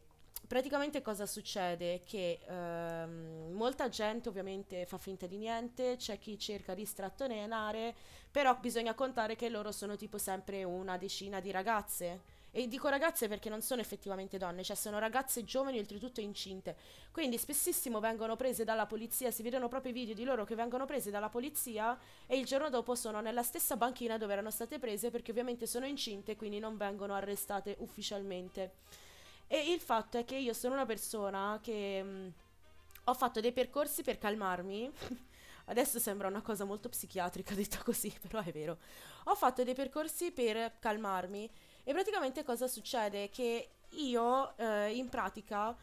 praticamente 0.48 1.02
cosa 1.02 1.26
succede? 1.26 2.02
Che 2.06 2.40
ehm, 2.46 3.52
molta 3.54 3.90
gente 3.90 4.30
ovviamente 4.30 4.86
fa 4.86 4.98
finta 4.98 5.26
di 5.26 5.38
niente, 5.38 5.96
c'è 5.98 6.20
chi 6.20 6.38
cerca 6.38 6.74
di 6.74 6.86
strattonare, 6.86 7.96
però 8.32 8.58
bisogna 8.60 8.94
contare 8.94 9.36
che 9.36 9.50
loro 9.50 9.72
sono 9.72 9.96
tipo 9.96 10.18
sempre 10.18 10.64
una 10.64 10.98
decina 10.98 11.40
di 11.40 11.52
ragazze. 11.52 12.33
E 12.56 12.68
dico 12.68 12.88
ragazze 12.88 13.28
perché 13.28 13.50
non 13.50 13.64
sono 13.64 13.82
effettivamente 13.82 14.38
donne, 14.38 14.64
cioè 14.64 14.76
sono 14.76 15.00
ragazze 15.00 15.44
giovani 15.44 15.80
oltretutto 15.80 16.22
incinte. 16.22 16.76
Quindi 17.12 17.40
spessissimo 17.40 18.00
vengono 18.00 18.36
prese 18.36 18.64
dalla 18.64 18.86
polizia, 18.86 19.32
si 19.32 19.42
vedono 19.42 19.68
proprio 19.68 19.92
i 19.92 19.96
video 19.96 20.14
di 20.14 20.24
loro 20.24 20.46
che 20.46 20.54
vengono 20.54 20.86
prese 20.86 21.10
dalla 21.10 21.30
polizia 21.30 21.98
e 22.28 22.38
il 22.38 22.46
giorno 22.46 22.70
dopo 22.70 22.94
sono 22.94 23.22
nella 23.22 23.42
stessa 23.42 23.76
banchina 23.76 24.20
dove 24.20 24.34
erano 24.34 24.52
state 24.52 24.78
prese 24.78 25.10
perché 25.10 25.32
ovviamente 25.32 25.66
sono 25.66 25.88
incinte 25.88 26.36
quindi 26.36 26.60
non 26.60 26.78
vengono 26.78 27.16
arrestate 27.16 27.76
ufficialmente. 27.80 28.74
E 29.48 29.72
il 29.72 29.80
fatto 29.80 30.20
è 30.20 30.24
che 30.24 30.36
io 30.36 30.54
sono 30.54 30.76
una 30.76 30.86
persona 30.86 31.60
che 31.60 32.04
mh, 32.04 32.34
ho 33.06 33.14
fatto 33.16 33.40
dei 33.40 33.52
percorsi 33.52 34.04
per 34.04 34.20
calmarmi. 34.20 34.92
Adesso 35.66 35.98
sembra 35.98 36.28
una 36.28 36.42
cosa 36.42 36.66
molto 36.66 36.88
psichiatrica 36.88 37.56
detta 37.56 37.82
così, 37.82 38.14
però 38.22 38.44
è 38.44 38.52
vero. 38.52 38.78
Ho 39.26 39.36
fatto 39.36 39.64
dei 39.64 39.74
percorsi 39.74 40.32
per 40.32 40.74
calmarmi 40.78 41.50
e 41.84 41.92
praticamente 41.92 42.44
cosa 42.44 42.68
succede? 42.68 43.30
Che 43.30 43.70
io 43.90 44.58
eh, 44.58 44.96
in 44.96 45.10
pratica 45.10 45.76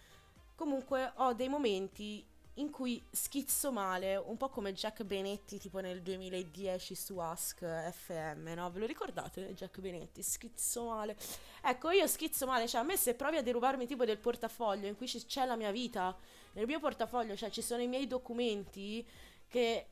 comunque 0.55 1.12
ho 1.16 1.32
dei 1.32 1.48
momenti 1.48 2.26
in 2.55 2.70
cui 2.70 3.03
schizzo 3.11 3.72
male, 3.72 4.16
un 4.16 4.36
po' 4.36 4.48
come 4.51 4.72
Jack 4.74 5.05
Benetti 5.05 5.59
tipo 5.59 5.80
nel 5.80 6.03
2010 6.03 6.94
su 6.94 7.16
Ask 7.18 7.64
FM, 7.92 8.48
no? 8.55 8.70
Ve 8.70 8.80
lo 8.80 8.86
ricordate 8.86 9.55
Jack 9.55 9.78
Benetti? 9.80 10.22
Schizzo 10.22 10.84
male. 10.84 11.16
Ecco, 11.62 11.90
io 11.90 12.07
schizzo 12.07 12.46
male, 12.46 12.68
cioè 12.68 12.82
a 12.82 12.84
me 12.84 12.96
se 12.96 13.14
provi 13.14 13.38
a 13.38 13.42
derubarmi 13.42 13.86
tipo 13.86 14.05
del 14.05 14.18
portafoglio 14.18 14.86
in 14.86 14.96
cui 14.96 15.07
ci- 15.09 15.24
c'è 15.24 15.46
la 15.46 15.57
mia 15.57 15.70
vita, 15.70 16.14
nel 16.53 16.66
mio 16.66 16.80
portafoglio, 16.80 17.36
cioè 17.36 17.51
ci 17.51 17.62
sono 17.62 17.80
i 17.80 17.86
miei 17.86 18.07
documenti 18.07 19.07
che 19.48 19.86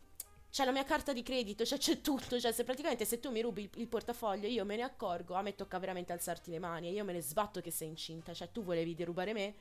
c'è 0.50 0.64
la 0.64 0.72
mia 0.72 0.84
carta 0.84 1.12
di 1.12 1.22
credito, 1.22 1.64
cioè 1.64 1.78
c'è 1.78 2.00
tutto, 2.00 2.40
cioè 2.40 2.52
se 2.52 2.64
praticamente 2.64 3.04
se 3.04 3.20
tu 3.20 3.30
mi 3.30 3.40
rubi 3.40 3.62
il, 3.62 3.70
il 3.76 3.88
portafoglio 3.88 4.48
io 4.48 4.64
me 4.64 4.76
ne 4.76 4.82
accorgo, 4.82 5.34
a 5.34 5.42
me 5.42 5.54
tocca 5.54 5.78
veramente 5.78 6.12
alzarti 6.12 6.50
le 6.50 6.58
mani 6.58 6.88
e 6.88 6.92
io 6.92 7.04
me 7.04 7.12
ne 7.12 7.20
sbatto 7.20 7.60
che 7.60 7.70
sei 7.70 7.88
incinta, 7.88 8.32
cioè 8.32 8.50
tu 8.50 8.62
volevi 8.62 8.94
derubare 8.94 9.32
me 9.32 9.54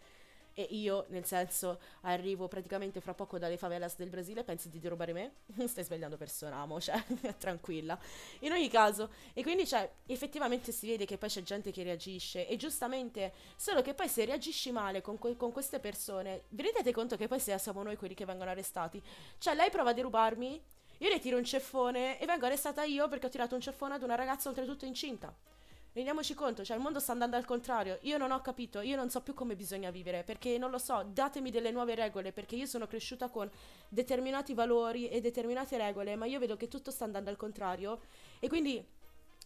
e 0.59 0.67
io 0.71 1.05
nel 1.09 1.23
senso 1.23 1.79
arrivo 2.01 2.47
praticamente 2.47 2.99
fra 2.99 3.13
poco 3.13 3.37
dalle 3.37 3.57
favelas 3.57 3.95
del 3.95 4.09
Brasile, 4.09 4.43
pensi 4.43 4.69
di 4.69 4.79
derubare 4.79 5.13
me? 5.13 5.33
Stai 5.67 5.83
sbagliando 5.83 6.17
persona, 6.17 6.55
amo, 6.55 6.81
cioè 6.81 6.99
tranquilla. 7.37 7.97
In 8.39 8.51
ogni 8.53 8.67
caso, 8.67 9.11
e 9.33 9.43
quindi 9.43 9.67
cioè 9.67 9.87
effettivamente 10.07 10.71
si 10.71 10.87
vede 10.87 11.05
che 11.05 11.19
poi 11.19 11.29
c'è 11.29 11.43
gente 11.43 11.69
che 11.69 11.83
reagisce 11.83 12.47
e 12.47 12.55
giustamente, 12.55 13.33
solo 13.55 13.83
che 13.83 13.93
poi 13.93 14.09
se 14.09 14.25
reagisci 14.25 14.71
male 14.71 15.01
con, 15.01 15.19
que- 15.19 15.37
con 15.37 15.51
queste 15.51 15.79
persone, 15.79 16.45
vi 16.49 16.63
rendete 16.63 16.91
conto 16.91 17.17
che 17.17 17.27
poi 17.27 17.39
siamo 17.39 17.83
noi 17.83 17.95
quelli 17.95 18.15
che 18.15 18.25
vengono 18.25 18.49
arrestati? 18.49 18.99
Cioè 19.37 19.53
lei 19.53 19.69
prova 19.69 19.91
a 19.91 19.93
derubarmi, 19.93 20.59
io 20.99 21.09
le 21.09 21.19
tiro 21.19 21.37
un 21.37 21.43
ceffone 21.43 22.19
e 22.19 22.25
vengo 22.25 22.45
arrestata 22.45 22.83
io 22.83 23.07
perché 23.07 23.27
ho 23.27 23.29
tirato 23.29 23.55
un 23.55 23.61
ceffone 23.61 23.95
ad 23.95 24.03
una 24.03 24.15
ragazza 24.15 24.49
oltretutto 24.49 24.85
incinta. 24.85 25.33
Rendiamoci 25.97 26.35
conto, 26.35 26.63
cioè 26.63 26.77
il 26.77 26.83
mondo 26.83 26.99
sta 26.99 27.11
andando 27.11 27.37
al 27.37 27.45
contrario. 27.45 27.97
Io 28.01 28.19
non 28.19 28.31
ho 28.31 28.39
capito, 28.41 28.81
io 28.81 28.95
non 28.95 29.09
so 29.09 29.21
più 29.21 29.33
come 29.33 29.55
bisogna 29.55 29.89
vivere, 29.89 30.23
perché 30.23 30.59
non 30.59 30.69
lo 30.69 30.77
so, 30.77 31.03
datemi 31.11 31.49
delle 31.49 31.71
nuove 31.71 31.95
regole, 31.95 32.31
perché 32.31 32.55
io 32.55 32.67
sono 32.67 32.85
cresciuta 32.85 33.29
con 33.29 33.49
determinati 33.89 34.53
valori 34.53 35.09
e 35.09 35.21
determinate 35.21 35.75
regole, 35.77 36.15
ma 36.15 36.27
io 36.27 36.37
vedo 36.37 36.55
che 36.55 36.67
tutto 36.67 36.91
sta 36.91 37.05
andando 37.05 37.31
al 37.31 37.35
contrario 37.35 38.01
e 38.39 38.47
quindi 38.47 38.85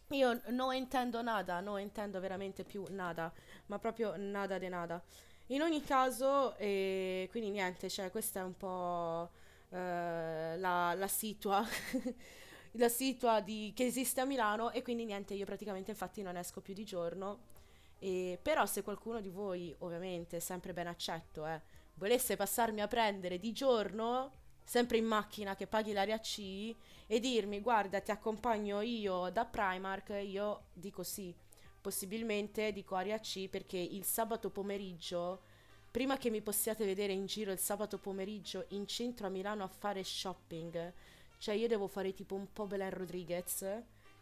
io 0.09 0.41
non 0.47 0.73
intendo 0.73 1.21
nada, 1.21 1.61
non 1.61 1.79
intendo 1.79 2.19
veramente 2.19 2.65
più 2.65 2.83
nada, 2.89 3.31
ma 3.67 3.79
proprio 3.79 4.15
nada 4.17 4.57
de 4.57 4.67
nada. 4.67 5.01
In 5.47 5.61
ogni 5.61 5.81
caso, 5.83 6.55
eh, 6.57 7.27
quindi 7.31 7.49
niente, 7.49 7.89
cioè 7.89 8.11
questa 8.11 8.41
è 8.41 8.43
un 8.43 8.57
po' 8.57 9.29
eh, 9.71 10.57
la, 10.57 10.93
la 10.93 11.07
situa, 11.07 11.65
la 12.71 12.89
situa 12.89 13.39
di, 13.41 13.71
che 13.75 13.85
esiste 13.85 14.21
a 14.21 14.25
Milano 14.25 14.71
e 14.71 14.81
quindi 14.81 15.05
niente, 15.05 15.33
io 15.33 15.45
praticamente 15.45 15.91
infatti 15.91 16.21
non 16.21 16.37
esco 16.37 16.61
più 16.61 16.73
di 16.73 16.83
giorno. 16.83 17.49
E, 17.99 18.39
però 18.41 18.65
se 18.65 18.83
qualcuno 18.83 19.21
di 19.21 19.29
voi, 19.29 19.73
ovviamente, 19.79 20.39
sempre 20.39 20.73
ben 20.73 20.87
accetto, 20.87 21.45
eh, 21.45 21.61
volesse 21.95 22.35
passarmi 22.35 22.81
a 22.81 22.87
prendere 22.87 23.37
di 23.39 23.51
giorno, 23.51 24.31
sempre 24.63 24.97
in 24.97 25.05
macchina 25.05 25.55
che 25.55 25.67
paghi 25.67 25.93
l'area 25.93 26.19
C, 26.19 26.75
e 27.07 27.19
dirmi 27.19 27.59
guarda 27.59 27.99
ti 27.99 28.11
accompagno 28.11 28.81
io 28.81 29.29
da 29.31 29.45
Primark, 29.45 30.21
io 30.25 30.63
dico 30.73 31.03
sì. 31.03 31.35
Possibilmente 31.81 32.71
dico 32.71 32.95
area 32.95 33.19
C 33.19 33.49
perché 33.49 33.77
il 33.77 34.03
sabato 34.05 34.49
pomeriggio, 34.49 35.41
prima 35.91 36.17
che 36.17 36.29
mi 36.29 36.41
possiate 36.41 36.85
vedere 36.85 37.11
in 37.11 37.25
giro 37.25 37.51
il 37.51 37.59
sabato 37.59 37.97
pomeriggio 37.97 38.65
in 38.69 38.87
centro 38.87 39.27
a 39.27 39.29
Milano 39.29 39.63
a 39.63 39.67
fare 39.67 40.03
shopping, 40.05 40.93
cioè 41.37 41.53
io 41.55 41.67
devo 41.67 41.87
fare 41.87 42.13
tipo 42.13 42.33
un 42.35 42.51
po' 42.53 42.65
Belen 42.65 42.91
Rodriguez, 42.91 43.65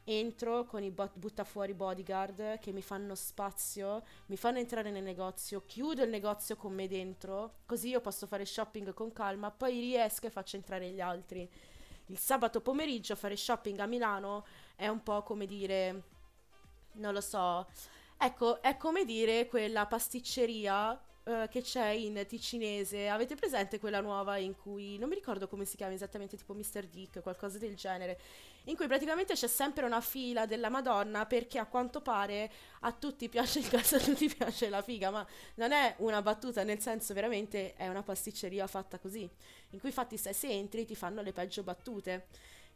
entro 0.04 0.66
con 0.66 0.82
i 0.82 0.90
bot- 0.90 1.16
buttafuori 1.16 1.76
bodyguard 1.76 2.58
che 2.58 2.72
mi 2.72 2.82
fanno 2.82 3.14
spazio, 3.14 4.04
mi 4.28 4.36
fanno 4.36 4.58
entrare 4.58 4.90
nel 4.90 5.04
negozio, 5.04 5.64
chiudo 5.68 6.02
il 6.02 6.10
negozio 6.10 6.56
con 6.56 6.74
me 6.74 6.88
dentro, 6.88 7.58
così 7.68 7.90
io 7.90 8.02
posso 8.02 8.26
fare 8.26 8.46
shopping 8.46 8.92
con 8.96 9.14
calma, 9.14 9.52
poi 9.52 9.80
riesco 9.80 10.26
e 10.26 10.32
faccio 10.32 10.56
entrare 10.56 10.90
gli 10.90 11.02
altri. 11.02 11.48
Il 12.08 12.18
sabato 12.18 12.62
pomeriggio 12.62 13.16
fare 13.16 13.36
shopping 13.36 13.78
a 13.80 13.86
Milano 13.86 14.48
è 14.76 14.88
un 14.88 15.04
po' 15.04 15.22
come 15.22 15.46
dire, 15.46 16.02
non 16.94 17.14
lo 17.14 17.22
so, 17.22 17.68
ecco, 18.18 18.60
è 18.64 18.76
come 18.76 19.06
dire 19.06 19.46
quella 19.46 19.86
pasticceria 19.86 21.00
eh, 21.24 21.48
che 21.50 21.62
c'è 21.62 21.90
in 21.90 22.24
ticinese. 22.28 23.08
Avete 23.10 23.36
presente 23.36 23.80
quella 23.80 24.02
nuova 24.02 24.38
in 24.38 24.56
cui 24.56 24.98
non 24.98 25.10
mi 25.10 25.16
ricordo 25.16 25.48
come 25.48 25.66
si 25.66 25.76
chiama 25.76 25.94
esattamente, 25.94 26.38
tipo 26.38 26.54
Mr. 26.54 26.88
Dick, 26.88 27.22
qualcosa 27.22 27.58
del 27.58 27.76
genere, 27.76 28.20
in 28.66 28.76
cui 28.76 28.88
praticamente 28.88 29.34
c'è 29.34 29.48
sempre 29.48 29.86
una 29.86 30.02
fila 30.02 30.46
della 30.46 30.70
Madonna 30.70 31.26
perché 31.26 31.60
a 31.60 31.66
quanto 31.66 32.02
pare 32.02 32.52
a 32.82 32.92
tutti 32.92 33.30
piace 33.30 33.60
il 33.60 33.68
cazzo, 33.68 33.96
a 33.98 34.00
tutti 34.00 34.28
piace 34.28 34.70
la 34.70 34.82
figa, 34.82 35.10
ma 35.12 35.26
non 35.56 35.72
è 35.72 35.96
una 36.00 36.22
battuta, 36.22 36.64
nel 36.64 36.80
senso 36.80 37.14
veramente 37.14 37.74
è 37.76 37.88
una 37.88 38.04
pasticceria 38.04 38.68
fatta 38.68 39.00
così, 39.00 39.30
in 39.72 39.80
cui 39.80 39.90
infatti 39.90 40.18
se, 40.18 40.34
se 40.34 40.50
entri 40.50 40.86
ti 40.86 40.96
fanno 40.96 41.22
le 41.22 41.34
peggio 41.34 41.64
battute. 41.64 42.28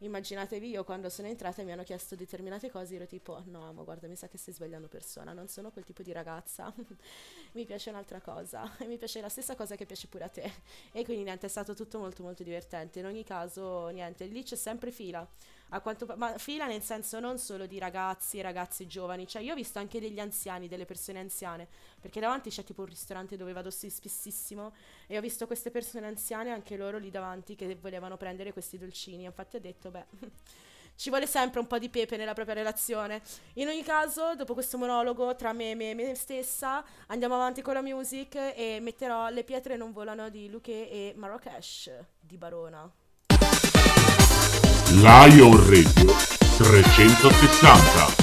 Immaginatevi 0.06 0.70
io 0.70 0.84
quando 0.84 1.10
sono 1.10 1.28
entrata 1.28 1.62
e 1.62 1.66
mi 1.66 1.72
hanno 1.72 1.84
chiesto 1.84 2.16
determinate 2.16 2.70
cose, 2.70 2.96
ero 2.96 3.06
tipo 3.06 3.42
no, 3.46 3.72
ma 3.74 3.84
guarda, 3.84 4.08
mi 4.08 4.16
sa 4.16 4.28
che 4.28 4.38
stai 4.38 4.54
sbagliando 4.54 4.88
persona, 4.88 5.34
non 5.34 5.48
sono 5.48 5.72
quel 5.72 5.84
tipo 5.84 6.04
di 6.04 6.12
ragazza, 6.12 6.74
mi 7.54 7.66
piace 7.66 7.90
un'altra 7.90 8.22
cosa, 8.22 8.78
e 8.78 8.86
mi 8.88 8.98
piace 8.98 9.22
la 9.22 9.30
stessa 9.30 9.56
cosa 9.56 9.76
che 9.76 9.86
piace 9.86 10.08
pure 10.08 10.24
a 10.26 10.30
te. 10.30 10.52
E 10.92 11.04
quindi 11.04 11.24
niente, 11.24 11.46
è 11.48 11.50
stato 11.50 11.74
tutto 11.74 12.00
molto 12.00 12.24
molto 12.24 12.44
divertente. 12.44 13.00
In 13.00 13.06
ogni 13.06 13.24
caso, 13.24 13.88
niente, 13.90 14.26
lì 14.26 14.44
c'è 14.44 14.56
sempre 14.56 14.92
fila. 14.92 15.28
A 15.74 15.82
quanto 15.82 16.06
ma 16.18 16.38
fila 16.38 16.68
nel 16.68 16.84
senso 16.84 17.20
non 17.20 17.40
solo 17.40 17.66
di 17.66 17.80
ragazzi 17.80 18.38
e 18.38 18.44
ragazzi 18.44 18.86
giovani, 18.86 19.26
cioè 19.26 19.42
io 19.42 19.54
ho 19.54 19.56
visto 19.56 19.80
anche 19.80 20.00
degli 20.00 20.20
anziani, 20.20 20.68
delle 20.68 20.86
persone 20.86 21.20
anziane, 21.20 21.68
perché 22.00 22.20
davanti 22.20 22.52
c'è 22.52 22.64
tipo 22.64 22.82
un 22.82 22.90
ristorante 22.90 23.38
dove 23.38 23.54
vado 23.54 23.72
spessissimo 23.72 24.72
e 25.08 25.18
ho 25.18 25.22
visto 25.22 25.48
queste 25.48 25.72
persone 25.72 26.06
anziane, 26.06 26.52
anche 26.52 26.78
loro 26.78 27.00
lì 27.00 27.10
davanti, 27.10 27.56
che 27.56 27.76
volevano 27.82 28.18
prendere 28.18 28.54
questi 28.54 28.78
dolcini. 28.78 29.24
Infatti 29.24 29.56
ho 29.56 29.60
detto, 29.60 29.90
beh, 29.90 30.06
ci 30.96 31.10
vuole 31.10 31.26
sempre 31.26 31.60
un 31.60 31.66
po' 31.66 31.80
di 31.80 31.90
pepe 31.90 32.18
nella 32.18 32.34
propria 32.34 32.54
relazione. 32.54 33.24
In 33.54 33.68
ogni 33.68 33.82
caso, 33.82 34.36
dopo 34.36 34.54
questo 34.54 34.78
monologo 34.78 35.36
tra 35.36 35.54
me 35.54 35.72
e 35.72 35.76
me, 35.76 35.96
me 35.96 36.14
stessa, 36.14 36.86
andiamo 37.08 37.34
avanti 37.34 37.64
con 37.64 37.74
la 37.74 37.82
music 37.82 38.36
e 38.36 38.78
metterò 38.80 39.30
Le 39.30 39.44
pietre 39.44 39.76
non 39.76 39.92
volano 39.92 40.30
di 40.30 40.52
Luque 40.52 40.88
e 40.88 41.14
Marrakesh 41.16 41.92
di 42.20 42.38
Barona. 42.38 43.03
Lion 44.92 45.58
Radio 45.70 46.14
360 46.58 48.23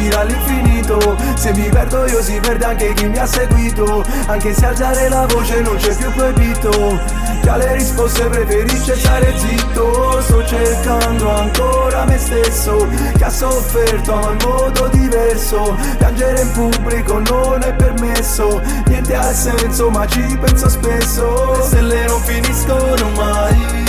gira 0.00 0.20
all'infinito. 0.20 1.16
Se 1.34 1.52
mi 1.52 1.68
perdo 1.68 2.06
io 2.06 2.22
si 2.22 2.38
perde 2.40 2.64
anche 2.64 2.92
chi 2.94 3.08
mi 3.08 3.18
ha 3.18 3.26
seguito. 3.26 4.04
Anche 4.26 4.54
se 4.54 4.66
alzare 4.66 5.08
la 5.08 5.26
voce 5.26 5.60
non 5.60 5.76
c'è 5.76 5.94
più 5.94 6.10
proibito. 6.12 6.98
Che 7.42 7.48
alle 7.48 7.74
risposte 7.74 8.24
preferisce 8.24 8.96
stare 8.96 9.32
zitto. 9.36 10.20
Sto 10.22 10.44
cercando 10.44 11.30
ancora 11.30 12.04
me 12.04 12.18
stesso 12.18 12.86
Che 13.16 13.24
ha 13.24 13.30
sofferto 13.30 14.14
ma 14.16 14.30
in 14.30 14.38
modo 14.42 14.88
diverso. 14.88 15.76
Piangere 15.98 16.40
in 16.40 16.52
pubblico 16.52 17.18
non 17.18 17.62
è 17.62 17.74
permesso. 17.74 18.60
Niente 18.86 19.14
ha 19.14 19.32
senso 19.32 19.90
ma 19.90 20.06
ci 20.06 20.38
penso 20.40 20.68
spesso. 20.68 21.56
Le 21.56 21.62
stelle 21.62 22.06
non 22.06 22.20
finiscono 22.22 23.10
mai. 23.10 23.88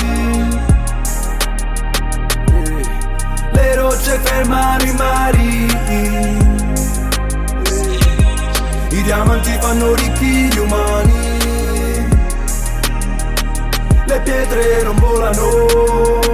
Le 3.53 3.75
rocce 3.75 4.19
fermano 4.23 4.83
i 4.83 4.93
mari 4.93 5.40
diamanti 9.11 9.57
fanno 9.59 9.93
ricchi 9.93 10.47
gli 10.47 10.57
umani 10.57 11.29
le 14.05 14.21
pietre 14.21 14.83
non 14.83 14.95
volano. 14.95 16.30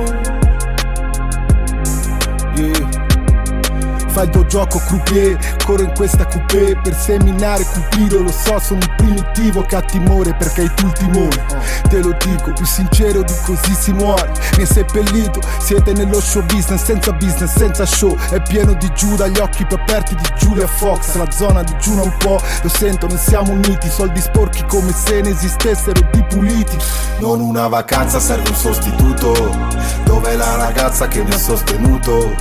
Fai 4.18 4.26
il 4.26 4.32
tuo 4.32 4.45
gioco 4.47 4.80
croupier, 4.80 5.38
corro 5.63 5.84
in 5.84 5.93
questa 5.93 6.26
coupé 6.26 6.76
per 6.82 6.95
seminare 6.95 7.63
Cupido. 7.63 8.24
Lo 8.24 8.32
so, 8.32 8.57
sono 8.57 8.80
un 8.80 8.95
primitivo 8.95 9.61
che 9.61 9.76
ha 9.76 9.82
timore 9.82 10.34
perché 10.34 10.61
hai 10.61 10.74
tu 10.74 10.88
il 10.88 10.91
timore. 10.93 11.45
Te 11.88 12.01
lo 12.01 12.18
dico, 12.26 12.51
più 12.51 12.65
sincero 12.65 13.22
di 13.22 13.34
così 13.45 13.76
si 13.76 13.91
muore. 13.91 14.32
Mi 14.55 14.61
hai 14.61 14.65
seppellito, 14.65 15.39
siete 15.59 15.93
nello 15.93 16.20
show 16.20 16.43
business 16.45 16.84
senza 16.84 17.11
business, 17.11 17.55
senza 17.55 17.86
show. 17.86 18.18
È 18.32 18.41
pieno 18.41 18.74
di 18.74 18.91
Giuda, 18.95 19.28
gli 19.28 19.38
occhi 19.38 19.68
più 19.68 19.78
aperti 19.80 20.15
di 20.15 20.26
Giulia 20.39 20.65
Fox. 20.65 21.13
La 21.13 21.30
zona 21.30 21.61
di 21.61 21.76
Giù 21.78 21.93
un 21.93 22.18
po', 22.18 22.41
lo 22.63 22.70
sento, 22.70 23.05
non 23.05 23.20
siamo 23.20 23.51
uniti. 23.51 23.88
Soldi 23.88 24.20
sporchi 24.20 24.65
come 24.65 24.91
se 24.93 25.22
ne 25.22 25.30
esistessero 25.30 26.01
di 26.11 26.24
puliti. 26.24 26.76
Non 27.20 27.39
una 27.39 27.68
vacanza, 27.68 28.20
serve 28.20 28.49
un 28.49 28.55
sostituto. 28.55 29.86
Dove 30.05 30.36
la 30.36 30.55
ragazza 30.55 31.07
che 31.07 31.22
mi 31.22 31.34
ha 31.34 31.38
sostenuto? 31.38 32.34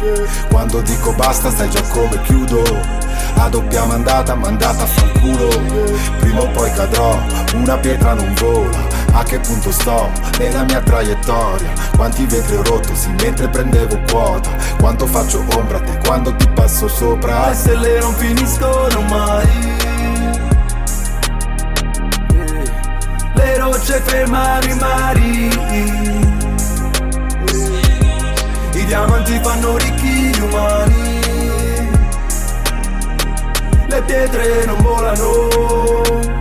Quando 0.49 0.81
dico 0.81 1.12
basta 1.12 1.51
stai 1.51 1.66
già 1.69 1.83
come 1.93 2.21
chiudo. 2.23 2.62
A 3.39 3.49
doppia 3.49 3.85
mandata, 3.85 4.35
mandata 4.35 4.83
a 4.83 4.87
fanculo. 4.87 5.49
Prima 6.19 6.41
o 6.41 6.49
poi 6.49 6.71
cadrò, 6.73 7.19
una 7.55 7.77
pietra 7.77 8.14
non 8.14 8.35
vola. 8.35 8.97
A 9.12 9.23
che 9.23 9.39
punto 9.39 9.73
sto? 9.73 10.11
Nella 10.39 10.64
mia 10.64 10.81
traiettoria. 10.81 11.73
Quanti 11.97 12.27
vetri 12.27 12.57
ho 12.57 12.62
rotto, 12.62 12.95
sì, 12.95 13.09
mentre 13.21 13.49
prendevo 13.49 13.99
quota. 14.11 14.51
Quanto 14.79 15.07
faccio 15.07 15.45
ombra 15.55 15.79
a 15.79 15.81
te 15.81 15.99
quando 16.07 16.35
ti 16.37 16.47
passo 16.49 16.89
sopra? 16.89 17.49
Le 17.49 17.55
stelle 17.55 17.99
non 17.99 18.12
finiscono 18.14 19.01
mai. 19.09 19.75
Eh, 22.33 22.71
Le 23.35 23.59
rocce 23.59 24.01
fermano 24.05 24.67
i 24.67 24.75
mari. 24.75 25.49
I 28.75 28.85
diamanti 28.85 29.41
fanno 29.43 29.77
ricchi 29.79 30.07
gli 30.07 30.41
umani. 30.41 31.05
Queste 33.97 34.12
pietre 34.12 34.66
non 34.66 34.82
volano 34.82 36.36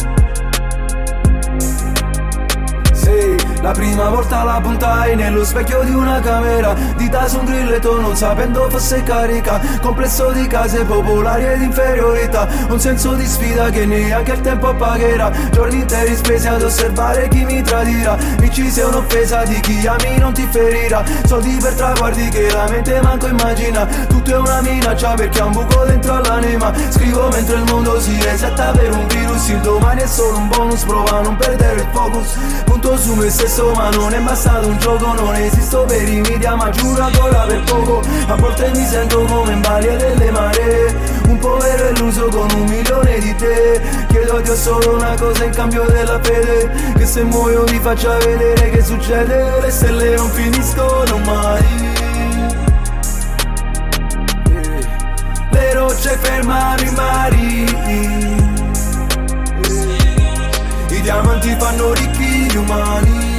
la 3.66 3.72
prima 3.72 4.10
volta 4.10 4.44
la 4.44 4.60
puntai 4.62 5.16
nello 5.16 5.44
specchio 5.44 5.82
di 5.82 5.92
una 5.92 6.20
camera 6.20 6.76
Dita 6.96 7.28
su 7.28 7.40
un 7.40 7.46
grilletto 7.46 8.00
non 8.00 8.16
sapendo 8.16 8.70
fosse 8.70 9.02
carica 9.02 9.60
Complesso 9.82 10.30
di 10.30 10.46
case 10.46 10.84
popolari 10.84 11.46
ed 11.46 11.62
inferiorità 11.64 12.48
Un 12.70 12.80
senso 12.80 13.14
di 13.14 13.26
sfida 13.26 13.72
che 13.72 13.88
neanche 13.88 14.34
il 14.34 14.42
tempo 14.42 14.72
pagherà 14.76 15.32
Giorni 15.50 15.80
interi 15.80 16.16
spesi 16.16 16.48
ad 16.48 16.62
osservare 16.62 17.28
chi 17.28 17.44
mi 17.44 17.64
tradirà 17.64 18.16
sia 18.76 18.88
un'offesa 18.88 19.44
di 19.46 19.58
chi 19.62 19.88
ami 19.88 20.18
non 20.18 20.34
ti 20.34 20.46
ferirà 20.52 21.02
Soldi 21.26 21.58
per 21.62 21.74
traguardi 21.76 22.28
che 22.28 22.52
la 22.52 22.68
mente 22.70 23.00
manco 23.02 23.28
immagina 23.28 23.86
Tutto 23.86 24.32
è 24.32 24.38
una 24.38 24.62
minaccia 24.62 25.14
perché 25.14 25.40
ha 25.40 25.46
un 25.46 25.54
buco 25.54 25.86
dentro 25.86 26.16
all'anima 26.16 26.74
Scrivo 26.90 27.30
mentre 27.30 27.56
il 27.56 27.64
mondo 27.64 28.00
si 28.02 28.22
resetta 28.22 28.72
per 28.72 28.92
un 28.92 29.08
virus 29.08 29.48
Il 29.48 29.62
domani 29.62 30.02
è 30.02 30.08
solo 30.08 30.38
un 30.38 30.50
bonus, 30.50 30.84
prova 30.84 31.20
a 31.20 31.22
non 31.22 31.38
perdere 31.38 31.82
il 31.82 31.88
focus 31.94 32.38
Punto 32.66 32.98
su 32.98 33.14
me 33.14 33.30
stesso 33.30 33.55
ma 33.64 33.90
non 33.92 34.14
è 34.14 34.20
bastato 34.20 34.68
un 34.68 34.78
gioco 34.80 35.14
Non 35.14 35.34
esisto 35.36 35.86
per 35.86 36.08
i 36.08 36.20
media 36.20 36.56
ma 36.56 36.70
giuro 36.72 37.04
ancora 37.04 37.46
per 37.46 37.64
poco. 37.64 38.02
A 38.28 38.36
volte 38.36 38.70
mi 38.76 38.86
sento 38.86 39.24
come 39.24 39.54
in 39.54 39.62
balia 39.62 39.96
delle 39.96 40.30
maree 40.30 40.94
Un 41.30 41.38
povero 41.38 41.90
illuso 41.90 42.28
con 42.28 42.52
un 42.52 42.66
milione 42.66 43.18
di 43.20 43.34
te. 43.36 43.82
Chiedo 44.10 44.38
a 44.38 44.42
Dio 44.42 44.56
solo 44.56 44.96
una 44.96 45.16
cosa 45.16 45.46
in 45.46 45.52
cambio 45.52 45.84
della 45.86 46.20
fede. 46.22 46.70
Che 46.98 47.06
se 47.06 47.24
muoio 47.24 47.64
mi 47.70 47.80
faccia 47.80 48.18
vedere 48.18 48.72
che 48.72 48.84
succede. 48.84 49.62
Le 49.62 49.72
stelle 49.72 50.16
non 50.16 50.30
finiscono 50.30 51.18
mai. 51.20 51.94
Eh, 54.52 54.88
Le 55.52 55.74
rocce 55.74 56.18
fermano 56.22 56.82
i 56.82 56.92
mari. 56.92 57.64
I 60.90 61.02
diamanti 61.02 61.56
fanno 61.58 61.94
ricchi 61.94 62.52
gli 62.52 62.56
umani. 62.58 63.35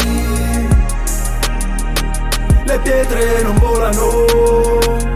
Le 2.66 2.78
pietre 2.80 3.42
non 3.42 3.54
volano. 3.58 5.15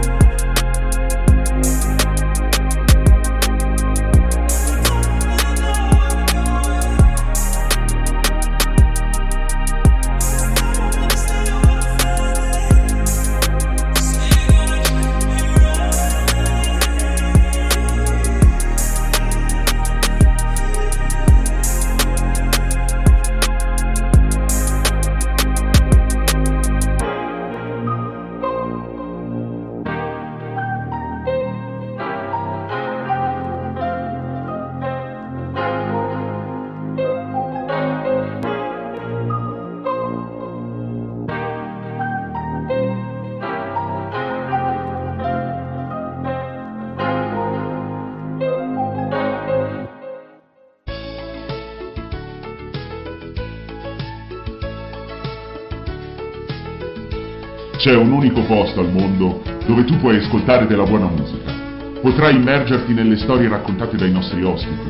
C'è 57.81 57.95
un 57.95 58.11
unico 58.11 58.43
posto 58.43 58.79
al 58.79 58.91
mondo 58.91 59.41
dove 59.65 59.83
tu 59.85 59.97
puoi 59.97 60.17
ascoltare 60.17 60.67
della 60.67 60.83
buona 60.83 61.07
musica. 61.07 61.51
Potrai 61.99 62.35
immergerti 62.35 62.93
nelle 62.93 63.17
storie 63.17 63.49
raccontate 63.49 63.97
dai 63.97 64.11
nostri 64.11 64.43
ospiti. 64.43 64.87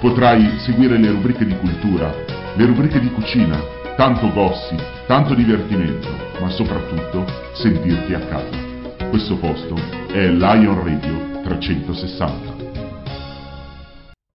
Potrai 0.00 0.58
seguire 0.58 0.98
le 0.98 1.12
rubriche 1.12 1.46
di 1.46 1.56
cultura, 1.56 2.14
le 2.54 2.66
rubriche 2.66 3.00
di 3.00 3.10
cucina, 3.10 3.58
tanto 3.96 4.30
gossip, 4.34 5.06
tanto 5.06 5.32
divertimento, 5.32 6.08
ma 6.38 6.50
soprattutto 6.50 7.24
sentirti 7.54 8.12
a 8.12 8.20
casa. 8.20 9.08
Questo 9.08 9.38
posto 9.38 9.74
è 10.12 10.28
Lion 10.28 10.84
Radio 10.84 11.40
360. 11.42 12.54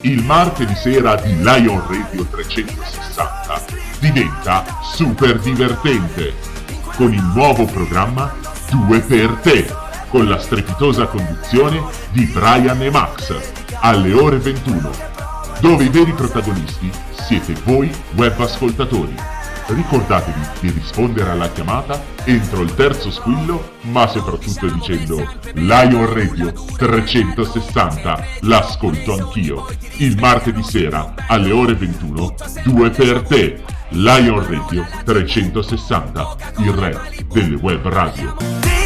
Il 0.05 0.25
martedì 0.25 0.75
sera 0.75 1.17
di 1.17 1.35
Lion 1.43 1.83
Radio 1.87 2.25
360 2.25 3.63
diventa 4.01 4.65
super 4.95 5.39
divertente 5.39 6.60
con 7.01 7.15
il 7.15 7.31
nuovo 7.35 7.65
programma 7.65 8.31
Due 8.71 9.01
per 9.01 9.39
te 9.43 9.67
con 10.11 10.29
la 10.29 10.39
strepitosa 10.39 11.07
conduzione 11.07 11.83
di 12.11 12.27
Brian 12.27 12.83
e 12.83 12.91
Max 12.91 13.35
alle 13.81 14.13
ore 14.13 14.37
21 14.37 14.91
dove 15.61 15.85
i 15.85 15.89
veri 15.89 16.13
protagonisti 16.13 16.93
siete 17.27 17.55
voi 17.65 17.91
web 18.17 18.39
ascoltatori. 18.39 19.15
Ricordatevi 19.67 20.41
di 20.61 20.71
rispondere 20.73 21.31
alla 21.31 21.51
chiamata 21.51 22.03
entro 22.25 22.61
il 22.61 22.75
terzo 22.75 23.11
squillo, 23.11 23.77
ma 23.83 24.07
soprattutto 24.07 24.67
dicendo 24.67 25.27
Lion 25.55 26.13
Radio 26.13 26.53
360, 26.77 28.25
l'ascolto 28.41 29.15
anch'io. 29.15 29.67
Il 29.99 30.19
martedì 30.19 30.63
sera 30.63 31.15
alle 31.29 31.53
ore 31.53 31.75
21, 31.75 32.35
due 32.65 32.91
per 32.91 33.23
te. 33.23 33.63
Lion 33.93 34.41
Radio 34.47 34.87
360, 35.05 36.37
il 36.59 36.71
re 36.71 36.97
delle 37.33 37.57
web 37.57 37.85
radio. 37.89 38.80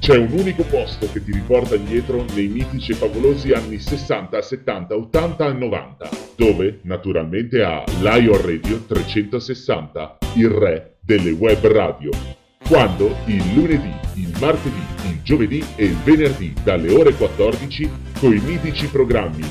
C'è 0.00 0.16
un 0.16 0.32
unico 0.32 0.62
posto 0.62 1.06
che 1.12 1.22
ti 1.22 1.30
riporta 1.30 1.74
indietro 1.74 2.24
nei 2.34 2.48
mitici 2.48 2.92
e 2.92 2.94
favolosi 2.94 3.52
anni 3.52 3.78
60, 3.78 4.40
70, 4.40 4.96
80 4.96 5.46
e 5.46 5.52
90, 5.52 6.08
dove 6.36 6.78
naturalmente 6.84 7.62
ha 7.62 7.84
Lion 8.00 8.40
Radio 8.40 8.82
360, 8.86 10.18
il 10.36 10.48
re 10.48 10.96
delle 11.00 11.32
web 11.32 11.66
radio. 11.66 12.08
Quando 12.66 13.14
il 13.26 13.44
lunedì, 13.52 13.92
il 14.14 14.32
martedì, 14.40 14.80
il 15.04 15.20
giovedì 15.22 15.62
e 15.76 15.84
il 15.84 15.96
venerdì 15.96 16.54
dalle 16.64 16.94
ore 16.94 17.12
14 17.12 17.90
con 18.20 18.34
i 18.34 18.40
mitici 18.40 18.86
programmi 18.86 19.44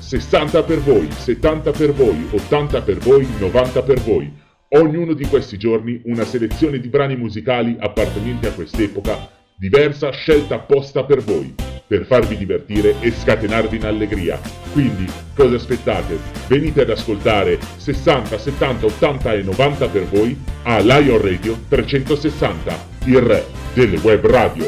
60 0.00 0.62
per 0.64 0.80
voi, 0.80 1.08
70 1.08 1.70
per 1.70 1.92
voi, 1.92 2.26
80 2.32 2.82
per 2.82 2.96
voi, 2.98 3.28
90 3.38 3.82
per 3.82 4.00
voi. 4.00 4.28
Ognuno 4.70 5.12
di 5.12 5.24
questi 5.26 5.56
giorni 5.56 6.00
una 6.06 6.24
selezione 6.24 6.80
di 6.80 6.88
brani 6.88 7.14
musicali 7.14 7.76
appartenenti 7.78 8.46
a 8.46 8.52
quest'epoca 8.52 9.36
diversa 9.58 10.12
scelta 10.12 10.54
apposta 10.54 11.02
per 11.02 11.20
voi, 11.20 11.52
per 11.84 12.06
farvi 12.06 12.36
divertire 12.36 12.94
e 13.00 13.10
scatenarvi 13.10 13.76
in 13.76 13.86
allegria. 13.86 14.40
Quindi, 14.72 15.04
cosa 15.34 15.56
aspettate? 15.56 16.16
Venite 16.46 16.82
ad 16.82 16.90
ascoltare 16.90 17.58
60, 17.76 18.38
70, 18.38 18.86
80 18.86 19.32
e 19.32 19.42
90 19.42 19.88
per 19.88 20.04
voi 20.04 20.38
a 20.62 20.78
Lion 20.78 21.20
Radio 21.20 21.58
360, 21.68 22.86
il 23.06 23.20
re 23.20 23.46
delle 23.74 23.98
web 23.98 24.24
radio. 24.26 24.66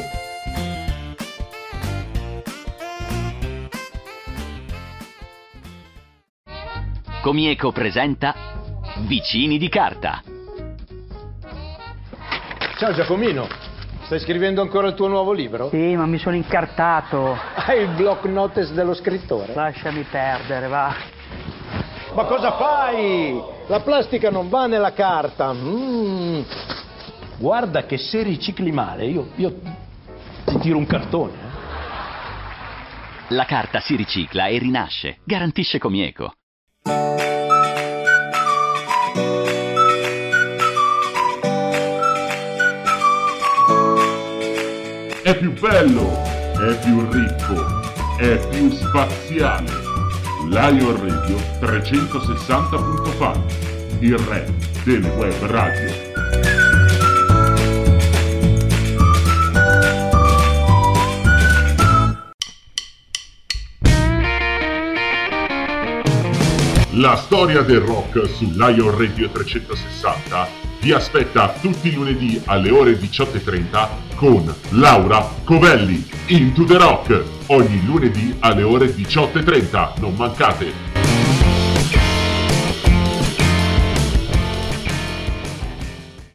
Comieco 7.23 7.71
presenta 7.71 8.35
Vicini 9.07 9.57
di 9.57 9.69
carta. 9.69 10.21
Ciao 12.79 12.95
Giacomino, 12.95 13.47
stai 14.11 14.19
scrivendo 14.19 14.61
ancora 14.61 14.89
il 14.89 14.95
tuo 14.95 15.07
nuovo 15.07 15.31
libro? 15.31 15.69
Sì, 15.69 15.95
ma 15.95 16.05
mi 16.05 16.19
sono 16.19 16.35
incartato. 16.35 17.39
Hai 17.55 17.83
il 17.83 17.91
block 17.91 18.25
notice 18.25 18.73
dello 18.73 18.93
scrittore? 18.93 19.55
Lasciami 19.55 20.03
perdere, 20.03 20.67
va. 20.67 20.93
Ma 22.15 22.25
cosa 22.25 22.57
fai? 22.57 23.41
La 23.69 23.79
plastica 23.79 24.29
non 24.29 24.49
va 24.49 24.67
nella 24.67 24.93
carta. 24.95 25.53
Mm. 25.53 26.41
Guarda 27.39 27.85
che 27.85 27.99
se 27.99 28.25
ricicli 28.25 28.73
male, 28.73 29.05
io, 29.05 29.29
io 29.37 29.55
ti 30.45 30.59
tiro 30.59 30.79
un 30.79 30.87
cartone. 30.87 31.33
eh. 31.33 31.59
La 33.29 33.45
carta 33.45 33.79
si 33.79 33.95
ricicla 33.95 34.47
e 34.47 34.59
rinasce, 34.59 35.19
garantisce 35.23 35.79
Comieco. 35.79 36.33
Più 45.41 45.59
bello, 45.59 46.23
è 46.23 46.79
più 46.85 47.09
ricco, 47.11 47.81
è 48.19 48.47
più 48.51 48.71
spaziale. 48.73 49.71
Lion 50.51 51.01
Radio 51.01 51.37
360.fan, 51.61 53.45
il 54.01 54.19
re 54.19 54.53
delle 54.85 55.09
web 55.09 55.47
radio. 55.47 56.09
La 66.91 67.17
storia 67.17 67.63
del 67.63 67.81
rock 67.81 68.29
su 68.29 68.45
Lion 68.57 68.99
Radio 68.99 69.31
360 69.31 70.49
vi 70.83 70.93
aspetta 70.93 71.49
tutti 71.63 71.89
i 71.89 71.95
lunedì 71.95 72.43
alle 72.45 72.71
ore 72.71 72.93
18.30 72.93 74.10
con 74.21 74.55
Laura 74.73 75.27
Covelli. 75.45 76.07
Into 76.27 76.67
the 76.67 76.77
Rock, 76.77 77.25
ogni 77.47 77.83
lunedì 77.87 78.37
alle 78.41 78.63
ore 78.63 78.89
18.30, 78.89 79.99
non 79.99 80.15
mancate. 80.15 80.73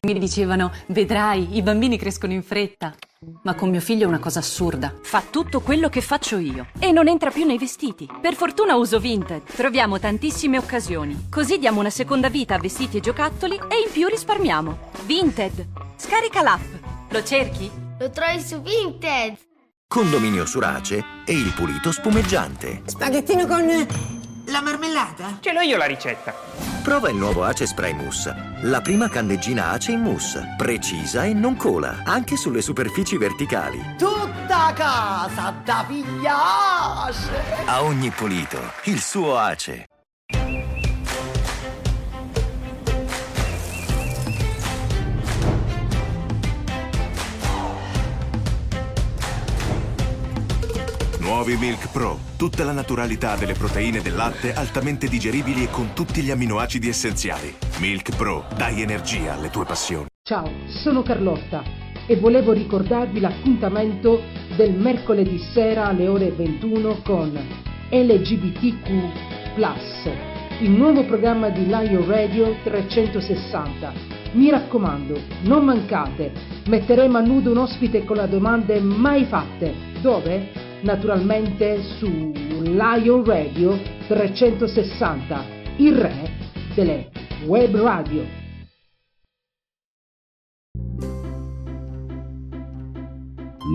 Mi 0.02 0.18
dicevano, 0.18 0.72
vedrai, 0.88 1.56
i 1.58 1.62
bambini 1.62 2.00
crescono 2.00 2.34
in 2.34 2.42
fretta. 2.42 2.96
Ma 3.44 3.54
con 3.54 3.70
mio 3.70 3.82
figlio 3.82 4.06
è 4.06 4.08
una 4.08 4.18
cosa 4.18 4.40
assurda. 4.40 4.92
Fa 5.04 5.22
tutto 5.30 5.62
quello 5.62 5.88
che 5.88 6.02
faccio 6.02 6.40
io. 6.40 6.66
E 6.80 6.92
non 6.92 7.08
entra 7.08 7.30
più 7.30 7.46
nei 7.46 7.60
vestiti. 7.60 8.10
Per 8.20 8.34
fortuna 8.34 8.76
uso 8.76 9.00
Vinted. 9.00 9.44
Troviamo 9.44 10.00
tantissime 10.00 10.58
occasioni. 10.58 11.28
Così 11.30 11.60
diamo 11.60 11.82
una 11.82 11.92
seconda 11.92 12.30
vita 12.30 12.56
a 12.56 12.60
vestiti 12.60 12.98
e 12.98 13.02
giocattoli 13.02 13.56
e 13.56 13.84
in 13.86 13.92
più 13.92 14.08
risparmiamo. 14.08 14.90
Vinted. 15.06 15.68
Scarica 15.98 16.42
l'app. 16.42 16.95
Lo 17.16 17.24
cerchi? 17.24 17.72
Lo 17.98 18.10
trovi 18.10 18.42
su 18.42 18.62
Vinted. 18.62 19.38
Condominio 19.88 20.46
Surace 20.46 21.02
e 21.26 21.32
il 21.32 21.54
pulito 21.54 21.94
spumeggiante. 21.94 22.82
Spaghettino 22.84 23.48
con 23.48 23.64
La 24.48 24.62
marmellata? 24.62 25.38
Ce 25.40 25.54
l'ho 25.54 25.62
io 25.62 25.78
la 25.78 25.86
ricetta. 25.86 26.34
Prova 26.84 27.10
il 27.10 27.16
nuovo 27.16 27.46
Ace 27.46 27.68
Spray 27.68 27.94
Mousse. 27.94 28.58
La 28.64 28.82
prima 28.82 29.08
candeggina 29.08 29.70
Ace 29.70 29.94
in 29.94 30.02
mousse. 30.02 30.56
Precisa 30.58 31.24
e 31.24 31.34
non 31.34 31.56
cola, 31.56 32.02
anche 32.04 32.36
sulle 32.36 32.62
superfici 32.62 33.16
verticali. 33.16 33.96
Tutta 33.98 34.74
casa 34.74 35.56
da 35.64 35.86
pigliace! 35.88 37.64
A 37.66 37.82
ogni 37.82 38.10
pulito, 38.10 38.60
il 38.84 39.00
suo 39.00 39.38
Ace. 39.38 39.86
Nuovi 51.36 51.58
Milk 51.58 51.92
Pro. 51.92 52.18
Tutta 52.38 52.64
la 52.64 52.72
naturalità 52.72 53.36
delle 53.36 53.56
proteine 53.56 54.00
del 54.00 54.16
latte 54.16 54.54
altamente 54.54 55.10
digeribili 55.10 55.66
e 55.66 55.70
con 55.70 55.92
tutti 55.94 56.22
gli 56.22 56.32
amminoacidi 56.32 56.88
essenziali. 56.88 57.54
Milk 57.82 58.16
Pro. 58.16 58.46
Dai 58.56 58.82
energia 58.82 59.34
alle 59.34 59.50
tue 59.50 59.66
passioni. 59.66 60.06
Ciao, 60.24 60.50
sono 60.68 61.04
Carlotta 61.04 61.62
e 62.08 62.16
volevo 62.16 62.54
ricordarvi 62.54 63.20
l'appuntamento 63.20 64.22
del 64.56 64.76
mercoledì 64.76 65.38
sera 65.54 65.88
alle 65.88 66.08
ore 66.08 66.32
21 66.32 67.02
con 67.04 67.38
LGBTQ+, 67.90 68.88
il 70.62 70.72
nuovo 70.72 71.04
programma 71.04 71.50
di 71.50 71.66
Lion 71.66 72.08
Radio 72.08 72.56
360. 72.64 73.92
Mi 74.32 74.50
raccomando, 74.50 75.20
non 75.42 75.66
mancate, 75.66 76.32
metteremo 76.68 77.18
a 77.18 77.22
nudo 77.22 77.52
un 77.52 77.58
ospite 77.58 78.06
con 78.06 78.16
le 78.16 78.30
domande 78.30 78.80
mai 78.80 79.26
fatte. 79.26 79.92
Dove? 80.00 80.65
Naturalmente 80.84 81.82
su 81.98 82.32
Lion 82.62 83.24
Radio 83.26 83.80
360, 84.08 85.44
il 85.78 85.96
re 85.96 86.30
delle 86.76 87.10
web 87.46 87.76
radio. 87.76 88.24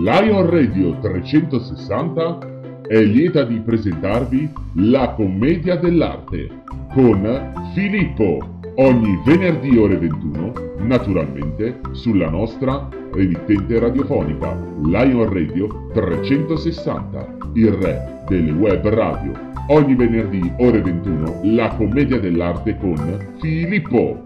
Lion 0.03 0.49
Radio 0.49 0.97
360 0.99 2.83
è 2.87 3.01
lieta 3.01 3.43
di 3.43 3.59
presentarvi 3.59 4.49
La 4.75 5.13
commedia 5.13 5.75
dell'arte 5.75 6.63
con 6.93 7.71
Filippo 7.73 8.59
ogni 8.75 9.21
venerdì 9.25 9.77
ore 9.77 9.97
21, 9.97 10.70
naturalmente 10.83 11.79
sulla 11.91 12.29
nostra 12.29 12.87
emittente 13.15 13.79
radiofonica 13.79 14.57
Lion 14.83 15.31
Radio 15.31 15.89
360, 15.93 17.37
il 17.53 17.71
re 17.73 18.23
delle 18.27 18.51
web 18.51 18.87
radio. 18.87 19.49
Ogni 19.67 19.95
venerdì 19.95 20.51
ore 20.57 20.81
21 20.81 21.41
La 21.55 21.69
commedia 21.75 22.19
dell'arte 22.19 22.77
con 22.77 23.37
Filippo. 23.39 24.23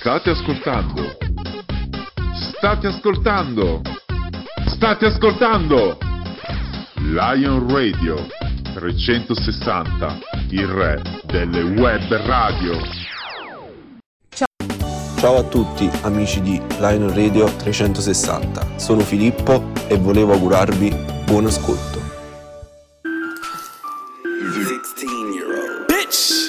State 0.00 0.30
ascoltando. 0.30 1.02
State 2.34 2.86
ascoltando. 2.86 3.80
State 4.66 5.06
ascoltando. 5.06 5.98
Lion 6.96 7.72
Radio 7.72 8.37
360, 8.78 10.20
il 10.50 10.66
re 10.68 11.02
delle 11.24 11.62
web 11.62 12.12
radio. 12.26 12.78
Ciao 15.18 15.36
a 15.36 15.42
tutti 15.42 15.90
amici 16.02 16.40
di 16.40 16.62
Lion 16.78 17.12
Radio 17.12 17.52
360, 17.56 18.78
sono 18.78 19.00
Filippo 19.00 19.72
e 19.88 19.96
volevo 19.96 20.34
augurarvi 20.34 20.94
buon 21.26 21.46
ascolto. 21.46 21.98
16 24.54 25.06
year 25.34 25.48
old. 25.48 25.86
Bitch! 25.88 26.46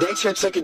They 0.00 0.14
should 0.16 0.34
take 0.34 0.56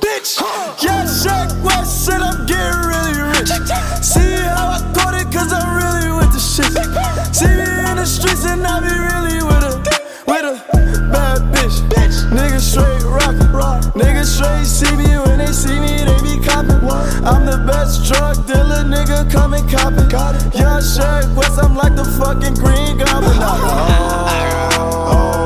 Bitch. 0.00 0.40
Yeah, 0.82 1.04
Shaq 1.04 1.62
West 1.62 2.04
said 2.04 2.20
I'm 2.20 2.46
getting 2.46 2.80
really 2.86 3.20
rich. 3.34 3.48
See 4.02 4.36
how 4.46 4.76
I 4.76 4.92
caught 4.94 5.14
it, 5.14 5.32
cause 5.32 5.52
I'm 5.52 5.76
really 5.76 6.12
with 6.16 6.32
the 6.32 6.40
shit. 6.40 6.72
See 7.34 7.46
me 7.46 7.66
in 7.90 7.96
the 7.96 8.06
streets 8.06 8.44
and 8.46 8.64
I 8.66 8.80
be 8.80 8.88
really 8.88 9.42
with 9.42 9.64
a, 9.64 9.74
with 10.26 10.44
a 10.44 11.10
bad 11.12 11.42
bitch. 11.52 11.82
Niggas 12.30 12.60
straight 12.60 13.02
rockin'. 13.04 13.92
Niggas 13.92 14.36
straight 14.36 14.66
see 14.66 14.96
me 14.96 15.18
when 15.18 15.38
they 15.38 15.52
see 15.52 15.78
me, 15.78 16.04
they 16.04 16.18
be 16.22 16.42
copping. 16.44 16.80
I'm 17.26 17.44
the 17.44 17.62
best 17.66 18.06
drug 18.06 18.46
dealer, 18.46 18.84
nigga, 18.84 19.30
come 19.30 19.54
and 19.54 19.68
cop 19.70 19.92
it. 19.92 20.12
Young 20.58 20.80
Shaq 20.80 21.34
West, 21.36 21.58
I'm 21.62 21.74
like 21.76 21.94
the 21.96 22.04
fucking 22.04 22.54
green 22.54 22.98
goblin. 22.98 23.36
nigga 23.36 24.68
oh. 24.78 25.41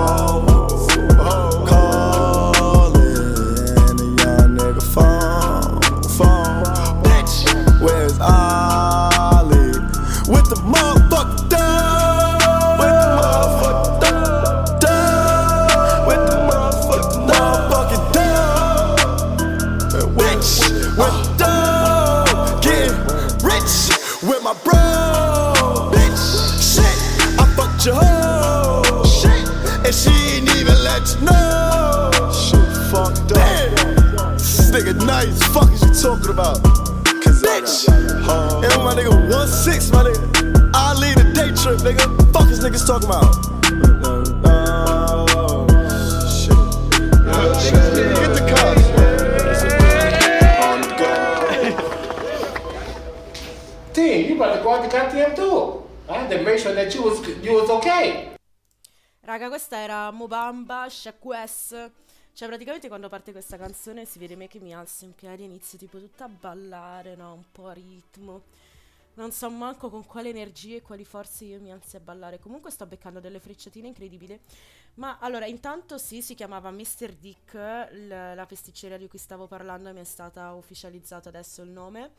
Talking 36.02 36.30
about? 36.30 36.62
Cause 37.22 37.42
bitch, 37.42 37.88
and 37.88 38.84
my 38.84 38.94
nigga 38.94 39.10
1-6, 39.30 39.92
my 39.92 40.02
nigga. 40.04 40.70
I 40.74 40.92
lead 40.94 41.16
a 41.16 41.32
day 41.32 41.50
trip, 41.56 41.80
nigga. 41.80 42.06
Fuck 42.32 42.50
is 42.50 42.60
niggas 42.60 42.86
talking 42.86 43.08
about? 43.08 43.34
Get 48.20 48.30
the 48.34 48.42
cops. 48.52 48.86
T, 53.94 53.98
you 54.28 54.34
better 54.38 54.62
go 54.62 54.74
out 54.74 54.82
the 54.82 54.88
goddamn 54.88 55.34
door. 55.34 55.86
I 56.08 56.10
had 56.18 56.30
to 56.30 56.42
make 56.42 56.58
sure 56.58 56.74
that 56.74 56.94
you 56.94 57.02
was 57.02 57.26
you 57.42 57.52
was 57.54 57.70
okay. 57.70 58.28
Raga, 59.26 59.48
questa 59.48 59.76
era 59.76 60.12
Mobamba, 60.12 60.88
Shaq 60.88 61.24
West. 61.24 61.74
Cioè, 62.36 62.48
praticamente 62.48 62.88
quando 62.88 63.08
parte 63.08 63.32
questa 63.32 63.56
canzone 63.56 64.04
si 64.04 64.18
vede 64.18 64.36
me 64.36 64.46
che 64.46 64.58
mi 64.60 64.74
alzo 64.74 65.06
in 65.06 65.14
piedi 65.14 65.40
e 65.42 65.46
inizio 65.46 65.78
tipo 65.78 65.98
tutta 65.98 66.24
a 66.24 66.28
ballare, 66.28 67.16
no? 67.16 67.32
Un 67.32 67.44
po' 67.50 67.68
a 67.68 67.72
ritmo. 67.72 68.42
Non 69.14 69.32
so 69.32 69.48
manco 69.48 69.88
con 69.88 70.04
quale 70.04 70.28
energie 70.28 70.76
e 70.76 70.82
quali 70.82 71.06
forze 71.06 71.46
io 71.46 71.58
mi 71.60 71.72
alzi 71.72 71.96
a 71.96 72.00
ballare. 72.00 72.38
Comunque 72.38 72.70
sto 72.70 72.84
beccando 72.84 73.20
delle 73.20 73.40
frecciatine 73.40 73.88
incredibili. 73.88 74.38
Ma 74.96 75.16
allora, 75.18 75.46
intanto 75.46 75.96
sì, 75.96 76.20
si 76.20 76.34
chiamava 76.34 76.70
Mr. 76.70 77.14
Dick, 77.14 77.54
l- 77.54 78.08
la 78.34 78.44
pasticceria 78.46 78.98
di 78.98 79.08
cui 79.08 79.18
stavo 79.18 79.46
parlando, 79.46 79.90
mi 79.94 80.00
è 80.00 80.04
stata 80.04 80.52
ufficializzato 80.52 81.28
adesso 81.30 81.62
il 81.62 81.70
nome. 81.70 82.10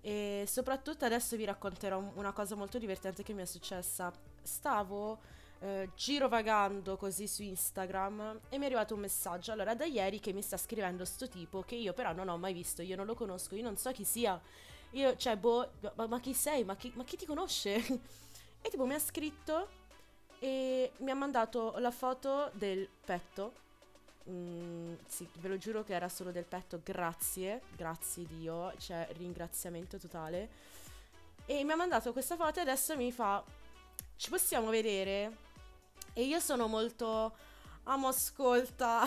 E 0.00 0.42
soprattutto 0.48 1.04
adesso 1.04 1.36
vi 1.36 1.44
racconterò 1.44 1.98
un- 1.98 2.10
una 2.16 2.32
cosa 2.32 2.56
molto 2.56 2.78
divertente 2.78 3.22
che 3.22 3.32
mi 3.32 3.42
è 3.42 3.46
successa. 3.46 4.12
Stavo 4.42 5.20
eh, 5.62 5.90
girovagando 5.94 6.96
così 6.96 7.26
su 7.26 7.42
Instagram 7.42 8.40
e 8.48 8.58
mi 8.58 8.64
è 8.64 8.66
arrivato 8.66 8.94
un 8.94 9.00
messaggio. 9.00 9.52
Allora, 9.52 9.74
da 9.74 9.84
ieri 9.84 10.20
che 10.20 10.32
mi 10.32 10.42
sta 10.42 10.56
scrivendo 10.56 11.04
sto 11.04 11.28
tipo 11.28 11.62
che 11.62 11.76
io 11.76 11.92
però 11.92 12.12
non 12.12 12.28
ho 12.28 12.36
mai 12.36 12.52
visto, 12.52 12.82
io 12.82 12.96
non 12.96 13.06
lo 13.06 13.14
conosco, 13.14 13.54
io 13.54 13.62
non 13.62 13.76
so 13.76 13.90
chi 13.92 14.04
sia. 14.04 14.40
Io, 14.90 15.16
cioè, 15.16 15.36
boh, 15.36 15.70
ma, 15.94 16.06
ma 16.06 16.20
chi 16.20 16.34
sei? 16.34 16.64
Ma 16.64 16.76
chi, 16.76 16.92
ma 16.94 17.04
chi 17.04 17.16
ti 17.16 17.26
conosce? 17.26 17.76
e 18.60 18.68
tipo 18.70 18.84
mi 18.84 18.94
ha 18.94 18.98
scritto 18.98 19.80
e 20.38 20.92
mi 20.98 21.10
ha 21.10 21.14
mandato 21.14 21.74
la 21.78 21.90
foto 21.90 22.50
del 22.54 22.88
petto 23.04 23.60
Mm, 24.30 24.94
sì, 25.06 25.28
ve 25.38 25.48
lo 25.48 25.56
giuro 25.56 25.82
che 25.82 25.94
era 25.94 26.08
solo 26.08 26.30
del 26.30 26.44
petto, 26.44 26.80
grazie, 26.82 27.62
grazie 27.74 28.24
Dio, 28.26 28.72
cioè 28.78 29.08
ringraziamento 29.16 29.98
totale. 29.98 30.48
E 31.44 31.64
mi 31.64 31.72
ha 31.72 31.76
mandato 31.76 32.12
questa 32.12 32.36
foto 32.36 32.60
e 32.60 32.62
adesso 32.62 32.96
mi 32.96 33.10
fa, 33.10 33.42
ci 34.16 34.30
possiamo 34.30 34.70
vedere? 34.70 35.50
E 36.14 36.24
io 36.24 36.40
sono 36.40 36.66
molto, 36.66 37.32
amo 37.84 38.08
ascolta, 38.08 39.04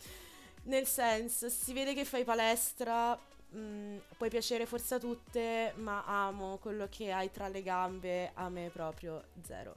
nel 0.64 0.86
senso, 0.86 1.48
si 1.48 1.72
vede 1.72 1.94
che 1.94 2.04
fai 2.04 2.22
palestra, 2.22 3.18
mm, 3.56 3.96
puoi 4.18 4.28
piacere 4.28 4.66
forse 4.66 4.96
a 4.96 4.98
tutte, 4.98 5.72
ma 5.76 6.04
amo 6.04 6.58
quello 6.58 6.86
che 6.90 7.10
hai 7.12 7.30
tra 7.30 7.48
le 7.48 7.62
gambe, 7.62 8.30
a 8.34 8.50
me 8.50 8.68
proprio 8.70 9.24
zero. 9.42 9.76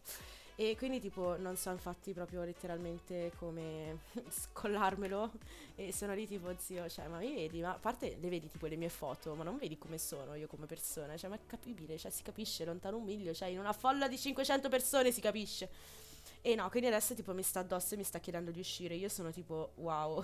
E 0.60 0.76
quindi 0.76 1.00
tipo 1.00 1.38
non 1.38 1.56
so 1.56 1.70
infatti 1.70 2.14
proprio 2.14 2.44
letteralmente 2.44 3.32
come 3.38 4.00
scollarmelo 4.28 5.32
e 5.76 5.94
sono 5.94 6.16
lì 6.16 6.28
tipo 6.28 6.54
zio, 6.58 6.90
cioè 6.90 7.08
ma 7.08 7.20
mi 7.20 7.34
vedi? 7.34 7.62
Ma 7.62 7.74
a 7.76 7.78
parte 7.78 8.18
le 8.20 8.28
vedi 8.28 8.50
tipo 8.50 8.66
le 8.66 8.76
mie 8.76 8.90
foto, 8.90 9.36
ma 9.36 9.44
non 9.44 9.58
vedi 9.58 9.78
come 9.78 10.00
sono 10.00 10.34
io 10.36 10.48
come 10.48 10.66
persona, 10.66 11.16
cioè 11.16 11.30
ma 11.30 11.36
è 11.36 11.40
capibile, 11.46 11.98
cioè 11.98 12.12
si 12.12 12.24
capisce 12.24 12.66
lontano 12.66 12.98
un 12.98 13.04
miglio, 13.04 13.34
cioè 13.34 13.48
in 13.50 13.60
una 13.60 13.72
folla 13.72 14.08
di 14.10 14.18
500 14.18 14.68
persone 14.68 15.12
si 15.12 15.22
capisce. 15.22 15.70
E 16.48 16.56
no, 16.56 16.70
quindi 16.70 16.88
adesso 16.88 17.14
tipo 17.14 17.34
mi 17.34 17.44
sta 17.44 17.60
addosso 17.60 17.94
e 17.94 17.98
mi 17.98 18.06
sta 18.06 18.20
chiedendo 18.20 18.52
di 18.52 18.62
uscire, 18.62 18.96
io 18.96 19.10
sono 19.10 19.32
tipo 19.32 19.74
wow, 19.76 20.24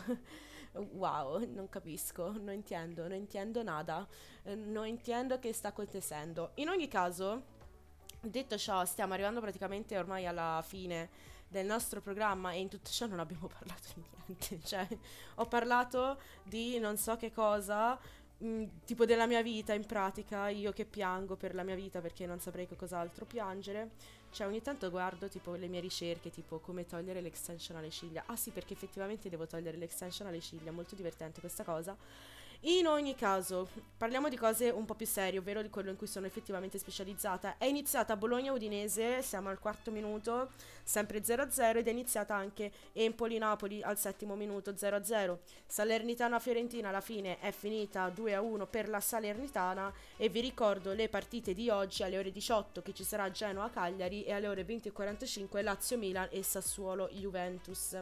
wow, 0.93 1.45
non 1.53 1.67
capisco, 1.67 2.31
non 2.39 2.53
intendo, 2.53 3.01
non 3.09 3.17
intendo 3.17 3.61
nada, 3.61 4.07
eh, 4.43 4.55
non 4.55 4.87
intendo 4.87 5.37
che 5.37 5.51
sta 5.51 5.67
acontecendo. 5.67 6.51
In 6.55 6.69
ogni 6.69 6.87
caso... 6.87 7.51
Detto 8.21 8.57
ciò, 8.57 8.85
stiamo 8.85 9.11
arrivando 9.11 9.41
praticamente 9.41 9.97
ormai 9.97 10.25
alla 10.25 10.63
fine 10.65 11.09
del 11.49 11.65
nostro 11.65 11.99
programma 11.99 12.53
e 12.53 12.61
in 12.61 12.69
tutto 12.69 12.89
ciò 12.89 13.05
non 13.05 13.19
abbiamo 13.19 13.47
parlato 13.59 13.89
di 13.93 14.05
niente. 14.25 14.61
Cioè, 14.63 14.87
ho 15.35 15.45
parlato 15.45 16.17
di 16.41 16.79
non 16.79 16.95
so 16.95 17.17
che 17.17 17.33
cosa, 17.33 17.99
mh, 18.37 18.63
tipo 18.85 19.03
della 19.05 19.27
mia 19.27 19.41
vita 19.41 19.73
in 19.73 19.85
pratica, 19.85 20.47
io 20.47 20.71
che 20.71 20.85
piango 20.85 21.35
per 21.35 21.53
la 21.53 21.63
mia 21.63 21.75
vita 21.75 21.99
perché 21.99 22.25
non 22.25 22.39
saprei 22.39 22.65
che 22.65 22.77
cos'altro 22.77 23.25
piangere. 23.25 24.21
Cioè, 24.33 24.47
ogni 24.47 24.63
tanto 24.63 24.89
guardo 24.89 25.27
tipo 25.27 25.53
le 25.53 25.67
mie 25.67 25.79
ricerche, 25.79 26.31
tipo 26.31 26.57
come 26.57 26.87
togliere 26.87 27.21
l'extension 27.21 27.77
alle 27.77 27.91
ciglia. 27.91 28.23
Ah 28.25 28.35
sì, 28.35 28.49
perché 28.49 28.73
effettivamente 28.73 29.29
devo 29.29 29.45
togliere 29.45 29.77
l'extension 29.77 30.27
alle 30.27 30.41
ciglia, 30.41 30.71
molto 30.71 30.95
divertente 30.95 31.39
questa 31.39 31.63
cosa. 31.63 31.95
In 32.65 32.87
ogni 32.87 33.13
caso, 33.13 33.67
parliamo 33.97 34.29
di 34.29 34.37
cose 34.37 34.69
un 34.69 34.85
po' 34.85 34.93
più 34.93 35.05
serie, 35.05 35.39
ovvero 35.39 35.61
di 35.61 35.69
quello 35.69 35.89
in 35.89 35.97
cui 35.97 36.07
sono 36.07 36.27
effettivamente 36.27 36.77
specializzata. 36.77 37.57
È 37.57 37.65
iniziata 37.65 38.15
Bologna-Udinese, 38.15 39.21
siamo 39.21 39.49
al 39.49 39.59
quarto 39.59 39.91
minuto, 39.91 40.49
sempre 40.81 41.21
0-0, 41.21 41.75
ed 41.75 41.87
è 41.89 41.91
iniziata 41.91 42.35
anche 42.35 42.71
Empoli-Napoli 42.93 43.83
al 43.83 43.97
settimo 43.97 44.35
minuto 44.35 44.71
0-0. 44.71 45.39
Salernitana-Fiorentina 45.67 46.87
alla 46.87 47.01
fine 47.01 47.37
è 47.39 47.51
finita 47.51 48.07
2-1 48.07 48.65
per 48.69 48.87
la 48.87 49.01
Salernitana 49.01 49.91
e 50.15 50.29
vi 50.29 50.39
ricordo 50.39 50.93
le 50.93 51.09
partite 51.09 51.53
di 51.53 51.69
oggi 51.69 52.03
alle 52.03 52.17
ore 52.17 52.31
18 52.31 52.81
che 52.81 52.93
ci 52.93 53.03
sarà 53.03 53.29
Genoa-Cagliari 53.29 54.23
e 54.23 54.31
alle 54.31 54.47
ore 54.47 54.65
20.45 54.65 55.61
Lazio-Milan 55.61 56.29
e 56.31 56.41
Sassuolo-Juventus. 56.41 57.97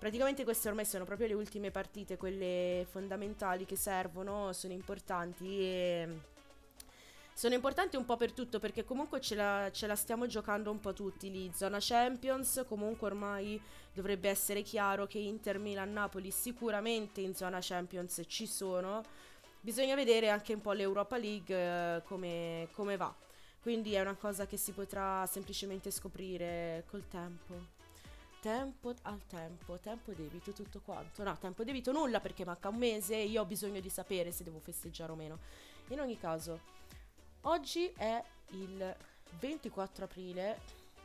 Praticamente 0.00 0.44
queste 0.44 0.66
ormai 0.66 0.86
sono 0.86 1.04
proprio 1.04 1.26
le 1.26 1.34
ultime 1.34 1.70
partite, 1.70 2.16
quelle 2.16 2.86
fondamentali 2.88 3.66
che 3.66 3.76
servono, 3.76 4.50
sono 4.54 4.72
importanti 4.72 5.60
e 5.60 6.20
sono 7.34 7.52
importanti 7.52 7.96
un 7.96 8.06
po' 8.06 8.16
per 8.16 8.32
tutto 8.32 8.58
perché 8.58 8.82
comunque 8.82 9.20
ce 9.20 9.34
la, 9.34 9.68
ce 9.70 9.86
la, 9.86 9.94
stiamo 9.94 10.24
giocando 10.24 10.70
un 10.70 10.80
po' 10.80 10.94
tutti 10.94 11.30
lì. 11.30 11.52
Zona 11.54 11.76
Champions, 11.80 12.64
comunque 12.66 13.08
ormai 13.08 13.60
dovrebbe 13.92 14.30
essere 14.30 14.62
chiaro 14.62 15.06
che 15.06 15.18
Inter, 15.18 15.58
Milan, 15.58 15.92
Napoli 15.92 16.30
sicuramente 16.30 17.20
in 17.20 17.34
zona 17.34 17.58
Champions 17.60 18.22
ci 18.26 18.46
sono. 18.46 19.02
Bisogna 19.60 19.94
vedere 19.94 20.30
anche 20.30 20.54
un 20.54 20.62
po' 20.62 20.72
l'Europa 20.72 21.18
League 21.18 21.54
eh, 21.54 22.02
come, 22.04 22.68
come 22.72 22.96
va. 22.96 23.14
Quindi 23.60 23.92
è 23.92 24.00
una 24.00 24.14
cosa 24.14 24.46
che 24.46 24.56
si 24.56 24.72
potrà 24.72 25.26
semplicemente 25.26 25.90
scoprire 25.90 26.84
col 26.88 27.06
tempo. 27.06 27.79
Tempo 28.40 28.94
al 29.02 29.20
tempo, 29.26 29.78
tempo 29.78 30.12
debito, 30.12 30.52
tutto 30.52 30.80
quanto. 30.82 31.22
No, 31.22 31.36
tempo 31.36 31.62
debito 31.62 31.92
nulla 31.92 32.20
perché 32.20 32.46
manca 32.46 32.70
un 32.70 32.76
mese 32.76 33.14
e 33.14 33.24
io 33.24 33.42
ho 33.42 33.44
bisogno 33.44 33.80
di 33.80 33.90
sapere 33.90 34.32
se 34.32 34.44
devo 34.44 34.58
festeggiare 34.60 35.12
o 35.12 35.14
meno. 35.14 35.38
In 35.88 36.00
ogni 36.00 36.16
caso, 36.16 36.60
oggi 37.42 37.92
è 37.94 38.22
il 38.52 38.96
24 39.38 40.04
aprile, 40.06 40.58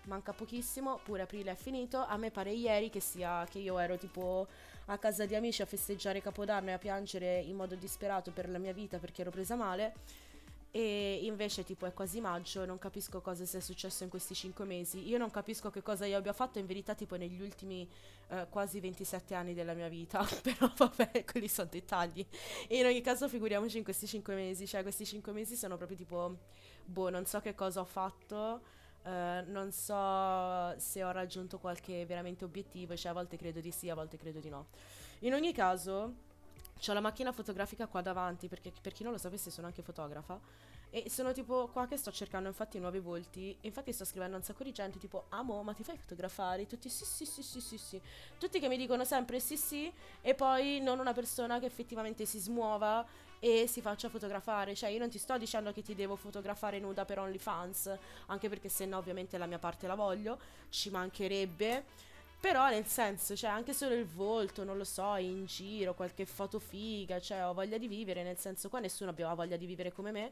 manca 0.03 0.32
pochissimo, 0.32 0.99
pure 1.03 1.24
aprile 1.24 1.52
è 1.52 1.56
finito. 1.56 2.06
A 2.06 2.16
me 2.16 2.32
pare 2.32 2.52
ieri 2.52 2.90
che 2.90 3.02
sia 3.02 3.45
che 3.49 3.60
io 3.60 3.78
ero 3.80 3.98
tipo 3.98 4.48
a 4.86 4.98
casa 4.98 5.26
di 5.26 5.36
amici 5.36 5.62
a 5.62 5.66
festeggiare 5.66 6.22
Capodanno 6.22 6.70
e 6.70 6.74
a 6.74 6.78
piangere 6.78 7.41
in 7.41 7.57
modo 7.57 7.76
disperato 7.76 8.32
per 8.32 8.49
la 8.49 8.60
mia 8.60 8.72
vita 8.72 8.98
perché 8.98 9.22
ero 9.22 9.32
presa 9.32 9.56
male. 9.56 9.94
E 10.76 11.22
invece 11.23 11.64
tipo 11.64 11.85
è 11.85 11.93
quasi 11.93 12.19
maggio, 12.19 12.65
non 12.65 12.77
capisco 12.77 13.22
cosa 13.22 13.45
sia 13.45 13.61
successo 13.61 14.03
in 14.03 14.10
questi 14.10 14.35
5 14.35 14.65
mesi. 14.65 15.07
Io 15.07 15.18
non 15.18 15.31
capisco 15.31 15.69
che 15.69 15.81
cosa 15.81 16.06
io 16.06 16.18
abbia 16.18 16.34
fatto 16.34 16.60
in 16.60 16.65
verità 16.65 16.93
tipo 16.93 17.15
negli 17.15 17.41
ultimi 17.41 17.89
eh, 18.27 18.45
quasi 18.49 18.81
27 18.81 19.35
anni 19.35 19.53
della 19.53 19.73
mia 19.73 19.88
vita. 19.88 20.27
Però 20.43 20.69
vabbè, 20.76 21.23
quelli 21.23 21.47
sono 21.47 21.69
dettagli. 21.72 22.26
E 22.68 22.77
in 22.77 22.85
ogni 22.85 22.99
caso 22.99 23.30
figuriamoci 23.30 23.77
in 23.77 23.85
questi 23.85 24.06
5 24.06 24.35
mesi. 24.35 24.68
Cioè 24.68 24.81
questi 24.81 25.06
5 25.06 25.31
mesi 25.31 25.56
sono 25.56 25.77
proprio 25.77 25.95
tipo, 25.95 26.39
boh, 26.84 27.10
non 27.10 27.26
so 27.26 27.39
che 27.39 27.56
cosa 27.56 27.80
ho 27.80 27.85
fatto. 27.85 28.61
Uh, 29.03 29.49
non 29.49 29.72
so 29.72 30.77
se 30.77 31.02
ho 31.06 31.11
raggiunto 31.11 31.57
qualche 31.57 32.06
veramente 32.06 32.43
obiettivo, 32.43 32.97
cioè 32.97 33.11
a 33.11 33.14
volte 33.14 33.38
credo 33.38 33.61
di 33.61 33.72
sì, 33.72 33.89
a 33.89 33.95
volte 33.95 34.18
credo 34.18 34.39
di 34.39 34.49
no. 34.49 34.68
In 35.19 35.34
ogni 35.34 35.53
caso, 35.53 36.15
ho 36.88 36.93
la 36.93 36.99
macchina 36.99 37.31
fotografica 37.31 37.88
qua 37.88 38.02
davanti, 38.02 38.47
perché 38.47 38.72
per 38.81 38.93
chi 38.93 39.03
non 39.03 39.11
lo 39.11 39.18
sapesse 39.18 39.49
sono 39.49 39.68
anche 39.68 39.81
fotografa. 39.81 40.39
E 40.89 41.10
sono 41.10 41.34
tipo 41.34 41.68
qua 41.73 41.88
che 41.88 41.97
sto 41.97 42.11
cercando 42.11 42.47
infatti 42.47 42.80
nuovi 42.80 42.99
volti. 42.99 43.57
Infatti 43.61 43.91
sto 43.91 44.06
scrivendo 44.06 44.38
un 44.38 44.43
sacco 44.43 44.64
di 44.64 44.72
gente 44.72 44.97
tipo 44.97 45.26
Amo, 45.30 45.61
ma 45.61 45.73
ti 45.73 45.84
fai 45.84 45.97
fotografare? 45.97 46.68
Tutti 46.68 46.88
sì 46.88 47.03
sì 47.03 47.26
sì 47.26 47.43
sì 47.43 47.60
sì 47.60 47.77
sì. 47.77 48.02
Tutti 48.38 48.60
che 48.60 48.69
mi 48.69 48.77
dicono 48.77 49.03
sempre 49.03 49.41
sì 49.41 49.57
sì. 49.57 49.91
E 50.22 50.35
poi 50.35 50.80
non 50.80 50.99
una 50.99 51.11
persona 51.11 51.60
che 51.60 51.65
effettivamente 51.65 52.26
si 52.26 52.39
smuova 52.39 53.06
e 53.39 53.68
si 53.68 53.81
faccia 53.81 54.07
fotografare. 54.07 54.73
Cioè 54.73 54.89
io 54.89 54.99
non 54.99 55.10
ti 55.10 55.18
sto 55.18 55.38
dicendo 55.38 55.73
che 55.73 55.81
ti 55.81 55.95
devo 55.95 56.15
fotografare 56.15 56.80
nuda 56.80 57.03
per 57.03 57.19
OnlyFans. 57.19 57.97
Anche 58.27 58.47
perché 58.47 58.69
se 58.69 58.85
no 58.85 58.97
ovviamente 58.97 59.38
la 59.38 59.47
mia 59.47 59.60
parte 59.60 59.88
la 59.88 59.95
voglio. 59.95 60.39
Ci 60.69 60.91
mancherebbe. 60.91 62.14
Però 62.46 62.70
nel 62.70 62.86
senso, 62.86 63.36
cioè 63.36 63.50
anche 63.50 63.74
solo 63.74 63.96
il 63.96 64.06
volto, 64.06 64.64
non 64.64 64.78
lo 64.78 64.84
so, 64.84 65.16
in 65.16 65.46
giro, 65.48 65.96
qualche 65.96 66.28
foto 66.28 66.60
figa, 66.60 67.20
cioè 67.20 67.44
ho 67.44 67.56
voglia 67.56 67.80
di 67.80 67.88
vivere, 67.88 68.22
nel 68.22 68.38
senso 68.38 68.70
qua 68.70 68.78
nessuno 68.78 69.10
aveva 69.10 69.34
voglia 69.34 69.58
di 69.58 69.66
vivere 69.66 69.92
come 69.92 70.12
me. 70.12 70.32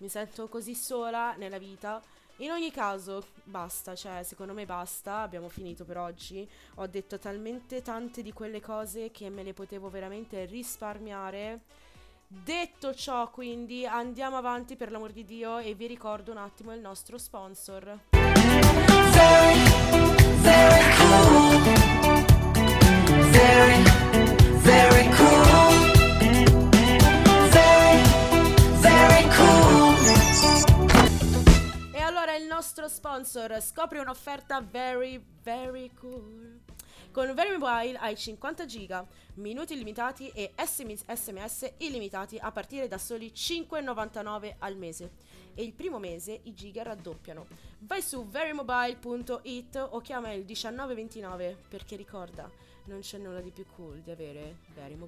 Mi 0.00 0.10
sento 0.10 0.48
così 0.48 0.74
sola 0.74 1.34
nella 1.38 1.56
vita. 1.56 2.02
In 2.36 2.50
ogni 2.50 2.70
caso, 2.70 3.24
basta, 3.44 3.94
cioè 3.94 4.22
secondo 4.22 4.52
me 4.52 4.66
basta, 4.66 5.20
abbiamo 5.20 5.48
finito 5.48 5.86
per 5.86 5.96
oggi. 5.96 6.46
Ho 6.74 6.86
detto 6.86 7.18
talmente 7.18 7.80
tante 7.80 8.20
di 8.20 8.34
quelle 8.34 8.60
cose 8.60 9.10
che 9.10 9.30
me 9.30 9.42
le 9.42 9.54
potevo 9.54 9.88
veramente 9.88 10.44
risparmiare. 10.44 11.60
Detto 12.26 12.94
ciò, 12.94 13.30
quindi 13.30 13.86
andiamo 13.86 14.36
avanti 14.36 14.76
per 14.76 14.90
l'amor 14.90 15.12
di 15.12 15.24
Dio 15.24 15.56
e 15.56 15.72
vi 15.72 15.86
ricordo 15.86 16.32
un 16.32 16.36
attimo 16.36 16.74
il 16.74 16.80
nostro 16.80 17.16
sponsor. 17.16 17.98
Very 19.22 19.70
cool. 19.90 20.89
Sponsor 33.20 33.60
scopre 33.60 33.98
un'offerta 33.98 34.60
very, 34.60 35.22
very 35.42 35.90
cool. 35.94 36.60
Con 37.12 37.34
Very 37.34 37.56
Mobile 37.56 37.98
hai 37.98 38.16
50 38.16 38.64
giga, 38.66 39.06
minuti 39.34 39.74
illimitati 39.74 40.28
e 40.28 40.52
SMS 40.56 41.72
illimitati 41.78 42.38
a 42.38 42.52
partire 42.52 42.88
da 42.88 42.98
soli 42.98 43.32
5,99 43.34 44.54
al 44.58 44.76
mese. 44.76 45.10
E 45.54 45.62
il 45.62 45.72
primo 45.72 45.98
mese 45.98 46.40
i 46.44 46.54
giga 46.54 46.82
raddoppiano. 46.82 47.46
Vai 47.80 48.00
su 48.00 48.26
verymobile.it 48.28 49.88
o 49.90 50.00
chiama 50.00 50.30
il 50.30 50.44
1929 50.44 51.56
perché 51.68 51.96
ricorda, 51.96 52.50
non 52.90 53.00
c'è 53.00 53.18
nulla 53.18 53.40
di 53.40 53.52
più 53.52 53.64
cool 53.76 54.00
di 54.00 54.10
avere 54.10 54.56
Very. 54.74 54.98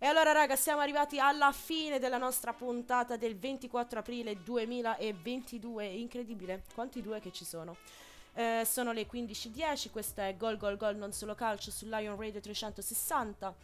E 0.00 0.06
allora 0.06 0.32
raga 0.32 0.56
siamo 0.56 0.80
arrivati 0.80 1.18
alla 1.18 1.52
fine 1.52 1.98
della 1.98 2.16
nostra 2.16 2.54
puntata 2.54 3.16
del 3.18 3.36
24 3.36 3.98
aprile 3.98 4.42
2022 4.42 5.84
Incredibile 5.86 6.62
quanti 6.74 7.02
due 7.02 7.20
che 7.20 7.32
ci 7.32 7.44
sono. 7.44 7.76
Eh, 8.32 8.62
Sono 8.64 8.92
le 8.92 9.06
15.10 9.06 9.90
Questo 9.90 10.22
è 10.22 10.34
Gol 10.36 10.56
Gol 10.56 10.76
Gol 10.76 10.96
Non 10.96 11.12
Solo 11.12 11.34
Calcio 11.34 11.70
su 11.70 11.86
Lion 11.86 12.16
Radio 12.16 12.40
360 12.40 13.54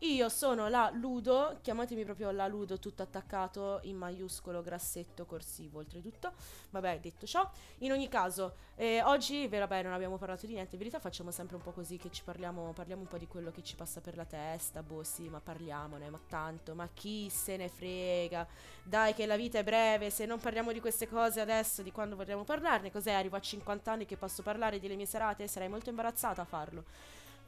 Io 0.00 0.28
sono 0.28 0.68
la 0.68 0.90
Ludo, 0.92 1.58
chiamatemi 1.62 2.04
proprio 2.04 2.30
la 2.30 2.46
Ludo 2.46 2.78
tutto 2.78 3.02
attaccato 3.02 3.80
in 3.84 3.96
maiuscolo, 3.96 4.60
grassetto, 4.60 5.24
corsivo, 5.24 5.78
oltretutto. 5.78 6.32
Vabbè, 6.68 7.00
detto 7.00 7.26
ciò. 7.26 7.50
In 7.78 7.92
ogni 7.92 8.06
caso, 8.06 8.56
eh, 8.74 9.02
oggi, 9.02 9.48
beh, 9.48 9.60
vabbè, 9.60 9.82
non 9.82 9.94
abbiamo 9.94 10.18
parlato 10.18 10.44
di 10.44 10.52
niente, 10.52 10.72
in 10.74 10.78
verità 10.78 11.00
facciamo 11.00 11.30
sempre 11.30 11.56
un 11.56 11.62
po' 11.62 11.72
così 11.72 11.96
che 11.96 12.10
ci 12.10 12.22
parliamo, 12.22 12.72
parliamo 12.74 13.00
un 13.00 13.08
po' 13.08 13.16
di 13.16 13.26
quello 13.26 13.50
che 13.50 13.62
ci 13.62 13.74
passa 13.74 14.02
per 14.02 14.16
la 14.16 14.26
testa, 14.26 14.82
boh 14.82 15.02
sì, 15.02 15.30
ma 15.30 15.40
parliamone, 15.40 16.10
ma 16.10 16.20
tanto, 16.28 16.74
ma 16.74 16.86
chi 16.92 17.30
se 17.30 17.56
ne 17.56 17.70
frega. 17.70 18.46
Dai 18.82 19.14
che 19.14 19.24
la 19.24 19.36
vita 19.36 19.58
è 19.58 19.64
breve, 19.64 20.10
se 20.10 20.26
non 20.26 20.38
parliamo 20.38 20.72
di 20.72 20.80
queste 20.80 21.08
cose 21.08 21.40
adesso, 21.40 21.80
di 21.80 21.90
quando 21.90 22.16
vogliamo 22.16 22.44
parlarne, 22.44 22.92
cos'è? 22.92 23.12
Arrivo 23.12 23.36
a 23.36 23.40
50 23.40 23.92
anni 23.92 24.04
che 24.04 24.18
posso 24.18 24.42
parlare 24.42 24.78
delle 24.78 24.94
mie 24.94 25.06
serate, 25.06 25.48
sarei 25.48 25.68
molto 25.68 25.88
imbarazzata 25.88 26.42
a 26.42 26.44
farlo. 26.44 26.84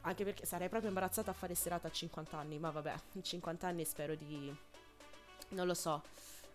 Anche 0.01 0.23
perché 0.23 0.45
sarei 0.45 0.69
proprio 0.69 0.89
imbarazzata 0.89 1.31
a 1.31 1.33
fare 1.33 1.55
serata 1.55 1.87
a 1.87 1.91
50 1.91 2.37
anni, 2.37 2.57
ma 2.57 2.69
vabbè, 2.69 2.93
in 3.13 3.23
50 3.23 3.67
anni 3.67 3.85
spero 3.85 4.15
di... 4.15 4.55
non 5.49 5.67
lo 5.67 5.73
so. 5.73 6.01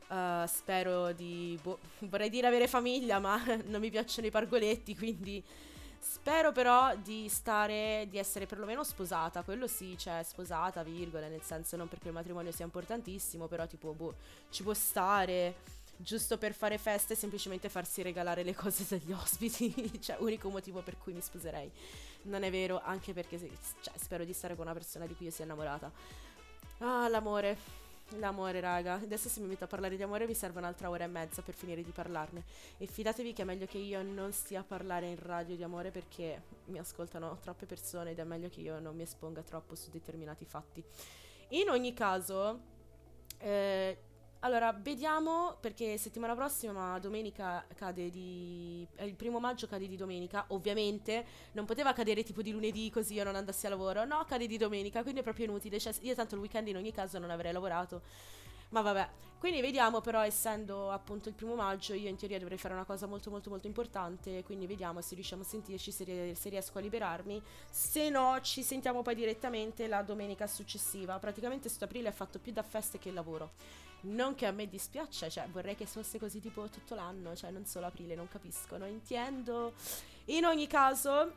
Uh, 0.09 0.47
spero 0.47 1.12
di... 1.12 1.59
boh, 1.62 1.79
vorrei 2.11 2.31
dire 2.31 2.47
avere 2.47 2.66
famiglia, 2.69 3.19
ma 3.19 3.43
non 3.66 3.81
mi 3.81 3.91
piacciono 3.91 4.27
i 4.27 4.31
pargoletti, 4.31 4.97
quindi... 4.97 5.45
Spero 6.07 6.53
però 6.53 6.95
di 6.97 7.31
stare, 7.31 8.07
di 8.11 8.19
essere 8.19 8.45
perlomeno 8.45 8.85
sposata, 8.85 9.43
quello 9.43 9.66
sì, 9.66 9.97
cioè 9.97 10.23
sposata, 10.23 10.83
virgola, 10.83 11.29
nel 11.29 11.41
senso 11.41 11.77
non 11.77 11.89
perché 11.89 12.09
il 12.09 12.12
matrimonio 12.15 12.53
sia 12.53 12.66
importantissimo, 12.66 13.47
però 13.47 13.66
tipo, 13.66 13.95
boh, 13.95 14.15
ci 14.51 14.62
può 14.62 14.75
stare, 14.75 15.55
giusto 15.97 16.39
per 16.39 16.53
fare 16.53 16.79
feste, 16.79 17.15
semplicemente 17.15 17.69
farsi 17.69 18.03
regalare 18.03 18.43
le 18.43 18.55
cose 18.55 18.85
dagli 18.89 19.12
ospiti, 19.12 20.01
cioè 20.01 20.16
unico 20.21 20.49
motivo 20.49 20.83
per 20.83 20.99
cui 20.99 21.12
mi 21.12 21.21
sposerei. 21.21 21.71
Non 22.23 22.43
è 22.43 22.51
vero, 22.51 22.81
anche 22.83 23.12
perché 23.12 23.39
cioè, 23.39 23.95
spero 23.97 24.25
di 24.25 24.33
stare 24.33 24.55
con 24.55 24.65
una 24.65 24.75
persona 24.75 25.07
di 25.07 25.15
cui 25.15 25.27
io 25.27 25.33
sia 25.33 25.45
innamorata. 25.45 25.91
Ah, 26.79 27.09
l'amore. 27.09 27.83
L'amore, 28.19 28.61
raga. 28.61 28.95
Adesso 28.95 29.29
se 29.29 29.41
mi 29.41 29.47
metto 29.47 29.65
a 29.65 29.66
parlare 29.66 29.97
di 29.97 30.03
amore 30.03 30.27
mi 30.27 30.35
serve 30.35 30.59
un'altra 30.59 30.91
ora 30.91 31.05
e 31.05 31.07
mezza 31.07 31.43
per 31.43 31.55
finire 31.55 31.83
di 31.83 31.91
parlarne. 31.91 32.45
E 32.79 32.87
fidatevi 32.87 33.33
che 33.33 33.43
è 33.43 33.45
meglio 33.45 33.66
che 33.66 33.79
io 33.79 34.03
non 34.03 34.33
stia 34.33 34.61
a 34.61 34.65
parlare 34.65 35.07
in 35.09 35.19
radio 35.19 35.57
di 35.57 35.62
amore 35.62 35.91
perché 35.91 36.43
mi 36.66 36.79
ascoltano 36.79 37.39
troppe 37.41 37.66
persone 37.66 38.11
ed 38.11 38.19
è 38.19 38.25
meglio 38.25 38.49
che 38.49 38.61
io 38.61 38.79
non 38.79 38.95
mi 38.95 39.03
esponga 39.03 39.43
troppo 39.43 39.75
su 39.75 39.91
determinati 39.91 40.45
fatti. 40.45 40.85
In 41.51 41.71
ogni 41.71 41.95
caso, 41.95 42.61
eh, 43.39 43.99
allora, 44.45 44.73
vediamo 44.79 45.57
perché 45.59 45.97
settimana 45.97 46.35
prossima, 46.35 46.99
domenica, 46.99 47.65
cade 47.75 48.11
di... 48.11 48.87
eh, 48.97 49.07
il 49.07 49.15
primo 49.15 49.41
maggio 49.41 49.66
cade 49.66 49.89
di 49.89 49.97
domenica, 49.97 50.45
ovviamente. 50.49 51.25
Non 51.53 51.65
poteva 51.65 51.95
cadere 51.95 52.23
tipo 52.23 52.43
di 52.43 52.53
lunedì 52.53 52.91
così 52.91 53.15
io 53.15 53.25
non 53.25 53.37
andassi 53.37 53.65
a 53.65 53.71
lavoro, 53.71 54.05
no, 54.05 54.23
cade 54.29 54.47
di 54.47 54.59
domenica, 54.59 55.01
quindi 55.01 55.21
è 55.21 55.23
proprio 55.23 55.47
inutile, 55.47 55.81
cioè 55.81 55.95
io 56.03 56.15
tanto 56.15 56.35
il 56.35 56.43
weekend 56.43 56.69
in 56.69 56.77
ogni 56.77 56.93
caso 56.93 57.19
non 57.19 57.31
avrei 57.31 57.53
lavorato, 57.53 58.03
ma 58.74 58.80
vabbè. 58.80 59.09
Quindi 59.38 59.60
vediamo 59.60 60.01
però, 60.01 60.20
essendo 60.22 60.90
appunto 60.90 61.28
il 61.28 61.34
primo 61.34 61.55
maggio, 61.55 61.94
io 61.94 62.09
in 62.09 62.16
teoria 62.16 62.38
dovrei 62.38 62.59
fare 62.59 62.74
una 62.74 62.84
cosa 62.84 63.06
molto 63.06 63.30
molto 63.30 63.51
molto 63.51 63.66
importante, 63.68 64.42
quindi 64.42 64.66
vediamo 64.66 65.01
se 65.01 65.14
riusciamo 65.14 65.42
a 65.42 65.44
sentirci, 65.44 65.92
se, 65.92 66.34
se 66.34 66.48
riesco 66.48 66.78
a 66.78 66.80
liberarmi, 66.80 67.40
se 67.70 68.09
no 68.09 68.40
ci 68.40 68.62
sentiamo 68.62 69.02
poi 69.02 69.14
direttamente 69.14 69.86
la 69.86 70.02
domenica 70.02 70.46
successiva, 70.46 71.18
praticamente 71.18 71.68
sto 71.68 71.84
aprile 71.84 72.09
è 72.09 72.12
fatto 72.12 72.38
più 72.38 72.52
da 72.52 72.62
feste 72.62 72.98
che 72.98 73.12
lavoro. 73.12 73.52
Non 74.06 74.34
che 74.34 74.46
a 74.46 74.51
me 74.51 74.66
dispiaccia, 74.66 75.28
cioè 75.28 75.46
vorrei 75.48 75.76
che 75.76 75.86
fosse 75.86 76.18
così 76.18 76.40
tipo 76.40 76.68
tutto 76.68 76.94
l'anno, 76.94 77.36
cioè 77.36 77.51
non 77.51 77.64
solo 77.64 77.86
aprile, 77.86 78.14
non 78.14 78.28
capisco, 78.28 78.76
non 78.76 78.88
intendo. 78.88 79.74
In 80.26 80.46
ogni 80.46 80.66
caso, 80.66 81.34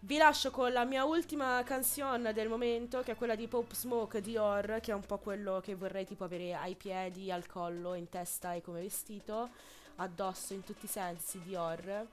vi 0.00 0.16
lascio 0.16 0.50
con 0.50 0.72
la 0.72 0.84
mia 0.84 1.04
ultima 1.04 1.62
canzone 1.64 2.32
del 2.32 2.48
momento, 2.48 3.00
che 3.00 3.12
è 3.12 3.16
quella 3.16 3.34
di 3.34 3.48
Pop 3.48 3.72
Smoke 3.72 4.20
di 4.20 4.36
Or, 4.36 4.78
che 4.80 4.92
è 4.92 4.94
un 4.94 5.04
po' 5.04 5.18
quello 5.18 5.60
che 5.60 5.74
vorrei 5.74 6.04
tipo 6.04 6.24
avere 6.24 6.54
ai 6.54 6.76
piedi, 6.76 7.32
al 7.32 7.46
collo, 7.46 7.94
in 7.94 8.08
testa 8.08 8.54
e 8.54 8.60
come 8.60 8.80
vestito, 8.80 9.50
addosso 9.96 10.54
in 10.54 10.62
tutti 10.62 10.84
i 10.84 10.88
sensi 10.88 11.40
di 11.42 11.56
Or. 11.56 12.06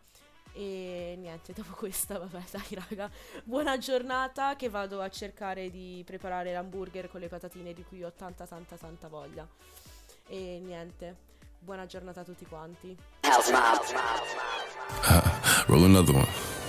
E 0.54 1.16
niente, 1.20 1.54
dopo 1.56 1.74
questa, 1.74 2.18
vabbè, 2.18 2.44
dai 2.50 2.80
raga, 2.88 3.10
buona 3.44 3.78
giornata 3.78 4.56
che 4.56 4.70
vado 4.70 5.02
a 5.02 5.10
cercare 5.10 5.70
di 5.70 6.02
preparare 6.06 6.54
l'hamburger 6.54 7.10
con 7.10 7.20
le 7.20 7.28
patatine 7.28 7.74
di 7.74 7.84
cui 7.84 8.04
ho 8.04 8.12
tanta 8.12 8.48
tanta 8.48 8.78
tanta 8.78 9.08
voglia. 9.08 9.48
E 10.28 10.60
niente, 10.64 11.16
buona 11.60 11.86
giornata 11.86 12.22
a 12.22 12.24
tutti 12.24 12.46
quanti. 12.46 12.98
Roll 15.68 15.84
another 15.84 16.16
one. 16.16 16.65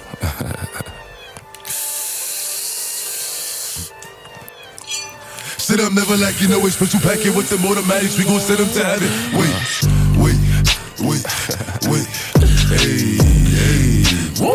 Sit 5.66 5.80
up, 5.80 5.93
never 5.93 6.16
like 6.16 6.40
you 6.40 6.47
know 6.47 6.64
a 6.64 6.70
special 6.70 7.01
packet 7.01 7.34
with 7.34 7.51
them 7.51 7.66
automatics. 7.66 8.16
We 8.16 8.22
gon' 8.22 8.38
send 8.38 8.60
them 8.60 8.68
to 8.70 8.84
heaven. 8.86 9.10
Wait, 9.34 9.51
wait, 10.14 10.38
wait, 11.02 11.26
wait. 11.90 12.06
Hey, 12.70 13.18
hey. 13.51 14.06
Woo! 14.38 14.47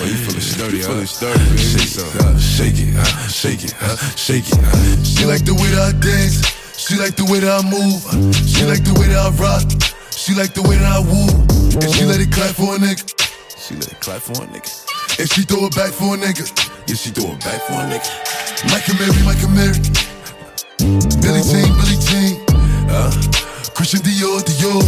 Oh, 0.00 0.06
you 0.06 0.14
feeling 0.14 0.40
sturdy, 0.40 0.80
huh? 0.80 0.86
Feeling 0.86 1.06
sturdy, 1.06 1.44
baby. 1.50 1.58
Shake. 1.58 1.98
Uh, 2.14 2.38
shake 2.38 2.78
it, 2.78 2.94
uh, 2.96 3.04
shake 3.26 3.64
it, 3.64 3.74
uh, 3.82 3.96
shake 4.14 4.48
it. 4.48 4.58
Uh. 4.62 5.02
She 5.02 5.24
like 5.26 5.44
the 5.44 5.54
way 5.54 5.70
that 5.74 5.90
I 5.90 5.92
dance. 5.98 6.46
She 6.78 6.94
like 6.96 7.16
the 7.16 7.24
way 7.26 7.40
that 7.40 7.50
I 7.50 7.60
move. 7.66 8.00
She 8.46 8.64
like 8.64 8.84
the 8.84 8.94
way 9.00 9.08
that 9.08 9.18
I 9.18 9.30
rock. 9.34 9.68
She 10.14 10.32
like 10.34 10.54
the 10.54 10.62
way 10.62 10.76
that 10.78 10.86
I 10.86 11.00
woo. 11.02 11.26
And 11.74 11.90
she 11.92 12.04
let 12.06 12.20
it 12.20 12.30
clap 12.30 12.54
for 12.54 12.76
a 12.76 12.78
nigga. 12.78 13.02
She 13.58 13.74
let 13.74 13.90
it 13.90 13.98
clap 13.98 14.22
for 14.22 14.44
a 14.44 14.46
nigga. 14.46 14.70
And 15.18 15.28
she 15.28 15.42
throw 15.42 15.66
it 15.66 15.74
back 15.74 15.90
for 15.90 16.14
a 16.14 16.16
nigga. 16.16 16.69
Yeah, 16.90 16.96
she 16.96 17.10
throw 17.10 17.30
it 17.30 17.38
back 17.38 17.62
for 17.70 17.78
a 17.78 17.86
nigga. 17.86 18.02
And 18.66 18.74
Mary, 18.98 19.14
and 19.22 19.54
Mary. 19.54 19.78
Billy 21.22 21.38
Jean, 21.46 21.70
Billy 21.78 21.94
Jean. 22.02 22.42
Uh, 22.90 23.14
Christian 23.78 24.02
Dior, 24.02 24.42
Dior. 24.42 24.82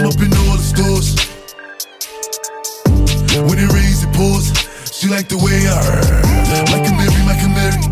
I'm 0.00 0.08
up 0.08 0.16
in 0.16 0.32
all 0.32 0.56
the 0.56 0.64
stores. 0.64 1.12
When 3.36 3.58
it 3.60 3.68
rains, 3.68 4.00
it 4.00 4.16
pours. 4.16 4.48
She 4.96 5.08
like 5.12 5.28
the 5.28 5.36
way 5.36 5.68
I 5.68 5.76
heard. 5.76 6.24
And 6.72 6.96
Mary, 6.96 7.12
and 7.44 7.52
Mary. 7.52 7.84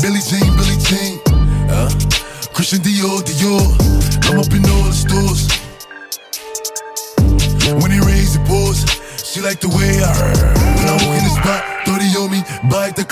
Billy 0.00 0.24
Jean, 0.24 0.56
Billy 0.56 0.80
Jean. 0.88 1.20
Uh, 1.68 1.92
Christian 2.56 2.80
Dior, 2.80 3.20
Dior. 3.28 3.60
I'm 4.32 4.40
up 4.40 4.48
in 4.56 4.64
all 4.64 4.88
the 4.88 4.96
stores. 4.96 5.52
When 7.76 7.92
it 7.92 8.00
rains, 8.08 8.36
it 8.36 8.46
pours. 8.48 8.88
She 9.22 9.42
like 9.42 9.60
the 9.60 9.68
way 9.68 10.00
I 10.00 10.16
heard. 10.16 10.56
When 10.80 10.88
I 10.88 10.92
walk 11.04 11.12
in 11.12 11.24
the 11.28 11.36
spot, 11.36 11.65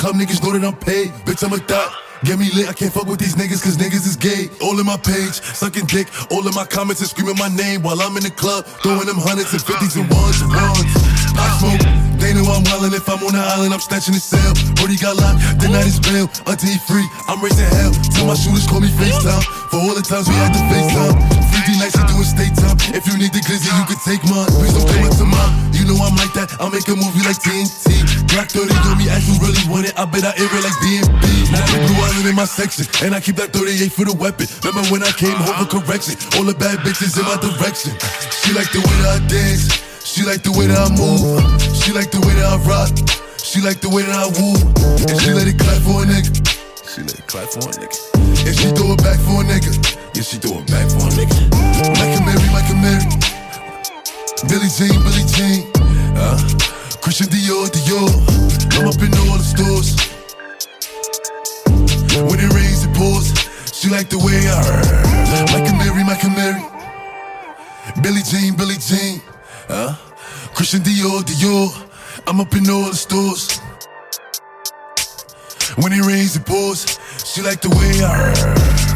club, 0.05 0.21
niggas 0.21 0.45
know 0.45 0.53
that 0.53 0.61
I'm 0.61 0.77
paid. 0.77 1.17
Bitch, 1.25 1.41
I'm 1.41 1.57
a 1.57 1.61
thot. 1.65 1.89
Get 2.29 2.37
me 2.37 2.53
lit, 2.53 2.69
I 2.69 2.77
can't 2.77 2.93
fuck 2.93 3.09
with 3.09 3.21
these 3.21 3.37
niggas 3.41 3.65
cause 3.65 3.81
niggas 3.81 4.05
is 4.05 4.17
gay. 4.17 4.53
All 4.61 4.77
in 4.77 4.85
my 4.85 5.01
page, 5.01 5.41
sucking 5.41 5.89
dick. 5.89 6.13
All 6.29 6.45
in 6.45 6.53
my 6.53 6.69
comments 6.69 7.01
and 7.01 7.09
screaming 7.09 7.41
my 7.41 7.49
name 7.49 7.81
while 7.81 7.97
I'm 8.01 8.13
in 8.17 8.25
the 8.25 8.33
club. 8.33 8.69
Throwing 8.85 9.09
them 9.09 9.17
hundreds 9.17 9.57
and 9.57 9.65
fifties 9.65 9.97
and 9.97 10.05
ones 10.13 10.45
and 10.45 10.53
ones. 10.53 10.93
I 11.41 11.49
smoke. 11.57 11.81
They 12.21 12.37
know 12.37 12.45
I'm 12.53 12.65
wildin' 12.69 12.93
if 12.93 13.09
I'm 13.09 13.21
on 13.25 13.33
the 13.33 13.41
island, 13.41 13.73
I'm 13.73 13.81
snatching 13.81 14.13
his 14.13 14.25
cell. 14.25 14.53
Brody 14.77 15.01
got 15.01 15.17
locked, 15.17 15.41
the 15.61 15.69
night 15.73 15.89
is 15.89 16.01
bail. 16.01 16.29
Until 16.45 16.69
he 16.69 16.79
free, 16.85 17.09
I'm 17.29 17.41
raising 17.41 17.69
hell. 17.73 17.93
Tell 18.13 18.29
my 18.29 18.37
shooters 18.37 18.69
call 18.69 18.81
me 18.85 18.93
FaceTime. 18.93 19.45
For 19.73 19.81
all 19.81 19.97
the 19.97 20.05
times 20.05 20.29
we 20.29 20.37
had 20.37 20.53
to 20.53 20.61
FaceTime. 20.69 21.34
3D 21.85 21.93
nights, 21.93 21.97
you 21.97 22.05
doing. 22.09 22.97
If 22.97 23.05
you 23.07 23.19
need 23.19 23.33
the 23.33 23.43
glizzy, 23.45 23.69
you 23.69 23.85
can 23.85 24.01
take 24.05 24.23
mine. 24.25 24.49
Please 24.57 24.73
don't 24.73 24.87
come 24.89 25.05
up 25.05 25.17
to 25.19 25.27
mine. 25.27 25.53
You 25.75 25.85
know 25.85 25.99
I'm 26.01 26.17
like 26.17 26.33
that, 26.33 26.49
I'll 26.61 26.71
make 26.71 26.87
a 26.89 26.97
movie 26.97 27.21
like 27.27 27.37
TNT. 27.43 28.01
Black 28.33 28.49
30 28.49 28.73
on 28.89 28.97
me, 28.97 29.11
ask 29.11 29.29
you 29.29 29.37
really 29.43 29.61
want 29.69 29.87
it. 29.87 29.95
I 29.99 30.05
bet 30.07 30.25
I 30.25 30.33
air 30.39 30.49
it 30.49 30.65
like 30.65 30.79
BNB. 30.81 31.25
Now 31.53 31.61
the 31.69 31.79
blue 31.85 31.99
island 32.01 32.29
in 32.29 32.37
my 32.37 32.49
section, 32.49 32.87
and 33.05 33.15
I 33.15 33.21
keep 33.21 33.37
that 33.37 33.53
38 33.53 33.93
for 33.93 34.05
the 34.05 34.15
weapon. 34.17 34.47
Remember 34.65 34.85
when 34.89 35.03
I 35.03 35.13
came 35.13 35.37
home 35.37 35.67
for 35.67 35.81
correction? 35.81 36.17
All 36.39 36.47
the 36.47 36.57
bad 36.57 36.81
bitches 36.87 37.19
in 37.19 37.25
my 37.27 37.37
direction. 37.37 37.93
She 38.33 38.55
like 38.57 38.71
the 38.73 38.81
way 38.81 38.97
that 39.05 39.21
I 39.21 39.27
dance. 39.29 39.69
She 40.05 40.23
like 40.25 40.43
the 40.43 40.53
way 40.53 40.67
that 40.71 40.79
I 40.79 40.89
move. 40.95 41.21
She 41.75 41.93
like 41.93 42.11
the 42.11 42.21
way 42.25 42.35
that 42.39 42.49
I 42.49 42.57
rock. 42.65 42.93
She 43.37 43.61
like 43.61 43.81
the 43.81 43.91
way 43.91 44.03
that 44.03 44.15
I 44.15 44.29
woo. 44.33 44.57
And 45.05 45.17
she 45.21 45.31
let 45.35 45.47
it 45.47 45.59
clap 45.59 45.83
for 45.83 46.03
a 46.03 46.07
nigga. 46.07 46.54
She 46.95 47.01
it 47.01 47.27
clap 47.27 47.51
for 47.51 47.59
a 47.59 47.75
nigga. 47.75 47.99
And 48.47 48.55
she 48.55 48.71
throw 48.71 48.95
it 48.95 49.03
back 49.03 49.19
for 49.27 49.43
a 49.43 49.45
nigga. 49.45 49.75
Yeah, 50.15 50.23
she 50.23 50.39
throw 50.39 50.63
it 50.63 50.67
back 50.71 50.87
for 50.87 51.03
a 51.03 51.11
nigga. 51.19 51.51
Mike 51.99 52.15
and 52.15 52.23
Mary, 52.23 52.47
Mike 52.55 52.71
and 52.71 52.79
Mary. 52.79 53.03
Billy 54.47 54.71
Jean, 54.71 54.95
Billy 55.03 55.27
Jean. 55.35 55.67
Uh, 56.15 56.39
Christian 57.03 57.27
Dior, 57.35 57.67
Dior. 57.67 58.15
I'm 58.79 58.87
up 58.87 59.03
in 59.03 59.11
all 59.27 59.35
the 59.35 59.43
stores. 59.43 59.99
When 62.31 62.39
it 62.39 62.55
rains, 62.55 62.87
it 62.87 62.95
pours. 62.95 63.27
She 63.75 63.91
like 63.91 64.09
the 64.09 64.19
way 64.23 64.47
I 64.47 64.63
heard. 64.63 65.51
Mike 65.51 65.67
and 65.67 65.79
Mary, 65.79 66.05
Mike 66.05 66.23
and 66.23 66.37
Mary. 66.39 66.63
Billy 68.05 68.23
Jean, 68.23 68.55
Billy 68.55 68.79
Jean. 68.79 69.21
Uh, 69.69 69.97
Christian 70.55 70.79
Dior, 70.83 71.23
Dior. 71.27 71.75
I'm 72.29 72.39
up 72.39 72.55
in 72.55 72.71
all 72.71 72.87
the 72.87 72.95
stores. 72.95 73.64
When 75.77 75.93
it 75.93 76.05
rains, 76.05 76.37
it 76.37 76.45
pours. 76.45 76.99
She 77.25 77.43
like 77.43 77.61
the 77.61 77.71
way 77.71 78.05
I 78.05 78.94